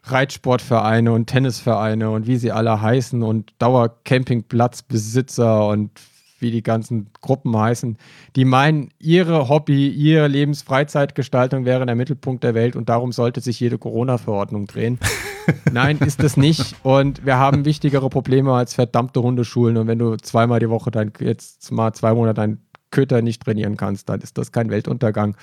[0.02, 5.90] Reitsportvereine und Tennisvereine und wie sie alle heißen und Dauercampingplatzbesitzer und
[6.38, 7.96] wie die ganzen Gruppen heißen,
[8.36, 13.60] die meinen, ihre Hobby, ihre Lebensfreizeitgestaltung wäre der Mittelpunkt der Welt und darum sollte sich
[13.60, 14.98] jede Corona-Verordnung drehen.
[15.72, 16.76] Nein, ist es nicht.
[16.82, 19.76] Und wir haben wichtigere Probleme als verdammte Hundeschulen.
[19.76, 23.76] Und wenn du zweimal die Woche dein, jetzt mal zwei Monate deinen Köter nicht trainieren
[23.76, 25.36] kannst, dann ist das kein Weltuntergang.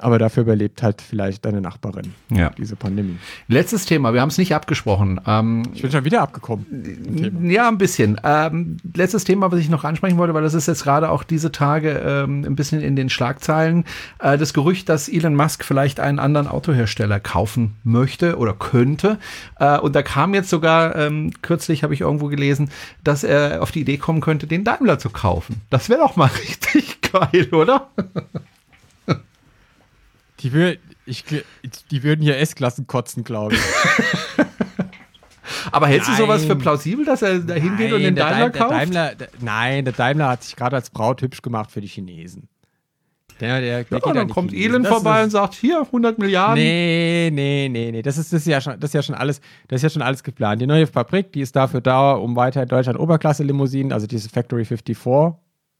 [0.00, 2.50] Aber dafür überlebt halt vielleicht deine Nachbarin ja.
[2.50, 3.16] diese Pandemie.
[3.48, 5.20] Letztes Thema, wir haben es nicht abgesprochen.
[5.26, 7.50] Ähm, ich bin schon wieder abgekommen.
[7.50, 8.20] Ja, ein bisschen.
[8.24, 11.52] Ähm, letztes Thema, was ich noch ansprechen wollte, weil das ist jetzt gerade auch diese
[11.52, 13.84] Tage ähm, ein bisschen in den Schlagzeilen.
[14.18, 19.18] Äh, das Gerücht, dass Elon Musk vielleicht einen anderen Autohersteller kaufen möchte oder könnte.
[19.58, 22.70] Äh, und da kam jetzt sogar, ähm, kürzlich habe ich irgendwo gelesen,
[23.04, 25.62] dass er auf die Idee kommen könnte, den Daimler zu kaufen.
[25.70, 27.88] Das wäre doch mal richtig geil, oder?
[30.46, 30.76] Die, wür
[31.06, 31.24] ich,
[31.90, 33.60] die würden hier S-Klassen kotzen, glaube ich.
[35.72, 36.18] Aber hältst nein.
[36.18, 38.72] du sowas für plausibel, dass er da hingeht und den Daimler der kauft?
[38.72, 42.48] Daimler, der, nein, der Daimler hat sich gerade als Braut hübsch gemacht für die Chinesen.
[43.40, 46.62] Der, der, der ja, dann kommt Elon vorbei und sagt, hier, 100 Milliarden.
[46.62, 48.02] Nee, nee, nee, nee.
[48.02, 50.02] Das ist, das ist, ja, schon, das ist, ja, schon alles, das ist ja schon
[50.02, 50.62] alles geplant.
[50.62, 54.64] Die neue Fabrik, die ist dafür da, um weiter in Deutschland Oberklasse-Limousinen, also diese Factory
[54.64, 54.96] 54,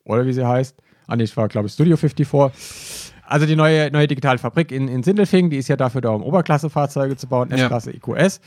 [0.03, 0.77] oder wie sie heißt.
[1.07, 4.89] Ah, nee, ich war, glaube ich, Studio 54 also die neue, neue digitale Fabrik in,
[4.89, 7.97] in Sindelfingen, die ist ja dafür da, um Oberklasse-Fahrzeuge zu bauen, S-Klasse, ja.
[7.97, 8.41] EQS.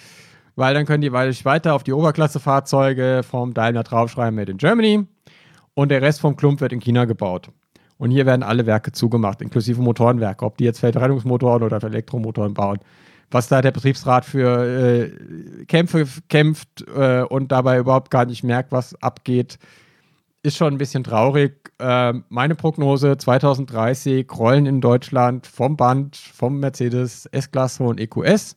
[0.55, 5.05] Weil dann können die weiter auf die Oberklasse-Fahrzeuge vom Daimler draufschreiben, Made in Germany.
[5.73, 7.49] Und der Rest vom Klump wird in China gebaut.
[7.97, 12.53] Und hier werden alle Werke zugemacht, inklusive Motorenwerke, ob die jetzt Verbrennungsmotoren oder für Elektromotoren
[12.53, 12.79] bauen.
[13.31, 18.71] Was da der Betriebsrat für äh, Kämpfe kämpft äh, und dabei überhaupt gar nicht merkt,
[18.71, 19.59] was abgeht,
[20.43, 21.71] ist schon ein bisschen traurig.
[21.79, 28.55] Äh, meine Prognose 2030 rollen in Deutschland vom Band, vom Mercedes S-Klasse und EQS.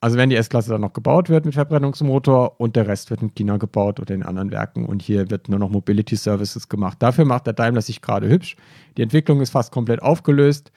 [0.00, 3.34] Also wenn die S-Klasse dann noch gebaut wird mit Verbrennungsmotor und der Rest wird in
[3.34, 6.98] China gebaut oder in anderen Werken und hier wird nur noch Mobility Services gemacht.
[7.00, 8.56] Dafür macht der Daimler sich gerade hübsch.
[8.96, 10.72] Die Entwicklung ist fast komplett aufgelöst.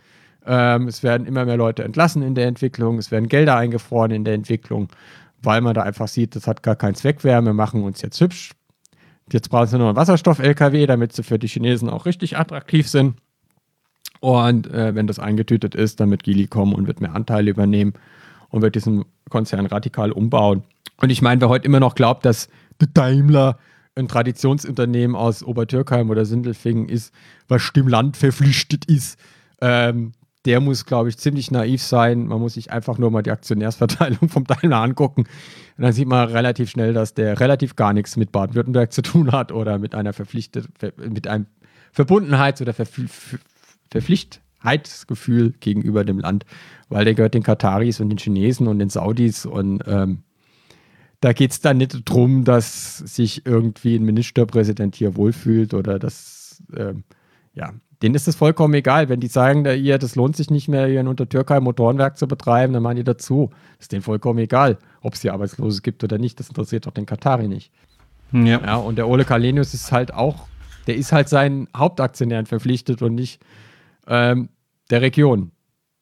[0.46, 2.98] Ähm, es werden immer mehr Leute entlassen in der Entwicklung.
[2.98, 4.88] Es werden Gelder eingefroren in der Entwicklung,
[5.44, 7.42] weil man da einfach sieht, das hat gar keinen Zweck mehr.
[7.42, 8.54] Wir machen uns jetzt hübsch.
[9.32, 13.16] Jetzt brauchen sie nur einen Wasserstoff-LKW, damit sie für die Chinesen auch richtig attraktiv sind.
[14.20, 17.94] Und äh, wenn das eingetütet ist, dann wird Gili kommen und wird mehr Anteile übernehmen
[18.50, 20.64] und wird diesen Konzern radikal umbauen.
[20.98, 22.48] Und ich meine, wer heute immer noch glaubt, dass
[22.80, 23.58] der Daimler
[23.96, 27.14] ein Traditionsunternehmen aus Obertürkheim oder Sindelfingen ist,
[27.48, 29.20] was dem Land verpflichtet ist,
[29.62, 30.14] ähm,
[30.46, 32.28] der muss, glaube ich, ziemlich naiv sein.
[32.28, 35.26] Man muss sich einfach nur mal die Aktionärsverteilung vom Daimler angucken.
[35.78, 39.32] Und dann sieht man relativ schnell, dass der relativ gar nichts mit Baden-Württemberg zu tun
[39.32, 40.68] hat oder mit einer Verpflichtet,
[40.98, 41.48] mit einem
[41.92, 46.46] Verbundenheits- oder Verpflichtheitsgefühl gegenüber dem Land,
[46.90, 50.24] weil der gehört den Kataris und den Chinesen und den Saudis und ähm,
[51.20, 56.62] da geht es dann nicht darum, dass sich irgendwie ein Ministerpräsident hier wohlfühlt oder dass,
[56.76, 57.04] ähm,
[57.54, 59.10] ja, denen ist es vollkommen egal.
[59.10, 62.28] Wenn die sagen, da, ihr, das lohnt sich nicht mehr, hier in Untertürkei Motorenwerk zu
[62.28, 63.50] betreiben, dann machen die dazu.
[63.80, 66.40] Ist denen vollkommen egal, ob es hier Arbeitslose gibt oder nicht.
[66.40, 67.72] Das interessiert doch den Katari nicht.
[68.32, 68.62] Ja.
[68.62, 70.48] ja und der Ole Kalenius ist halt auch,
[70.86, 73.42] der ist halt seinen Hauptaktionären verpflichtet und nicht
[74.08, 74.50] ähm,
[74.90, 75.52] der Region.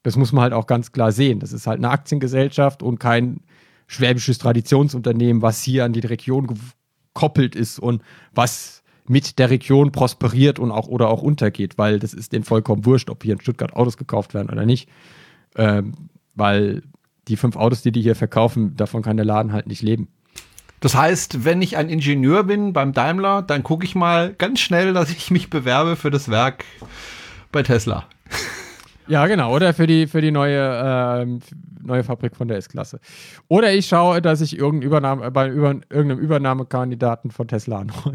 [0.03, 1.39] Das muss man halt auch ganz klar sehen.
[1.39, 3.41] Das ist halt eine Aktiengesellschaft und kein
[3.87, 8.01] schwäbisches Traditionsunternehmen, was hier an die Region gekoppelt ist und
[8.33, 8.74] was
[9.07, 13.09] mit der Region prosperiert und auch oder auch untergeht, weil das ist denen vollkommen wurscht,
[13.09, 14.89] ob hier in Stuttgart Autos gekauft werden oder nicht.
[15.55, 15.93] Ähm,
[16.33, 16.81] weil
[17.27, 20.07] die fünf Autos, die die hier verkaufen, davon kann der Laden halt nicht leben.
[20.79, 24.93] Das heißt, wenn ich ein Ingenieur bin beim Daimler, dann gucke ich mal ganz schnell,
[24.93, 26.65] dass ich mich bewerbe für das Werk
[27.51, 28.07] bei Tesla.
[29.07, 29.53] Ja, genau.
[29.53, 31.25] Oder für die, für die neue, äh,
[31.83, 32.99] neue Fabrik von der S-Klasse.
[33.47, 38.13] Oder ich schaue, dass ich irgendein Übernahme, bei über, irgendeinem Übernahmekandidaten von Tesla anrufe.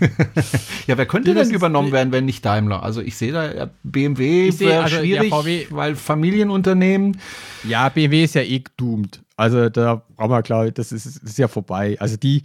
[0.86, 2.82] ja, wer könnte denn übernommen werden, wenn nicht Daimler?
[2.82, 7.18] Also ich sehe da BMW wäre also, schwierig, VW, weil Familienunternehmen.
[7.64, 9.20] Ja, BMW ist ja eh doomed.
[9.36, 11.96] Also da brauchen wir, glaube ich, das ist, ist ja vorbei.
[12.00, 12.42] Also die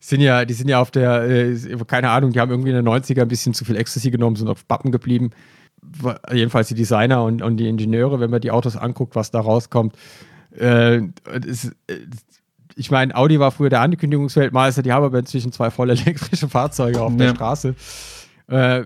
[0.00, 2.88] sind ja, die sind ja auf der, äh, keine Ahnung, die haben irgendwie in den
[2.88, 5.30] 90er ein bisschen zu viel Ecstasy genommen, sind auf Pappen geblieben
[6.32, 9.94] jedenfalls die Designer und, und die Ingenieure, wenn man die Autos anguckt, was da rauskommt.
[10.56, 11.02] Äh,
[11.44, 11.72] ist,
[12.76, 17.02] ich meine, Audi war früher der Ankündigungsweltmeister, die haben aber inzwischen zwei voll elektrische Fahrzeuge
[17.02, 17.18] auf ja.
[17.18, 17.74] der Straße.
[18.46, 18.84] Äh,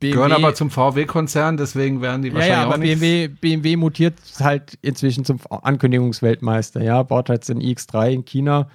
[0.00, 4.14] BMW, Gehören aber zum VW-Konzern, deswegen werden die wahrscheinlich ja, ja, aber BMW, BMW mutiert
[4.40, 6.82] halt inzwischen zum Ankündigungsweltmeister.
[6.82, 8.68] Ja, baut jetzt den iX3 in China,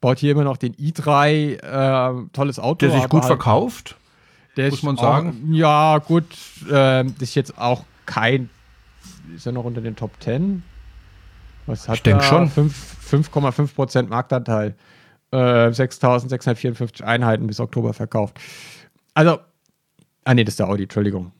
[0.00, 2.86] baut hier immer noch den i3, äh, tolles Auto.
[2.86, 3.96] Der sich gut halt, verkauft.
[4.58, 5.28] Der muss man sagen.
[5.50, 6.26] Auch, ja, gut.
[6.70, 8.50] Äh, ist jetzt auch kein.
[9.34, 10.64] Ist er noch unter den Top 10?
[11.66, 12.50] Was hat ich denke schon.
[12.50, 14.74] 5,5% Marktanteil.
[15.30, 18.40] Äh, 6.654 Einheiten bis Oktober verkauft.
[19.14, 19.38] Also,
[20.24, 21.32] ah nee, das ist der Audi, Entschuldigung.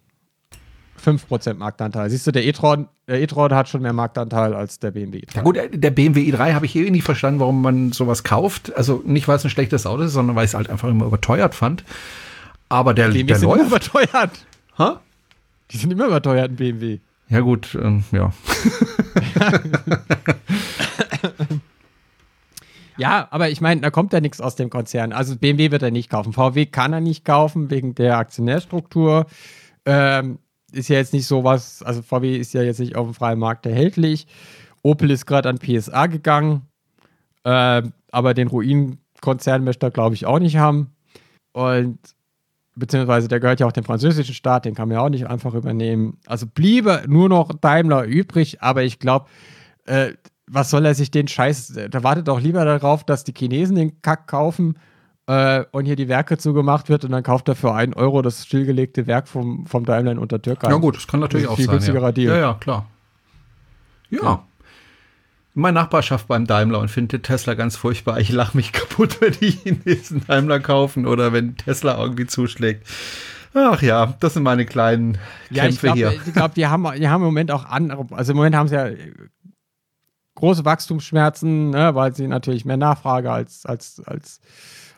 [1.04, 2.10] 5% Marktanteil.
[2.10, 5.42] Siehst du, der e-tron der e hat schon mehr Marktanteil als der BMW e Ja
[5.42, 8.76] gut, der BMW i3 habe ich eh nicht verstanden, warum man sowas kauft.
[8.76, 11.06] Also nicht, weil es ein schlechtes Auto ist, sondern weil ich es halt einfach immer
[11.06, 11.84] überteuert fand.
[12.68, 13.60] Aber der, BMW der sind läuft.
[13.60, 14.46] immer überteuert.
[14.78, 15.00] Ha?
[15.70, 16.98] Die sind immer überteuert, ein BMW.
[17.28, 18.32] Ja, gut, ähm, ja.
[22.96, 25.12] ja, aber ich meine, da kommt ja nichts aus dem Konzern.
[25.12, 26.32] Also BMW wird er nicht kaufen.
[26.32, 29.26] VW kann er nicht kaufen wegen der Aktionärstruktur.
[29.84, 30.38] Ähm,
[30.72, 33.38] ist ja jetzt nicht so was, also VW ist ja jetzt nicht auf dem freien
[33.38, 34.26] Markt erhältlich.
[34.82, 36.62] Opel ist gerade an PSA gegangen,
[37.44, 40.94] ähm, aber den Ruin-Konzern möchte er, glaube ich, auch nicht haben.
[41.52, 41.98] Und
[42.78, 45.54] beziehungsweise der gehört ja auch dem französischen Staat, den kann man ja auch nicht einfach
[45.54, 46.18] übernehmen.
[46.26, 49.26] Also bliebe nur noch Daimler übrig, aber ich glaube,
[49.86, 50.12] äh,
[50.46, 54.00] was soll er sich den Scheiß, da wartet doch lieber darauf, dass die Chinesen den
[54.00, 54.78] Kack kaufen
[55.26, 58.46] äh, und hier die Werke zugemacht wird und dann kauft er für einen Euro das
[58.46, 60.70] stillgelegte Werk vom, vom Daimler in Untertürkei.
[60.70, 61.74] Ja gut, das kann natürlich das auch viel sein.
[61.74, 62.12] Günstigerer ja.
[62.12, 62.34] Deal.
[62.34, 62.86] Ja, ja, klar.
[64.10, 64.22] ja.
[64.22, 64.44] ja
[65.58, 68.20] meine Nachbarschaft beim Daimler und finde Tesla ganz furchtbar.
[68.20, 72.86] Ich lache mich kaputt, wenn die Chinesen Daimler kaufen oder wenn Tesla irgendwie zuschlägt.
[73.54, 75.18] Ach ja, das sind meine kleinen
[75.50, 76.12] ja, Kämpfe ich glaub, hier.
[76.26, 78.74] Ich glaube, die haben, die haben im Moment auch andere, also im Moment haben sie
[78.74, 78.88] ja
[80.34, 84.40] große Wachstumsschmerzen, ne, weil sie natürlich mehr Nachfrage als, als, als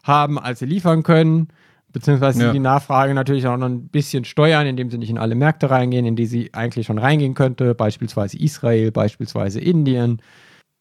[0.02, 1.48] haben, als sie liefern können.
[1.92, 2.52] Beziehungsweise ja.
[2.52, 6.06] die Nachfrage natürlich auch noch ein bisschen steuern, indem sie nicht in alle Märkte reingehen,
[6.06, 10.22] in die sie eigentlich schon reingehen könnte, beispielsweise Israel, beispielsweise Indien.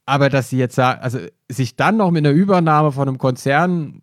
[0.09, 1.19] Aber dass sie jetzt sagen, also
[1.49, 4.01] sich dann noch mit einer Übernahme von einem Konzern,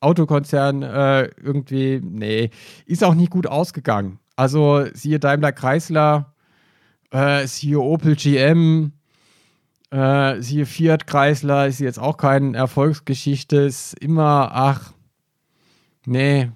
[0.00, 2.50] Autokonzern, äh, irgendwie, nee,
[2.84, 4.18] ist auch nicht gut ausgegangen.
[4.34, 6.34] Also siehe Daimler Chrysler,
[7.12, 8.90] äh, siehe Opel GM,
[9.92, 14.94] äh, siehe Fiat Chrysler, ist jetzt auch keine Erfolgsgeschichte, ist immer, ach,
[16.06, 16.50] nee,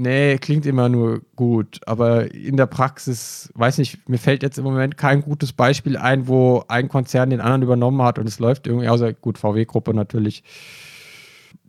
[0.00, 4.64] Nee, klingt immer nur gut, aber in der Praxis, weiß nicht, mir fällt jetzt im
[4.64, 8.68] Moment kein gutes Beispiel ein, wo ein Konzern den anderen übernommen hat und es läuft
[8.68, 10.44] irgendwie, außer gut, VW-Gruppe natürlich,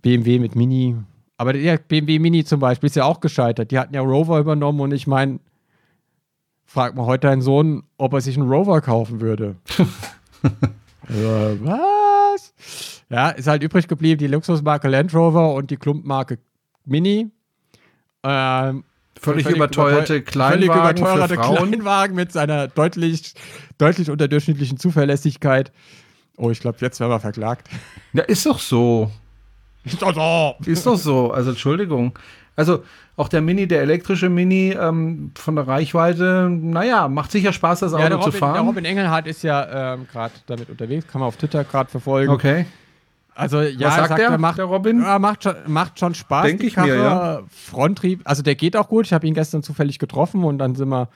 [0.04, 0.96] BMW mit Mini,
[1.40, 3.72] aber der BMW Mini zum Beispiel ist ja auch gescheitert.
[3.72, 5.40] Die hatten ja Rover übernommen und ich meine,
[6.66, 9.56] fragt mal heute deinen Sohn, ob er sich einen Rover kaufen würde.
[11.08, 13.04] also, was?
[13.10, 16.40] Ja, ist halt übrig geblieben die Luxusmarke Land Rover und die Klumpmarke
[16.84, 17.32] Mini.
[18.24, 18.84] Ähm,
[19.22, 21.72] Völlig, überteuerte völlig Kleinwagen überteuerte für Frauen.
[21.72, 23.34] Kleinwagen mit seiner deutlich,
[23.78, 25.74] deutlich unterdurchschnittlichen Zuverlässigkeit.
[26.38, 27.68] Oh, ich glaube, jetzt werden wir verklagt.
[28.14, 29.12] Ja, ist doch so.
[29.84, 30.56] Ist doch so.
[30.66, 31.32] Ist doch so.
[31.32, 32.18] Also Entschuldigung.
[32.56, 32.84] Also
[33.18, 37.94] auch der Mini, der elektrische Mini ähm, von der Reichweite, naja, macht sicher Spaß, das
[37.94, 38.68] Auto Ja, der zu Robin, der fahren.
[38.68, 42.32] Robin Engelhardt ist ja ähm, gerade damit unterwegs, kann man auf Twitter gerade verfolgen.
[42.32, 42.66] Okay.
[43.40, 45.02] Also ja, Was sagt der, macht, der Robin?
[45.02, 46.46] Ja, macht, schon, macht schon Spaß.
[46.46, 47.42] Denk die ich mir, ja.
[47.48, 49.06] Fronttrieb, also der geht auch gut.
[49.06, 51.08] Ich habe ihn gestern zufällig getroffen und dann sind wir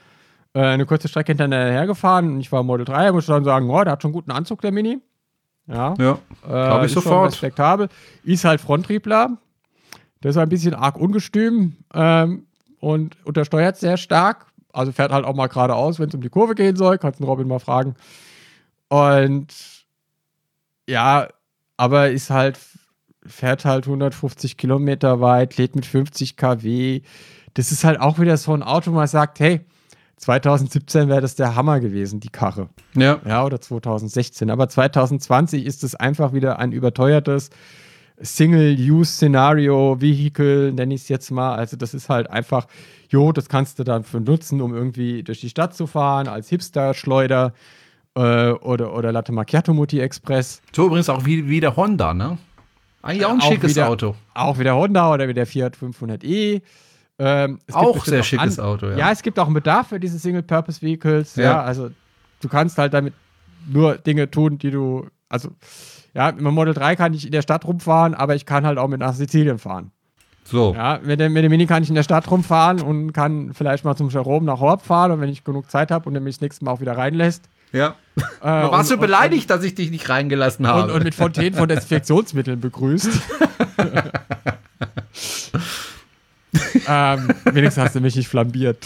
[0.54, 3.84] äh, eine kurze Strecke hinterher hergefahren und ich war Model 3, muss dann sagen, oh,
[3.84, 5.02] der hat schon einen guten Anzug, der Mini.
[5.66, 6.18] Ja, Ja,
[6.48, 7.32] äh, ich sofort.
[7.32, 7.88] respektabel.
[8.22, 9.36] Ist halt Fronttriebler.
[10.22, 12.46] Der ist ein bisschen arg ungestüm ähm,
[12.80, 14.46] und untersteuert sehr stark.
[14.72, 16.96] Also fährt halt auch mal geradeaus, wenn es um die Kurve gehen soll.
[16.96, 17.96] Kannst den Robin mal fragen.
[18.88, 19.48] Und
[20.88, 21.28] ja,
[21.76, 22.58] aber ist halt,
[23.26, 27.02] fährt halt 150 Kilometer weit, lädt mit 50 kW.
[27.54, 29.60] Das ist halt auch wieder so ein Auto, wo man sagt, hey,
[30.16, 32.68] 2017 wäre das der Hammer gewesen, die Karre.
[32.94, 33.20] Ja.
[33.26, 34.50] Ja, oder 2016.
[34.50, 37.50] Aber 2020 ist es einfach wieder ein überteuertes
[38.20, 41.56] Single-Use-Szenario-Vehicle, nenne ich es jetzt mal.
[41.56, 42.66] Also, das ist halt einfach,
[43.08, 46.48] jo, das kannst du dann für nutzen, um irgendwie durch die Stadt zu fahren, als
[46.48, 47.52] Hipster-Schleuder
[48.16, 50.62] äh, oder, oder Latte Macchiato-Mutti Express.
[50.74, 52.38] So übrigens auch wie, wie der Honda, ne?
[53.02, 54.14] Eigentlich auch ein Auch schickes wieder- Auto.
[54.34, 56.62] Auch wie der Honda oder wie der Fiat 500e.
[57.18, 58.96] Ähm, Auch sehr noch schickes an- Auto, ja.
[58.96, 61.36] Ja, es gibt auch einen Bedarf für diese Single-Purpose-Vehicles.
[61.36, 61.42] Ja.
[61.44, 61.62] Ja.
[61.62, 61.90] also
[62.40, 63.14] du kannst halt damit
[63.70, 65.50] nur Dinge tun, die du, also
[66.14, 68.78] ja, mit dem Model 3 kann ich in der Stadt rumfahren, aber ich kann halt
[68.78, 69.90] auch mit nach Sizilien fahren.
[70.44, 70.74] So.
[70.74, 73.84] Ja, mit dem, mit dem Mini kann ich in der Stadt rumfahren und kann vielleicht
[73.84, 76.36] mal zum Jerome nach Horb fahren und wenn ich genug Zeit habe und er mich
[76.36, 77.48] das nächste Mal auch wieder reinlässt.
[77.74, 77.96] Ja.
[78.16, 80.82] Äh, Warst und- du beleidigt, dass ich dich nicht reingelassen Und, habe?
[80.84, 83.08] und, und mit Fontänen von Desinfektionsmitteln begrüßt.
[86.88, 88.78] ähm, wenigstens hast du mich nicht flambiert.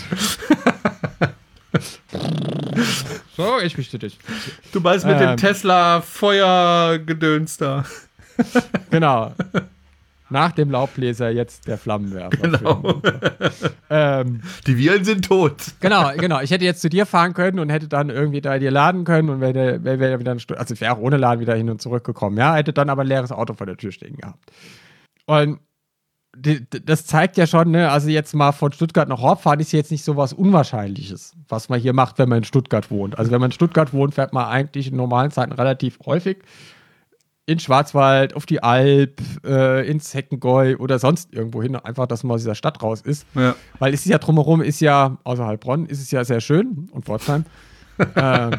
[3.36, 4.18] so, ich möchte dich.
[4.72, 5.20] du meinst mit Ähm.
[5.20, 7.84] dem Tesla Feuergedöns da.
[8.90, 9.34] Genau.
[10.30, 12.36] Nach dem Laubbläser jetzt der Flammenwerfer.
[12.48, 13.00] Genau.
[13.90, 15.54] Ähm, Die Viren sind tot.
[15.80, 16.40] genau, genau.
[16.40, 19.30] Ich hätte jetzt zu dir fahren können und hätte dann irgendwie da dir laden können
[19.30, 21.80] und wäre wär, wär wieder Stunde, also ich wäre auch ohne Laden wieder hin und
[21.80, 22.36] zurück gekommen.
[22.36, 24.50] Ja, hätte dann aber ein leeres Auto vor der Tür stehen gehabt.
[25.26, 25.60] Und
[26.36, 29.72] die, das zeigt ja schon, ne, also jetzt mal von Stuttgart nach Horb fahren ist
[29.72, 33.18] jetzt nicht so was Unwahrscheinliches, was man hier macht, wenn man in Stuttgart wohnt.
[33.18, 36.38] Also wenn man in Stuttgart wohnt, fährt man eigentlich in normalen Zeiten relativ häufig
[37.48, 42.34] in Schwarzwald, auf die Alp, äh, ins Heckengäu oder sonst irgendwo hin, einfach, dass man
[42.34, 43.26] aus dieser Stadt raus ist.
[43.34, 43.54] Ja.
[43.78, 47.06] Weil es ist ja drumherum, ist ja, außer Heilbronn, ist es ja sehr schön und
[47.06, 47.46] Pforzheim.
[48.16, 48.50] ähm,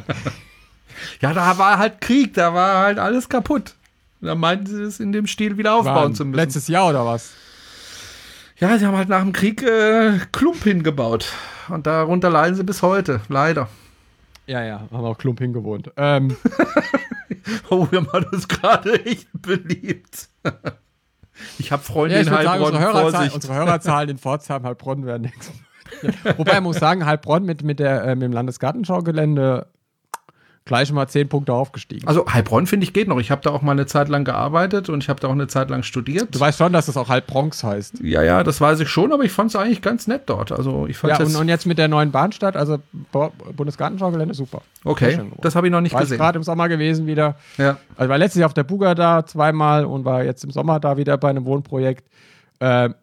[1.21, 3.75] Ja, da war halt Krieg, da war halt alles kaputt.
[4.21, 6.35] Da meinten sie es in dem Stil wieder aufbauen zu müssen.
[6.35, 7.31] letztes Jahr oder was?
[8.57, 11.31] Ja, sie haben halt nach dem Krieg äh, Klump hingebaut.
[11.69, 13.69] Und darunter leiden sie bis heute, leider.
[14.47, 15.91] Ja, ja, haben auch Klump hingewohnt.
[15.95, 16.35] Ähm,
[17.69, 20.29] Oh, wir machen das gerade echt beliebt.
[21.57, 24.63] Ich habe Freunde ja, ich in würde sagen, Heilbronn, unsere, Hörerzahl, unsere Hörerzahlen in Pforzheim,
[24.63, 25.53] Heilbronn werden nichts.
[26.37, 29.67] Wobei ich muss sagen, Heilbronn mit, mit, der, äh, mit dem Landesgartenschaugelände
[30.69, 32.07] gleich mal 10 Punkte aufgestiegen.
[32.07, 33.19] Also Heilbronn, finde ich, geht noch.
[33.19, 35.47] Ich habe da auch mal eine Zeit lang gearbeitet und ich habe da auch eine
[35.47, 36.27] Zeit lang studiert.
[36.33, 37.99] du weißt schon, dass das auch Heilbronx heißt.
[38.01, 40.51] ja, ja, das weiß ich schon, aber ich fand es eigentlich ganz nett dort.
[40.51, 42.77] Also ich fand Ja, es und, und jetzt mit der neuen Bahnstadt, also
[43.55, 44.61] Bundesgartenschaugelände, super.
[44.83, 45.19] Okay.
[45.41, 46.17] Das habe ich noch nicht War gesehen.
[46.17, 47.35] gerade im Sommer gewesen wieder.
[47.57, 47.77] Ja.
[47.97, 50.97] Also war letztes Jahr auf der Buga da zweimal und war jetzt im Sommer da
[50.97, 52.07] wieder bei einem Wohnprojekt.
[52.59, 52.95] Ähm,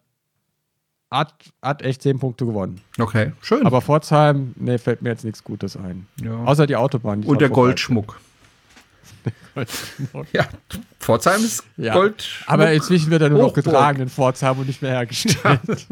[1.18, 2.80] hat, hat echt 10 Punkte gewonnen.
[2.98, 3.66] Okay, schön.
[3.66, 6.06] Aber Pforzheim, nee, fällt mir jetzt nichts Gutes ein.
[6.22, 6.34] ja.
[6.44, 7.22] Außer die Autobahn.
[7.22, 8.20] die und der dort vorbei- Goldschmuck.
[10.32, 10.46] Ja,
[11.00, 11.94] Pforzheim ist Ja.
[11.94, 12.28] Gold.
[12.46, 15.60] Aber inzwischen wird er nur noch getragen in Pforzheim und nicht mehr hergestellt.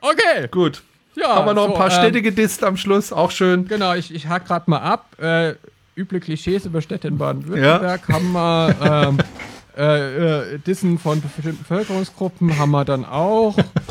[0.00, 0.48] okay.
[0.50, 0.82] Gut.
[1.14, 3.68] Ja, Haben wir noch so, ein paar ähm, Städte gedisst am Schluss, auch schön.
[3.68, 5.16] Genau, ich, ich hack gerade mal ab.
[5.20, 5.54] Äh,
[5.96, 8.76] üble Klischees über Städte in Baden-Württemberg haben wir.
[8.82, 9.18] Ähm,
[9.76, 13.56] äh, äh, Dissen von bestimmten Bevölkerungsgruppen haben wir dann auch.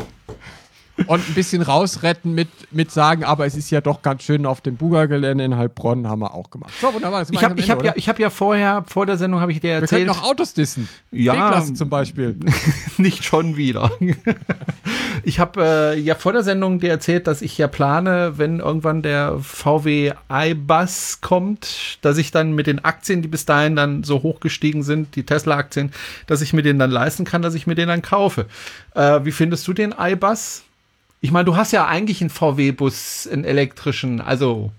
[1.06, 4.60] Und ein bisschen rausretten mit, mit sagen, aber es ist ja doch ganz schön auf
[4.60, 6.72] dem Buga-Gelände in Heilbronn, haben wir auch gemacht.
[6.80, 7.20] So, wunderbar.
[7.20, 9.60] das Ich habe ich hab ja, ich hab ja vorher, vor der Sendung habe ich
[9.60, 9.76] dir oder?
[9.76, 10.88] Wir erzählt, noch Autos dissen.
[11.10, 11.32] Ja.
[11.32, 12.36] B-Klasse zum Beispiel.
[12.98, 13.90] nicht schon wieder.
[15.26, 19.00] Ich habe äh, ja vor der Sendung dir erzählt, dass ich ja plane, wenn irgendwann
[19.00, 24.22] der VW iBus kommt, dass ich dann mit den Aktien, die bis dahin dann so
[24.22, 25.92] hochgestiegen sind, die Tesla-Aktien,
[26.26, 28.46] dass ich mir den dann leisten kann, dass ich mir den dann kaufe.
[28.94, 30.64] Äh, wie findest du den iBus?
[31.24, 34.72] Ich meine, du hast ja eigentlich einen VW-Bus, einen elektrischen, also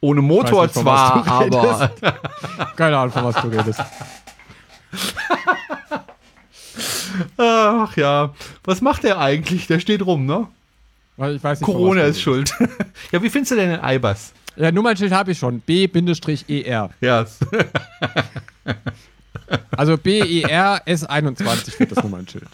[0.00, 1.92] ohne Motor nicht, zwar, aber
[2.76, 3.80] Keine Ahnung, von was du redest.
[7.36, 8.34] Ach ja.
[8.64, 9.68] Was macht der eigentlich?
[9.68, 10.48] Der steht rum, ne?
[11.18, 12.52] Ich weiß nicht, Corona ist schuld.
[13.12, 14.32] ja, wie findest du denn den Eibers?
[14.56, 15.60] Ja, Nummernschild habe ich schon.
[15.60, 16.90] B-ER.
[17.00, 17.26] Ja.
[19.70, 22.48] Also B-E-R S21 wird das Nummernschild.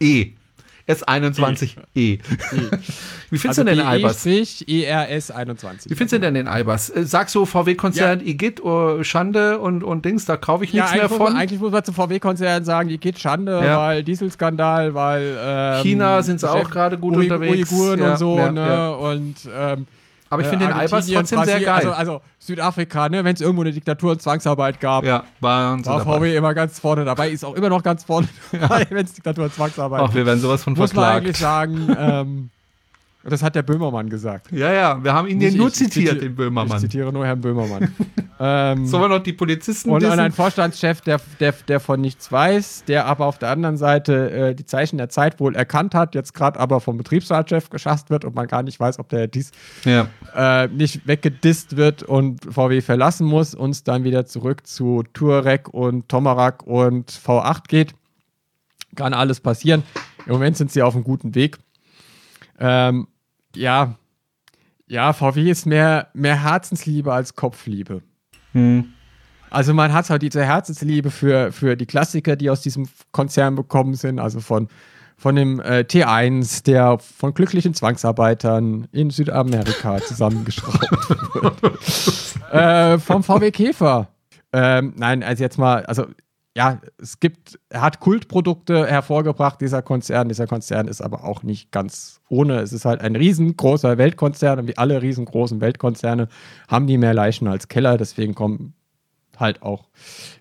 [0.00, 0.32] E.
[0.86, 2.18] S21 E.
[3.30, 4.26] Wie findest du denn den Eibers?
[4.26, 5.90] ERS 21.
[5.90, 6.90] Wie findest du denn den Eibers?
[6.90, 10.96] Äh, Sagst du VW-Konzern, Igitt, oh, Schande und, und Dings, da kaufe ich ja, nichts
[10.98, 11.32] mehr von?
[11.32, 13.78] man- eigentlich muss man zum VW-Konzern sagen, geht Schande, Ja.
[13.78, 17.72] weil Dieselskandal, weil ähm, China sind sie auch gerade gut Ui- unterwegs.
[17.72, 18.60] Uiguren Ja, und so, ja, ne?
[18.60, 18.88] ja.
[18.90, 19.86] Und ähm,
[20.34, 21.92] Aber ich finde äh, den Eibers Argentinien, trotzdem sehr Brasilien, geil.
[21.92, 23.24] Also, also Südafrika, ne?
[23.24, 26.04] wenn es irgendwo eine Diktatur und Zwangsarbeit gab, ja, war dabei.
[26.04, 29.44] VW immer ganz vorne dabei, ist auch immer noch ganz vorne dabei, wenn es Diktatur
[29.44, 31.72] und Zwangsarbeit Ach, wir werden sowas von Muss man eigentlich verklagt.
[31.72, 32.50] sagen, ähm,
[33.30, 34.52] das hat der Böhmermann gesagt.
[34.52, 36.78] Ja, ja, wir haben ihn Nicht nur ich, ich zitiert, den Ich Böhmermann.
[36.78, 37.94] zitiere nur Herrn Böhmermann.
[38.40, 40.12] ähm, Sollen wir noch die Polizisten und dissen?
[40.12, 44.30] an einen Vorstandschef, der, der, der von nichts weiß, der aber auf der anderen Seite
[44.30, 48.24] äh, die Zeichen der Zeit wohl erkannt hat, jetzt gerade aber vom Betriebsratschef geschasst wird
[48.24, 49.52] und man gar nicht weiß, ob der dies
[49.84, 50.08] Ja.
[50.34, 56.08] äh, nicht weggedisst wird und VW verlassen muss, uns dann wieder zurück zu Touareg und
[56.08, 57.94] Tomarak und V8 geht.
[58.96, 59.82] Kann alles passieren.
[60.26, 61.58] Im Moment sind sie auf einem guten Weg.
[62.60, 63.08] Ähm,
[63.56, 63.96] ja,
[64.86, 68.02] ja, VW ist mehr, mehr Herzensliebe als Kopfliebe.
[68.52, 68.92] Hm.
[69.50, 73.94] Also man hat halt diese Herzensliebe für, für die Klassiker, die aus diesem Konzern bekommen
[73.94, 74.68] sind, also von,
[75.16, 80.90] von dem äh, T1, der von glücklichen Zwangsarbeitern in Südamerika zusammengeschraubt
[81.34, 82.52] wird.
[82.52, 84.08] äh, vom VW Käfer.
[84.52, 86.06] Ähm, nein, also jetzt mal, also
[86.56, 90.28] ja, es gibt, er hat Kultprodukte hervorgebracht, dieser Konzern.
[90.28, 92.60] Dieser Konzern ist aber auch nicht ganz ohne.
[92.60, 96.28] Es ist halt ein riesengroßer Weltkonzern und wie alle riesengroßen Weltkonzerne
[96.68, 97.96] haben die mehr Leichen als Keller.
[97.96, 98.74] Deswegen kommen
[99.36, 99.88] halt auch,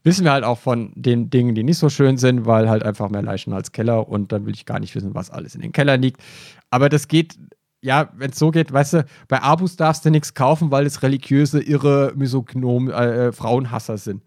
[0.03, 3.09] wissen wir halt auch von den Dingen, die nicht so schön sind, weil halt einfach
[3.09, 5.71] mehr Leichen als Keller und dann will ich gar nicht wissen, was alles in den
[5.71, 6.21] Kellern liegt.
[6.69, 7.39] Aber das geht,
[7.81, 11.01] ja, wenn es so geht, weißt du, bei Abus darfst du nichts kaufen, weil es
[11.01, 14.21] religiöse, irre, misognom äh, Frauenhasser sind.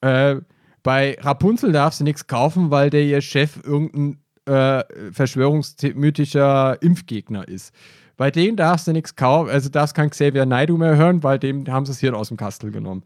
[0.00, 0.36] Äh,
[0.82, 7.74] bei Rapunzel darfst du nichts kaufen, weil der ihr Chef irgendein äh, verschwörungsmythischer Impfgegner ist.
[8.16, 11.66] Bei dem darfst du nichts kaufen, also darfst kein Xavier Naidoo mehr hören, weil dem
[11.68, 13.02] haben sie es hier aus dem Kastel genommen.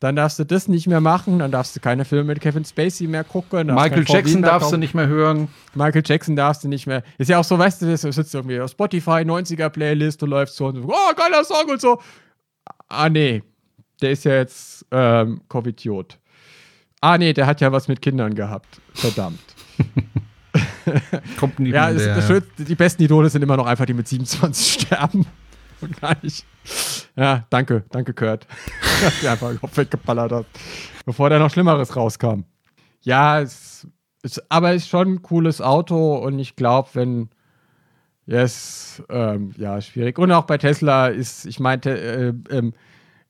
[0.00, 3.06] Dann darfst du das nicht mehr machen, dann darfst du keine Filme mit Kevin Spacey
[3.06, 3.68] mehr gucken.
[3.68, 5.48] Michael Jackson darfst du nicht mehr hören.
[5.74, 7.02] Michael Jackson darfst du nicht mehr.
[7.16, 10.56] Ist ja auch so, weißt du, du sitzt irgendwie auf Spotify, 90er Playlist, du läufst
[10.56, 12.00] so und so, oh, geiler Song und so.
[12.88, 13.42] Ah, nee.
[14.02, 16.18] Der ist ja jetzt ähm, Covidiot.
[17.04, 18.80] Ah, nee, der hat ja was mit Kindern gehabt.
[18.94, 19.38] Verdammt.
[21.38, 23.94] Kommt nie Ja, es, der- das Schönste, die besten Idole sind immer noch einfach die
[23.94, 25.26] mit 27 sterben.
[25.80, 26.46] Und gar nicht.
[27.16, 28.46] Ja, danke, danke, Kurt.
[29.02, 30.46] Dass du einfach Kopf weggeballert hast.
[31.04, 32.44] Bevor da noch Schlimmeres rauskam.
[33.02, 33.86] Ja, es
[34.22, 37.28] ist, aber es ist schon ein cooles Auto und ich glaube, wenn.
[38.26, 40.18] Yes, ähm, ja, schwierig.
[40.18, 41.90] Und auch bei Tesla ist, ich meinte,
[42.50, 42.72] äh, ähm,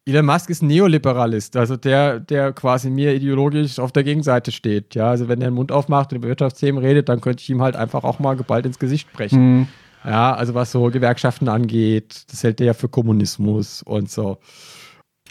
[0.06, 4.94] Elon Musk ist ein Neoliberalist, also der, der quasi mir ideologisch auf der Gegenseite steht.
[4.94, 7.62] Ja, also wenn er den Mund aufmacht und über Wirtschaftsthemen redet, dann könnte ich ihm
[7.62, 9.58] halt einfach auch mal geballt ins Gesicht sprechen.
[9.60, 9.68] Mhm.
[10.04, 14.36] Ja, also was so Gewerkschaften angeht, das hält er ja für Kommunismus und so.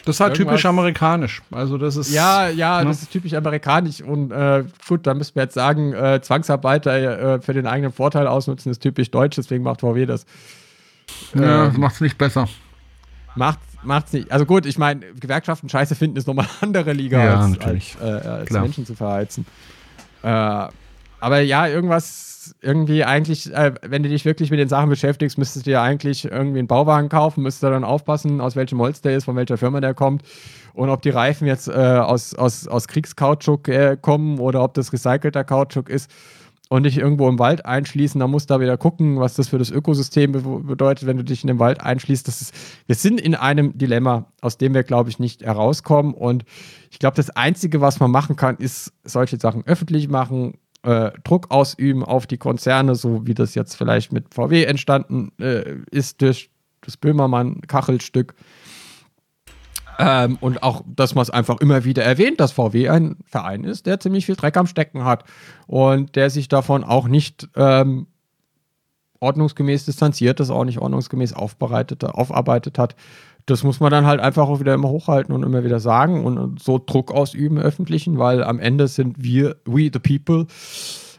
[0.04, 1.42] Das ist halt Irgendwas- typisch amerikanisch.
[1.52, 2.12] Also das ist.
[2.12, 2.88] Ja, ja, ne?
[2.88, 7.40] das ist typisch amerikanisch und äh, gut, da müssen wir jetzt sagen, äh, Zwangsarbeiter äh,
[7.40, 10.26] für den eigenen Vorteil ausnutzen ist typisch deutsch, deswegen macht VW das.
[11.34, 12.48] Ja, das macht's nicht besser.
[13.34, 14.30] Macht, macht's nicht.
[14.30, 17.96] Also gut, ich meine, Gewerkschaften scheiße finden ist nochmal eine andere Liga Ja, als, natürlich.
[18.00, 18.50] als, äh, als.
[18.50, 19.46] Menschen zu verheizen.
[20.22, 20.68] Äh,
[21.20, 25.66] aber ja, irgendwas, irgendwie eigentlich, äh, wenn du dich wirklich mit den Sachen beschäftigst, müsstest
[25.66, 29.16] du dir eigentlich irgendwie einen Bauwagen kaufen, müsstest du dann aufpassen, aus welchem Holz der
[29.16, 30.22] ist, von welcher Firma der kommt
[30.74, 34.92] und ob die Reifen jetzt äh, aus, aus, aus Kriegskautschuk äh, kommen oder ob das
[34.92, 36.10] recycelter Kautschuk ist
[36.70, 39.58] und dich irgendwo im Wald einschließen, dann musst du da wieder gucken, was das für
[39.58, 42.26] das Ökosystem be bedeutet, wenn du dich in den Wald einschließt.
[42.26, 42.54] Das ist,
[42.86, 46.14] wir sind in einem Dilemma, aus dem wir, glaube ich, nicht herauskommen.
[46.14, 46.44] Und
[46.90, 50.54] ich glaube, das Einzige, was man machen kann, ist solche Sachen öffentlich machen,
[50.84, 55.76] äh, Druck ausüben auf die Konzerne, so wie das jetzt vielleicht mit VW entstanden äh,
[55.90, 56.50] ist durch
[56.80, 58.34] das Böhmermann-Kachelstück.
[59.98, 63.86] Ähm, und auch, dass man es einfach immer wieder erwähnt, dass VW ein Verein ist,
[63.86, 65.24] der ziemlich viel Dreck am Stecken hat
[65.66, 68.06] und der sich davon auch nicht ähm,
[69.20, 72.94] ordnungsgemäß distanziert, das auch nicht ordnungsgemäß aufbereitet, aufarbeitet hat.
[73.46, 76.62] Das muss man dann halt einfach auch wieder immer hochhalten und immer wieder sagen und,
[76.62, 80.46] so Druck ausüben Öffentlichen, weil am Ende sind wir, we the people,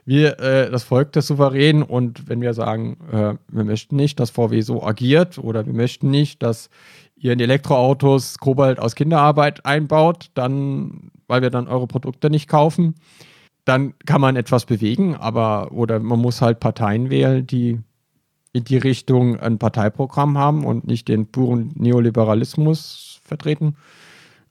[0.05, 4.29] wir, äh, das Volk des Souverän und wenn wir sagen, äh, wir möchten nicht, dass
[4.29, 6.69] VW so agiert oder wir möchten nicht, dass
[7.25, 12.93] ihr in Elektroautos Kobalt aus Kinderarbeit einbaut, dann, weil wir dann eure Produkte nicht kaufen,
[13.65, 17.79] dann kann man etwas bewegen, aber oder man muss halt Parteien wählen, die
[18.53, 23.75] in die Richtung ein Parteiprogramm haben und nicht den puren Neoliberalismus vertreten.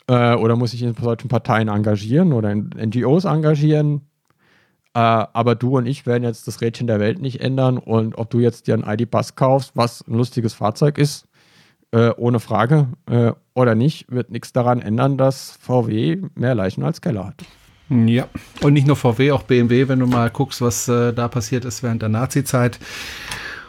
[0.08, 4.00] Äh, oder muss sich in solchen Parteien engagieren oder in NGOs engagieren.
[4.94, 8.30] Äh, aber du und ich werden jetzt das Rädchen der Welt nicht ändern und ob
[8.30, 11.28] du jetzt dir ein ID-Bus kaufst, was ein lustiges Fahrzeug ist,
[11.94, 17.00] äh, ohne Frage, äh, oder nicht, wird nichts daran ändern, dass VW mehr Leichen als
[17.00, 17.44] Keller hat.
[17.88, 18.26] Ja,
[18.62, 21.82] und nicht nur VW, auch BMW, wenn du mal guckst, was äh, da passiert ist
[21.82, 22.80] während der Nazi-Zeit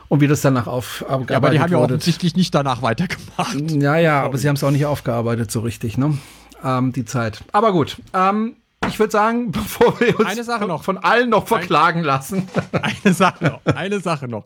[0.07, 1.95] und wie das danach aufgearbeitet Ja, aber die haben ja wurde.
[1.95, 3.71] offensichtlich nicht danach weitergemacht.
[3.71, 6.17] Ja, ja, aber sie haben es auch nicht aufgearbeitet so richtig, ne?
[6.63, 7.43] Ähm, die Zeit.
[7.51, 8.55] Aber gut, ähm,
[8.87, 10.83] ich würde sagen, bevor wir uns Eine Sache noch.
[10.83, 12.47] von allen noch verklagen lassen.
[12.71, 13.65] Eine Sache noch.
[13.75, 14.45] Eine Sache noch.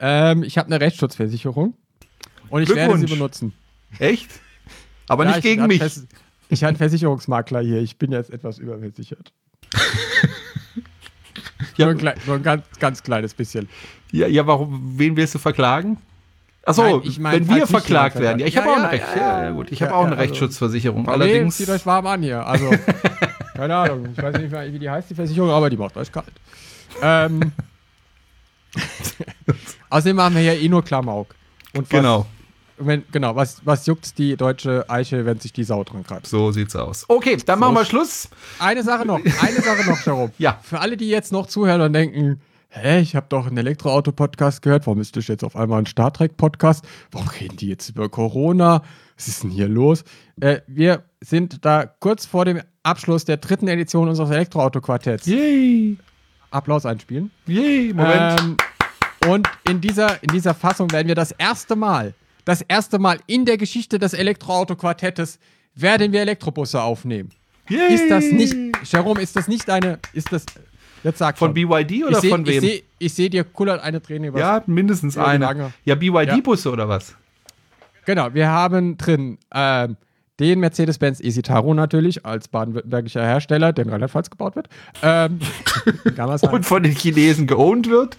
[0.00, 1.74] Ähm, ich habe eine Rechtsschutzversicherung
[2.50, 3.52] und ich werde sie benutzen.
[3.98, 4.28] Echt?
[5.08, 5.78] Aber Ja, nicht ich gegen mich.
[5.78, 6.06] Vers-
[6.50, 7.80] ich hatte einen Versicherungsmakler hier.
[7.80, 9.32] Ich bin jetzt etwas überversichert.
[11.76, 13.68] Nur ein, klei- nur ein ganz, ganz kleines bisschen.
[14.10, 15.96] Ja, ja, warum, wen willst du verklagen?
[16.64, 18.40] Achso, Nein, ich mein, wenn wir verklagt werden.
[18.40, 18.78] Ja, ich verklagt.
[18.78, 19.16] habe Ja, auch eine ja, Recht.
[19.16, 19.44] ja, Ja, ja.
[19.44, 19.72] ja, gut.
[19.72, 21.08] Ich Ja, habe auch ja, eine also- Rechtsschutzversicherung.
[21.08, 21.32] Allerdings.
[21.34, 21.56] Allerdings.
[21.56, 22.44] zieht euch warm an hier.
[22.46, 22.70] Also,
[23.54, 24.08] keine Ahnung.
[24.16, 26.32] Ich weiß nicht, mehr, wie die heißt, die Versicherung, aber die macht euch kalt.
[27.00, 27.52] Ähm,
[29.90, 31.34] Außerdem haben wir ja eh nur Klamauk.
[31.74, 32.26] Und was, Genau,
[32.80, 36.26] Wenn, genau, was, was juckt die deutsche Eiche, wenn sich die Sau dran kratzt?
[36.30, 37.04] so sieht's aus.
[37.08, 38.28] Okay, dann machen wir Schluss.
[38.58, 40.32] Eine Sache noch, eine Sache noch, Jerome.
[40.38, 40.58] Ja.
[40.62, 44.86] Für alle, die jetzt noch zuhören und denken, hä, ich habe doch einen Elektroauto-Podcast gehört,
[44.86, 46.84] warum ist das jetzt auf einmal ein Star Trek-Podcast?
[47.10, 48.82] Warum reden die jetzt über Corona?
[49.16, 50.04] Was ist denn hier los?
[50.40, 55.26] Äh, wir sind da kurz vor dem Abschluss der dritten Edition unseres Elektroauto-Quartetts.
[55.26, 55.96] Yay,
[56.50, 57.30] Applaus einspielen.
[57.46, 58.40] yay, Moment.
[58.40, 58.56] Ähm,
[59.26, 62.14] und in dieser, in dieser Fassung werden wir das erste Mal,
[62.48, 65.38] das erste Mal in der Geschichte des Elektroauto-Quartettes
[65.74, 67.28] werden wir Elektrobusse aufnehmen.
[67.68, 67.92] yay.
[67.94, 68.56] Ist das nicht,
[68.90, 70.46] Jerome, ist das nicht eine, ist das,
[71.04, 71.68] jetzt sag Von schon.
[71.68, 72.54] BYD oder seh, von wem?
[72.54, 74.40] Ich sehe, ich seh, dir kullert eine Träne über.
[74.40, 75.72] ja, mindestens Ja, wie eine.
[75.84, 77.14] Ja, BYD-Busse oder was?
[78.06, 79.98] Genau, wir haben drin ähm,
[80.40, 84.70] den Mercedes-Benz E-Citaro natürlich als baden-württembergischer Hersteller, der in Rheinland-Pfalz gebaut wird.
[85.02, 85.38] Ähm.
[86.50, 88.16] Und von den Chinesen geowned wird?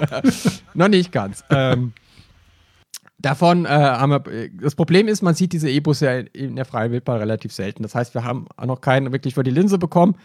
[0.74, 1.44] Noch nicht ganz.
[1.50, 1.92] ähm,
[3.20, 6.92] davon äh, haben wir, das Problem ist, man sieht diese E-Busse ja in der freien
[6.92, 7.82] Wildbahn relativ selten.
[7.82, 10.16] Das heißt, wir haben auch noch keinen wirklich vor die Linse bekommen.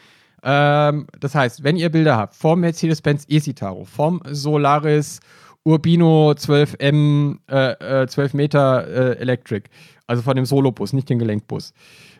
[0.43, 5.19] Ähm, das heißt, wenn ihr Bilder habt vom Mercedes-Benz E-Citaro, vom Solaris
[5.63, 9.69] Urbino 12M, äh, äh, 12 Meter äh, Electric,
[10.07, 11.73] also von dem Solobus, nicht den Gelenkbus,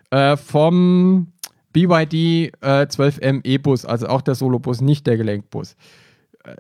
[0.10, 1.32] äh, vom
[1.74, 5.76] BYD äh, 12M E-Bus, also auch der Solobus, nicht der Gelenkbus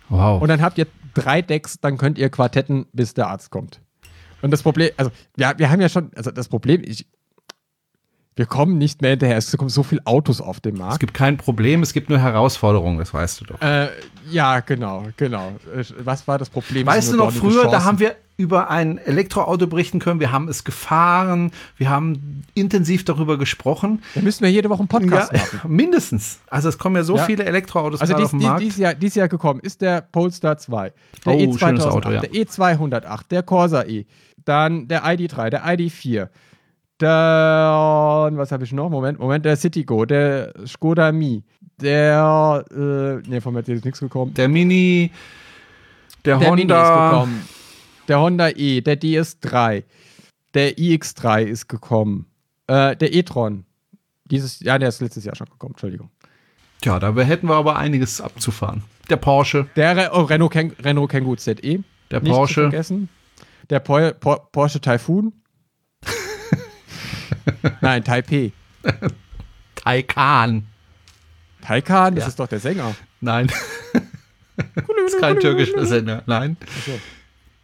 [0.10, 0.42] Wow.
[0.42, 3.82] Und dann habt ihr drei Decks, dann könnt ihr Quartetten, bis der Arzt kommt.
[4.42, 7.06] Und das Problem, also wir, wir haben ja schon, also das Problem, ich,
[8.40, 9.36] wir kommen nicht mehr hinterher.
[9.36, 11.00] Es kommen so viele Autos auf den es Markt.
[11.02, 13.62] gibt kein Problem, es gibt nur Herausforderungen, das weißt du doch.
[13.62, 13.90] Äh,
[14.32, 15.50] ja, genau, genau.
[15.76, 16.88] Äh, Was war das Problem?
[16.88, 20.64] Weißt du noch früher, da haben wir über ein Elektroauto berichten können, wir haben es
[20.64, 24.02] gefahren, wir haben intensiv darüber gesprochen.
[24.16, 25.60] Da müssen wir jede Woche einen Podcast machen.
[25.76, 26.40] mindestens.
[26.50, 27.26] Also es kommen ja so Ja.
[27.26, 28.62] viele Elektroautos Also dies, auf den Markt.
[28.62, 30.94] dieses, Jahr, dieses Jahr gekommen ist der Polestar 2,
[31.26, 32.22] der Oh, E2008, schönes Auto, ja.
[32.22, 34.06] der E208, der Corsa E,
[34.46, 36.30] dann der ID3, der ID4,
[37.00, 38.90] dann, was habe ich noch?
[38.90, 41.44] Moment, Moment, der Citigo, der Skoda Mi,
[41.82, 44.34] der, äh, ne, von Mercedes nichts gekommen.
[44.34, 45.12] der Mini,
[46.26, 47.50] der, Der Mini ist Honda, gekommen.
[48.08, 49.84] Der Honda E, der DS3,
[50.54, 52.26] der iX3 ist gekommen.
[52.68, 53.66] Äh, der e-tron.
[54.26, 56.10] Dieses, ja, der ist letztes Jahr schon gekommen, Entschuldigung.
[56.82, 58.84] Tja, da hätten wir aber einiges abzufahren.
[59.10, 61.54] Der Porsche, Der Re oh, Renault, Ken Renault Kangoo ZE.
[62.12, 63.10] der Nicht zu Porsche, vergessen.
[63.70, 65.34] Der Por Por Porsche Typhoon.
[67.82, 68.52] Nein, Taipei.
[69.76, 70.68] Taycan.
[71.62, 72.28] Taycan, das Ja.
[72.30, 72.96] ist doch der Sänger.
[73.22, 73.48] Nein.
[74.56, 76.24] das ist kein türkischer Sender.
[76.26, 76.58] Nein.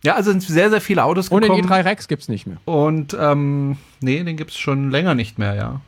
[0.04, 1.72] Ja, also sind sehr, sehr viele Autos Und den gekommen.
[1.72, 2.58] i3 Rex gibt's nicht mehr.
[2.66, 5.82] Und ähm, nee, den gibt es schon länger nicht mehr, ja.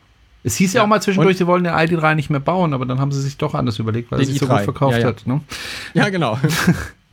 [0.44, 2.74] Es hieß ja, Ja, auch mal zwischendurch, und- sie wollen den ID3 nicht mehr bauen,
[2.74, 4.94] aber dann haben sie sich doch anders überlegt, weil er sich so i3, gut verkauft
[4.94, 5.08] ja, ja.
[5.08, 5.28] hat.
[5.28, 5.42] Ne?
[5.94, 6.40] Ja, genau.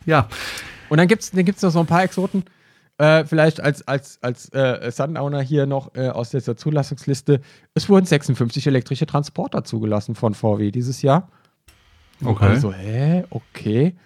[0.07, 0.29] Ja,
[0.91, 2.45] Und dann gibt's, dann gibt's noch so ein paar Exoten.
[2.97, 7.41] Äh, vielleicht als, als, als äh, Sundowner hier noch äh, aus dieser Zulassungsliste.
[7.75, 11.29] Es wurden 56 elektrische Transporter zugelassen von VW dieses Jahr.
[12.25, 12.47] okay.
[12.47, 13.25] Also, hä?
[13.31, 13.97] Okay.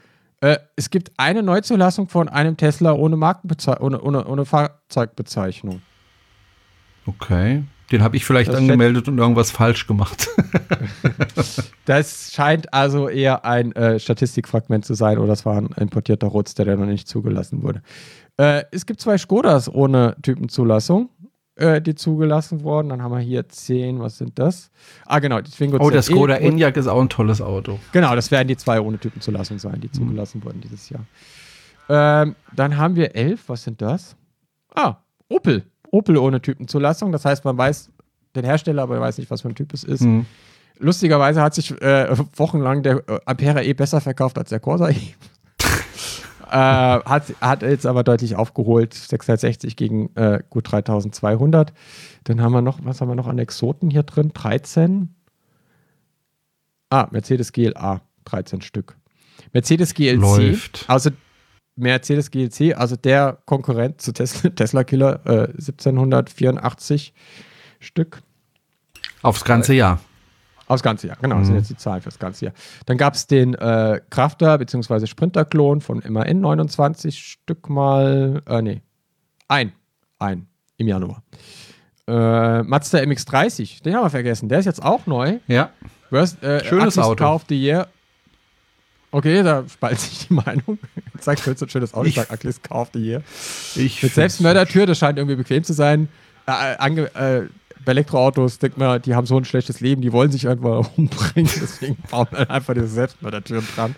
[0.41, 5.83] Äh, es gibt eine Neuzulassung von einem Tesla ohne Markenbezeichnung, ohne, ohne, ohne Fahrzeugbezeichnung.
[7.05, 7.65] Okay.
[7.91, 10.29] Den habe ich vielleicht Das angemeldet und irgendwas falsch gemacht.
[11.85, 16.67] Das scheint also eher ein äh, Statistikfragment zu sein oder es war ein importierter Roadster,
[16.67, 17.81] der noch nicht zugelassen wurde.
[18.39, 21.11] Äh, es gibt zwei Skodas ohne Typenzulassung,
[21.57, 22.89] äh, die zugelassen wurden.
[22.89, 24.71] Dann haben wir hier zehn, was sind das?
[25.07, 27.79] Ah, genau, die Twingo Oh, der ZE Skoda Enyaq ist auch ein tolles Auto.
[27.93, 31.05] Genau, das werden die zwei ohne Typenzulassung sein, die zugelassen wurden dieses Jahr.
[31.89, 34.15] Ähm, dann haben wir elf, was sind das?
[34.75, 34.97] Ah,
[35.29, 35.65] Opel.
[35.91, 37.13] Opel ohne Typenzulassung.
[37.13, 37.91] Das heißt, man weiß
[38.37, 40.03] den Hersteller, aber man weiß nicht, was für ein Typ es ist.
[40.03, 40.27] Mhm.
[40.79, 44.97] Lustigerweise hat sich äh, wochenlang der äh, Ampera E besser verkauft als der Corsa E.
[46.51, 48.95] äh, hat, hat jetzt aber deutlich aufgeholt.
[48.95, 51.73] 660 gegen äh, gut 3200.
[52.25, 54.33] Dann haben wir noch, was haben wir noch an Exoten hier drin?
[54.35, 55.15] 13.
[56.91, 58.97] Ah, Mercedes GLA, 13 Stück.
[59.53, 60.85] Mercedes GLC, Läuft.
[60.89, 61.11] also
[61.77, 67.13] Mercedes GLC, also der Konkurrent zu Tesla, Tesla Killer, äh, 1784
[67.79, 68.23] Stück.
[69.23, 70.01] Aufs ganze Jahr.
[70.69, 72.55] Aus ganze Jahr, genau, das sind jetzt die Zahlen fürs ganze Jahr.
[72.87, 75.07] Dann gab es den äh, Crafter bzw.
[75.07, 78.83] Sprinter-Klon von MAN 29 Stück mal, äh, nee,
[79.49, 79.73] ein,
[80.19, 80.47] ein
[80.77, 81.23] im Januar.
[82.07, 85.39] Äh, Mazda MX30, den haben wir vergessen, der ist jetzt auch neu.
[85.47, 85.71] Ja.
[86.11, 87.15] Worst, äh, Schönes Ugliest Auto.
[87.17, 87.89] Car of the Year.
[89.11, 90.79] Okay, da spaltet sich die Meinung.
[91.21, 93.23] Sagst du, so ein schönes Auto, ich Ich- sag Ugliest Car of the Year.
[93.75, 96.09] Ich Mit Selbstmördertür, das scheint irgendwie bequem zu sein.
[96.47, 97.47] Äh, ange, äh,
[97.89, 101.51] bei Elektroautos denkt man, die haben so ein schlechtes Leben, die wollen sich einfach umbringen,
[101.59, 103.97] deswegen bauen wir einfach diese Selbstmördertüren dran.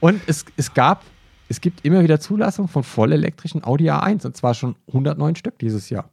[0.00, 1.04] Und es, es gab,
[1.50, 5.90] es gibt immer wieder Zulassung von vollelektrischen Audi A1 und zwar schon 109 Stück dieses
[5.90, 6.08] Jahr.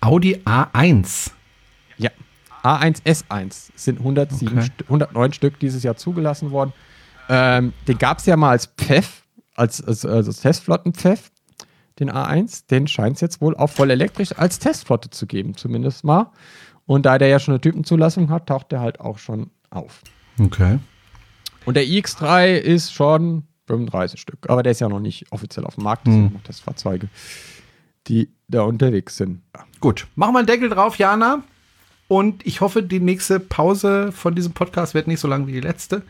[0.00, 1.32] Audi A1.
[1.98, 2.08] Ja.
[2.62, 4.66] A1 S1 sind 107 Okay.
[4.68, 6.72] St 109 Stück dieses Jahr zugelassen worden.
[7.28, 9.22] Ähm, den gab es ja mal als PFEF,
[9.54, 11.30] als, als, als Testflotten-PFEF,
[12.00, 12.66] den A1.
[12.70, 16.30] Den scheint es jetzt wohl auch voll elektrisch als Testflotte zu geben, zumindest mal.
[16.86, 20.02] Und da der ja schon eine Typenzulassung hat, taucht der halt auch schon auf.
[20.40, 20.78] Okay.
[21.66, 25.74] Und der iX3 ist schon 35 Stück, aber der ist ja noch nicht offiziell auf
[25.74, 26.06] dem Markt.
[26.06, 26.22] Das Hm.
[26.24, 27.08] sind noch Testfahrzeuge,
[28.06, 29.42] die da unterwegs sind.
[29.80, 30.06] Gut.
[30.14, 31.42] Machen wir einen Deckel drauf, Jana.
[32.06, 35.60] Und ich hoffe, die nächste Pause von diesem Podcast wird nicht so lang wie die
[35.60, 36.00] letzte.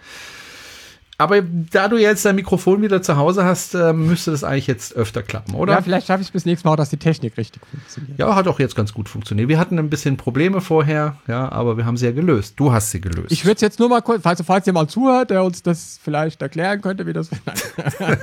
[1.21, 4.95] Aber da du jetzt dein Mikrofon wieder zu Hause hast, äh, müsste das eigentlich jetzt
[4.95, 5.73] öfter klappen, oder?
[5.73, 8.21] Ja, vielleicht schaffe ich es bis nächstes Mal auch, dass die Technik richtig funktioniert.
[8.21, 9.49] Ja, hat auch jetzt ganz gut funktioniert.
[9.49, 12.55] Wir hatten ein bisschen Probleme vorher, ja, aber wir haben sie ja gelöst.
[12.61, 13.33] Du hast sie gelöst.
[13.33, 16.41] Ich würde es jetzt nur mal kurz, falls, falls jemand zuhört, der uns das vielleicht
[16.41, 17.31] erklären könnte, wie das.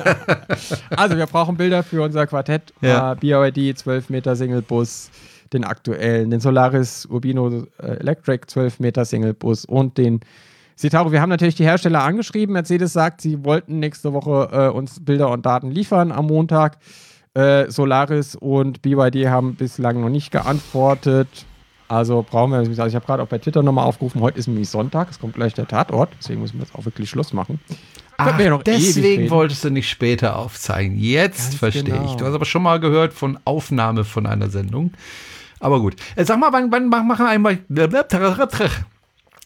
[0.95, 2.73] also, wir brauchen Bilder für unser Quartett.
[2.80, 3.11] Ja.
[3.11, 5.09] Äh, BYD 12 Meter Singlebus,
[5.51, 10.22] den aktuellen, den Solaris Urbino äh, Electric 12 Meter Singlebus und den
[10.77, 11.11] Citaro.
[11.11, 12.53] Wir haben natürlich die Hersteller angeschrieben.
[12.53, 16.77] Mercedes sagt, sie wollten nächste Woche äh, uns Bilder und Daten liefern am Montag.
[17.34, 21.27] Äh, Solaris und BYD haben bislang noch nicht geantwortet.
[21.88, 24.68] Also brauchen wir, also ich habe gerade auch bei Twitter nochmal aufgerufen, heute ist nämlich
[24.69, 27.60] Sonntag, es kommt gleich der Tatort, deswegen müssen wir jetzt auch wirklich Schluss machen.
[28.18, 30.97] Ach, ja deswegen wolltest du nicht später aufzeigen.
[30.97, 32.06] Jetzt Ganz verstehe genau.
[32.06, 32.15] ich.
[32.15, 34.93] Du hast aber schon mal gehört von Aufnahme von einer Sendung.
[35.60, 35.95] Aber gut.
[36.15, 37.60] Äh, sag mal, wann, wann machen wir einmal.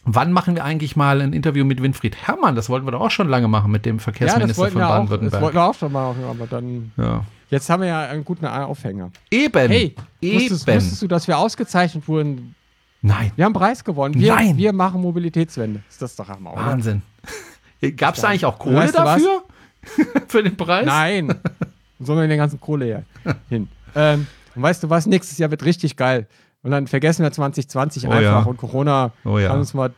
[0.04, 2.54] Wann machen wir eigentlich mal ein Interview mit Winfried Herrmann?
[2.56, 4.88] Das wollten wir doch auch schon lange machen mit dem Ja, Verkehrsminister wollten, von auch,
[4.88, 5.42] das Baden-Württemberg.
[5.42, 6.92] wollten wir auch schon mal machen, aber dann.
[6.96, 7.24] Ja.
[7.50, 9.10] Jetzt haben wir ja einen guten Aufhänger.
[9.30, 9.70] Eben.
[9.70, 10.36] Hey, Eben.
[10.40, 12.54] wusstest, wusstest du, dass wir ausgezeichnet wurden?
[13.02, 13.32] Nein.
[13.36, 14.14] Wir haben einen Preis gewonnen.
[14.14, 14.56] Wir, Nein.
[14.56, 15.82] wir machen Mobilitätswende.
[15.88, 16.66] Ist das doch Hammer, oder?
[16.66, 17.02] Wahnsinn.
[17.96, 19.42] Gab es eigentlich auch Kohle Weißt du dafür?
[20.28, 20.86] Für den Preis?
[20.86, 21.34] Nein.
[21.98, 23.02] Sollen wir den ganzen Kohle her
[23.48, 23.68] hin?
[23.94, 25.06] Ähm, und weißt du was?
[25.06, 26.26] Nächstes Jahr wird richtig geil.
[26.62, 28.42] Und dann vergessen wir 2020 Oh einfach ja.
[28.42, 29.48] und Corona Oh ja.
[29.48, 29.92] kann uns mal.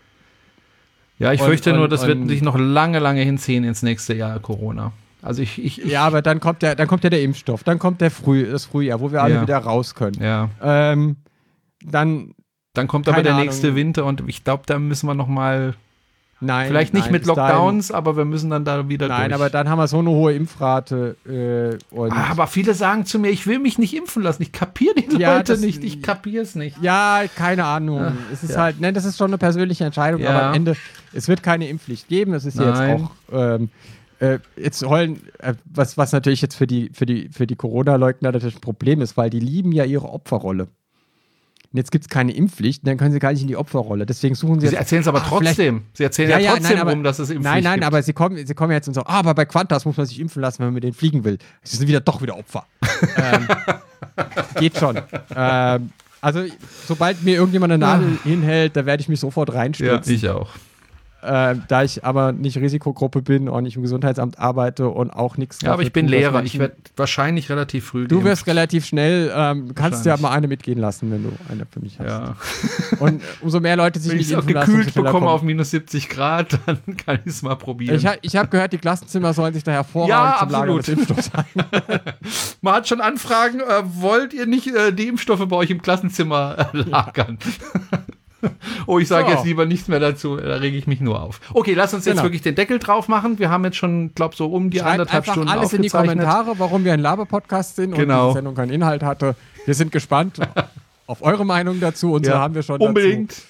[1.19, 4.15] Ja, ich Und- fürchte nur, und- das wird sich noch lange, lange hinziehen ins nächste
[4.15, 4.93] Jahr Corona.
[5.23, 7.79] Also ich, ich, ich Ja, aber dann kommt der, dann kommt ja der Impfstoff, dann
[7.79, 9.43] kommt der Früh, das Frühjahr, wo wir alle Ja.
[9.43, 10.21] wieder raus können.
[10.21, 10.49] ja.
[10.63, 11.17] Ähm,
[11.85, 12.35] dann,
[12.75, 13.45] Dann kommt aber der Ahnung.
[13.47, 15.75] nächste Winter und ich glaube, da müssen wir noch mal,
[16.43, 16.69] nein.
[16.69, 19.35] vielleicht nicht nein, mit bis dahin- Lockdowns, aber wir müssen dann da wieder Nein, durch.
[19.41, 21.17] aber dann haben wir so eine hohe Impfrate.
[21.27, 21.79] Äh,
[22.11, 24.43] Ah, aber viele sagen zu mir, ich will mich nicht impfen lassen.
[24.43, 25.83] Ich kapiere die Ja, Leute das- nicht.
[25.85, 26.77] Ich kapiere es nicht.
[26.83, 28.13] ja, keine Ahnung.
[28.33, 28.61] es ist ja.
[28.63, 30.31] halt, ne, das ist schon eine persönliche Entscheidung, Ja.
[30.31, 30.77] aber am Ende,
[31.13, 32.33] es wird keine Impfpflicht geben.
[32.33, 32.99] Das ist ja Nein.
[32.99, 33.39] jetzt auch.
[33.39, 33.71] Ähm,
[34.21, 38.31] äh, jetzt heulen, äh, was, was natürlich jetzt für die, für die, für die Corona-Leugner
[38.31, 40.69] natürlich ein Problem ist, weil die lieben ja ihre Opferrolle.
[41.73, 44.05] Und jetzt gibt es keine Impfpflicht, dann können sie gar nicht in die Opferrolle.
[44.05, 45.83] Deswegen suchen sie Sie erzählen es aber Ah, trotzdem.
[45.95, 47.87] Sie erzählen ja, trotzdem nein, aber, rum, dass es Impfpflicht Nein, nein, gibt.
[47.87, 50.21] aber sie kommen, sie kommen jetzt und sagen, ah, aber bei Quantas muss man sich
[50.21, 51.39] impfen lassen, wenn man mit denen fliegen will.
[51.63, 52.67] Sie sind wieder doch wieder Opfer.
[53.17, 53.49] ähm,
[54.61, 54.99] geht schon.
[55.35, 56.45] Ähm, also,
[56.87, 59.55] sobald mir irgendjemand eine Nadel hinhält, da werde ich mich sofort Ah.
[59.55, 60.15] ja, reinstürzen.
[60.15, 60.51] ich auch.
[61.23, 65.61] Äh, da ich aber nicht Risikogruppe bin und nicht im Gesundheitsamt arbeite und auch nichts
[65.63, 66.43] Ja, aber ich bin tue, Lehrer.
[66.43, 70.21] Ich werde wahrscheinlich relativ früh Du wirst relativ schnell, ähm, kannst dir Wahrscheinlich.
[70.23, 72.09] mal eine mitgehen lassen, wenn du eine für mich hast.
[72.09, 72.37] Ja.
[72.99, 75.27] Und umso mehr Leute sich Wenn nicht ich es auch impfen lassen, gekühlt bekomme kommen.
[75.29, 77.97] auf minus 70 Grad, dann kann ich es mal probieren.
[77.97, 80.81] Ich, ha- ich habe gehört, die Klassenzimmer sollen sich da hervorragend Ja, zum Lager absolut.
[80.83, 81.45] des Impfstoffs sein.
[82.61, 86.69] Man hat schon Anfragen, äh, wollt ihr nicht äh, die Impfstoffe bei euch im Klassenzimmer
[86.73, 87.39] äh, lagern?
[88.87, 89.35] oh, ich sage So.
[89.37, 91.41] jetzt lieber nichts mehr dazu, da rege ich mich nur auf.
[91.55, 92.25] Okay, lass uns jetzt Genau.
[92.25, 93.39] wirklich den Deckel drauf machen.
[93.39, 95.89] Wir haben jetzt schon, glaube so um die Schreibt anderthalb einfach Stunden alles in die.
[95.89, 98.23] Kommentare, warum wir ein Laber-Podcast sind Genau.
[98.25, 99.37] und die Sendung keinen Inhalt hatte.
[99.65, 100.39] Wir sind gespannt
[101.07, 103.31] auf eure Meinung dazu und so Ja, haben wir schon unbedingt.
[103.33, 103.43] dazu.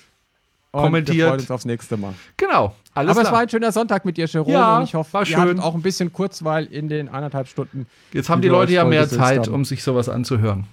[0.74, 1.16] Und kommentiert.
[1.19, 2.14] Wir freuen uns aufs nächste Mal.
[2.39, 3.32] Genau, alles Aber es klar.
[3.35, 4.52] war ein schöner Sonntag mit dir, Jerome.
[4.55, 5.60] Ja, und ich hoffe, war ihr schön.
[5.60, 7.86] auch ein bisschen Kurzweil in den anderthalb Stunden.
[8.14, 9.52] Jetzt haben die die Leute ja mehr Zeit, haben.
[9.55, 10.64] um sich sowas anzuhören.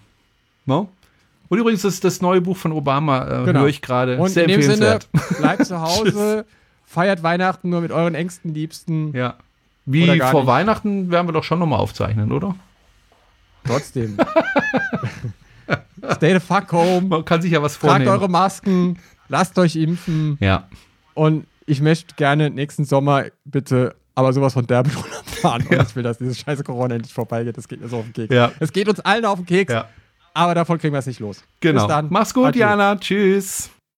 [0.65, 0.87] No?
[1.49, 3.61] Und übrigens, das, das neue Buch von Obama äh, Genau.
[3.61, 4.17] höre ich gerade.
[4.17, 4.99] Und Sehr in dem Sinne,
[5.39, 6.45] bleibt zu Hause,
[6.85, 9.13] feiert Weihnachten nur mit euren engsten Liebsten.
[9.15, 9.35] Ja.
[9.85, 10.47] Wie vor nicht.
[10.47, 12.55] Weihnachten werden wir doch schon nochmal aufzeichnen, oder?
[13.65, 14.17] Trotzdem.
[16.15, 17.07] Stay the fuck home.
[17.07, 18.11] Man kann sich ja was Tragt vornehmen.
[18.11, 18.99] eure Masken.
[19.27, 20.37] Lasst euch impfen.
[20.39, 20.67] ja.
[21.15, 25.65] Und ich möchte gerne nächsten Sommer bitte aber sowas von derben Urlaub fahren.
[25.69, 27.57] Und ich will, dass dieses scheiße Corona endlich vorbeigeht.
[27.57, 28.33] Das geht mir so auf den Keks.
[28.35, 28.51] Ja.
[28.59, 29.71] Es geht uns allen auf den Keks.
[29.71, 29.87] Ja.
[30.39, 31.43] Aber davon kriegen wir es nicht los.
[31.59, 31.81] Genau.
[31.81, 32.07] Bis dann.
[32.09, 32.61] Mach's gut, Adieu.
[32.61, 32.95] Jana.
[32.95, 33.69] Tschüss.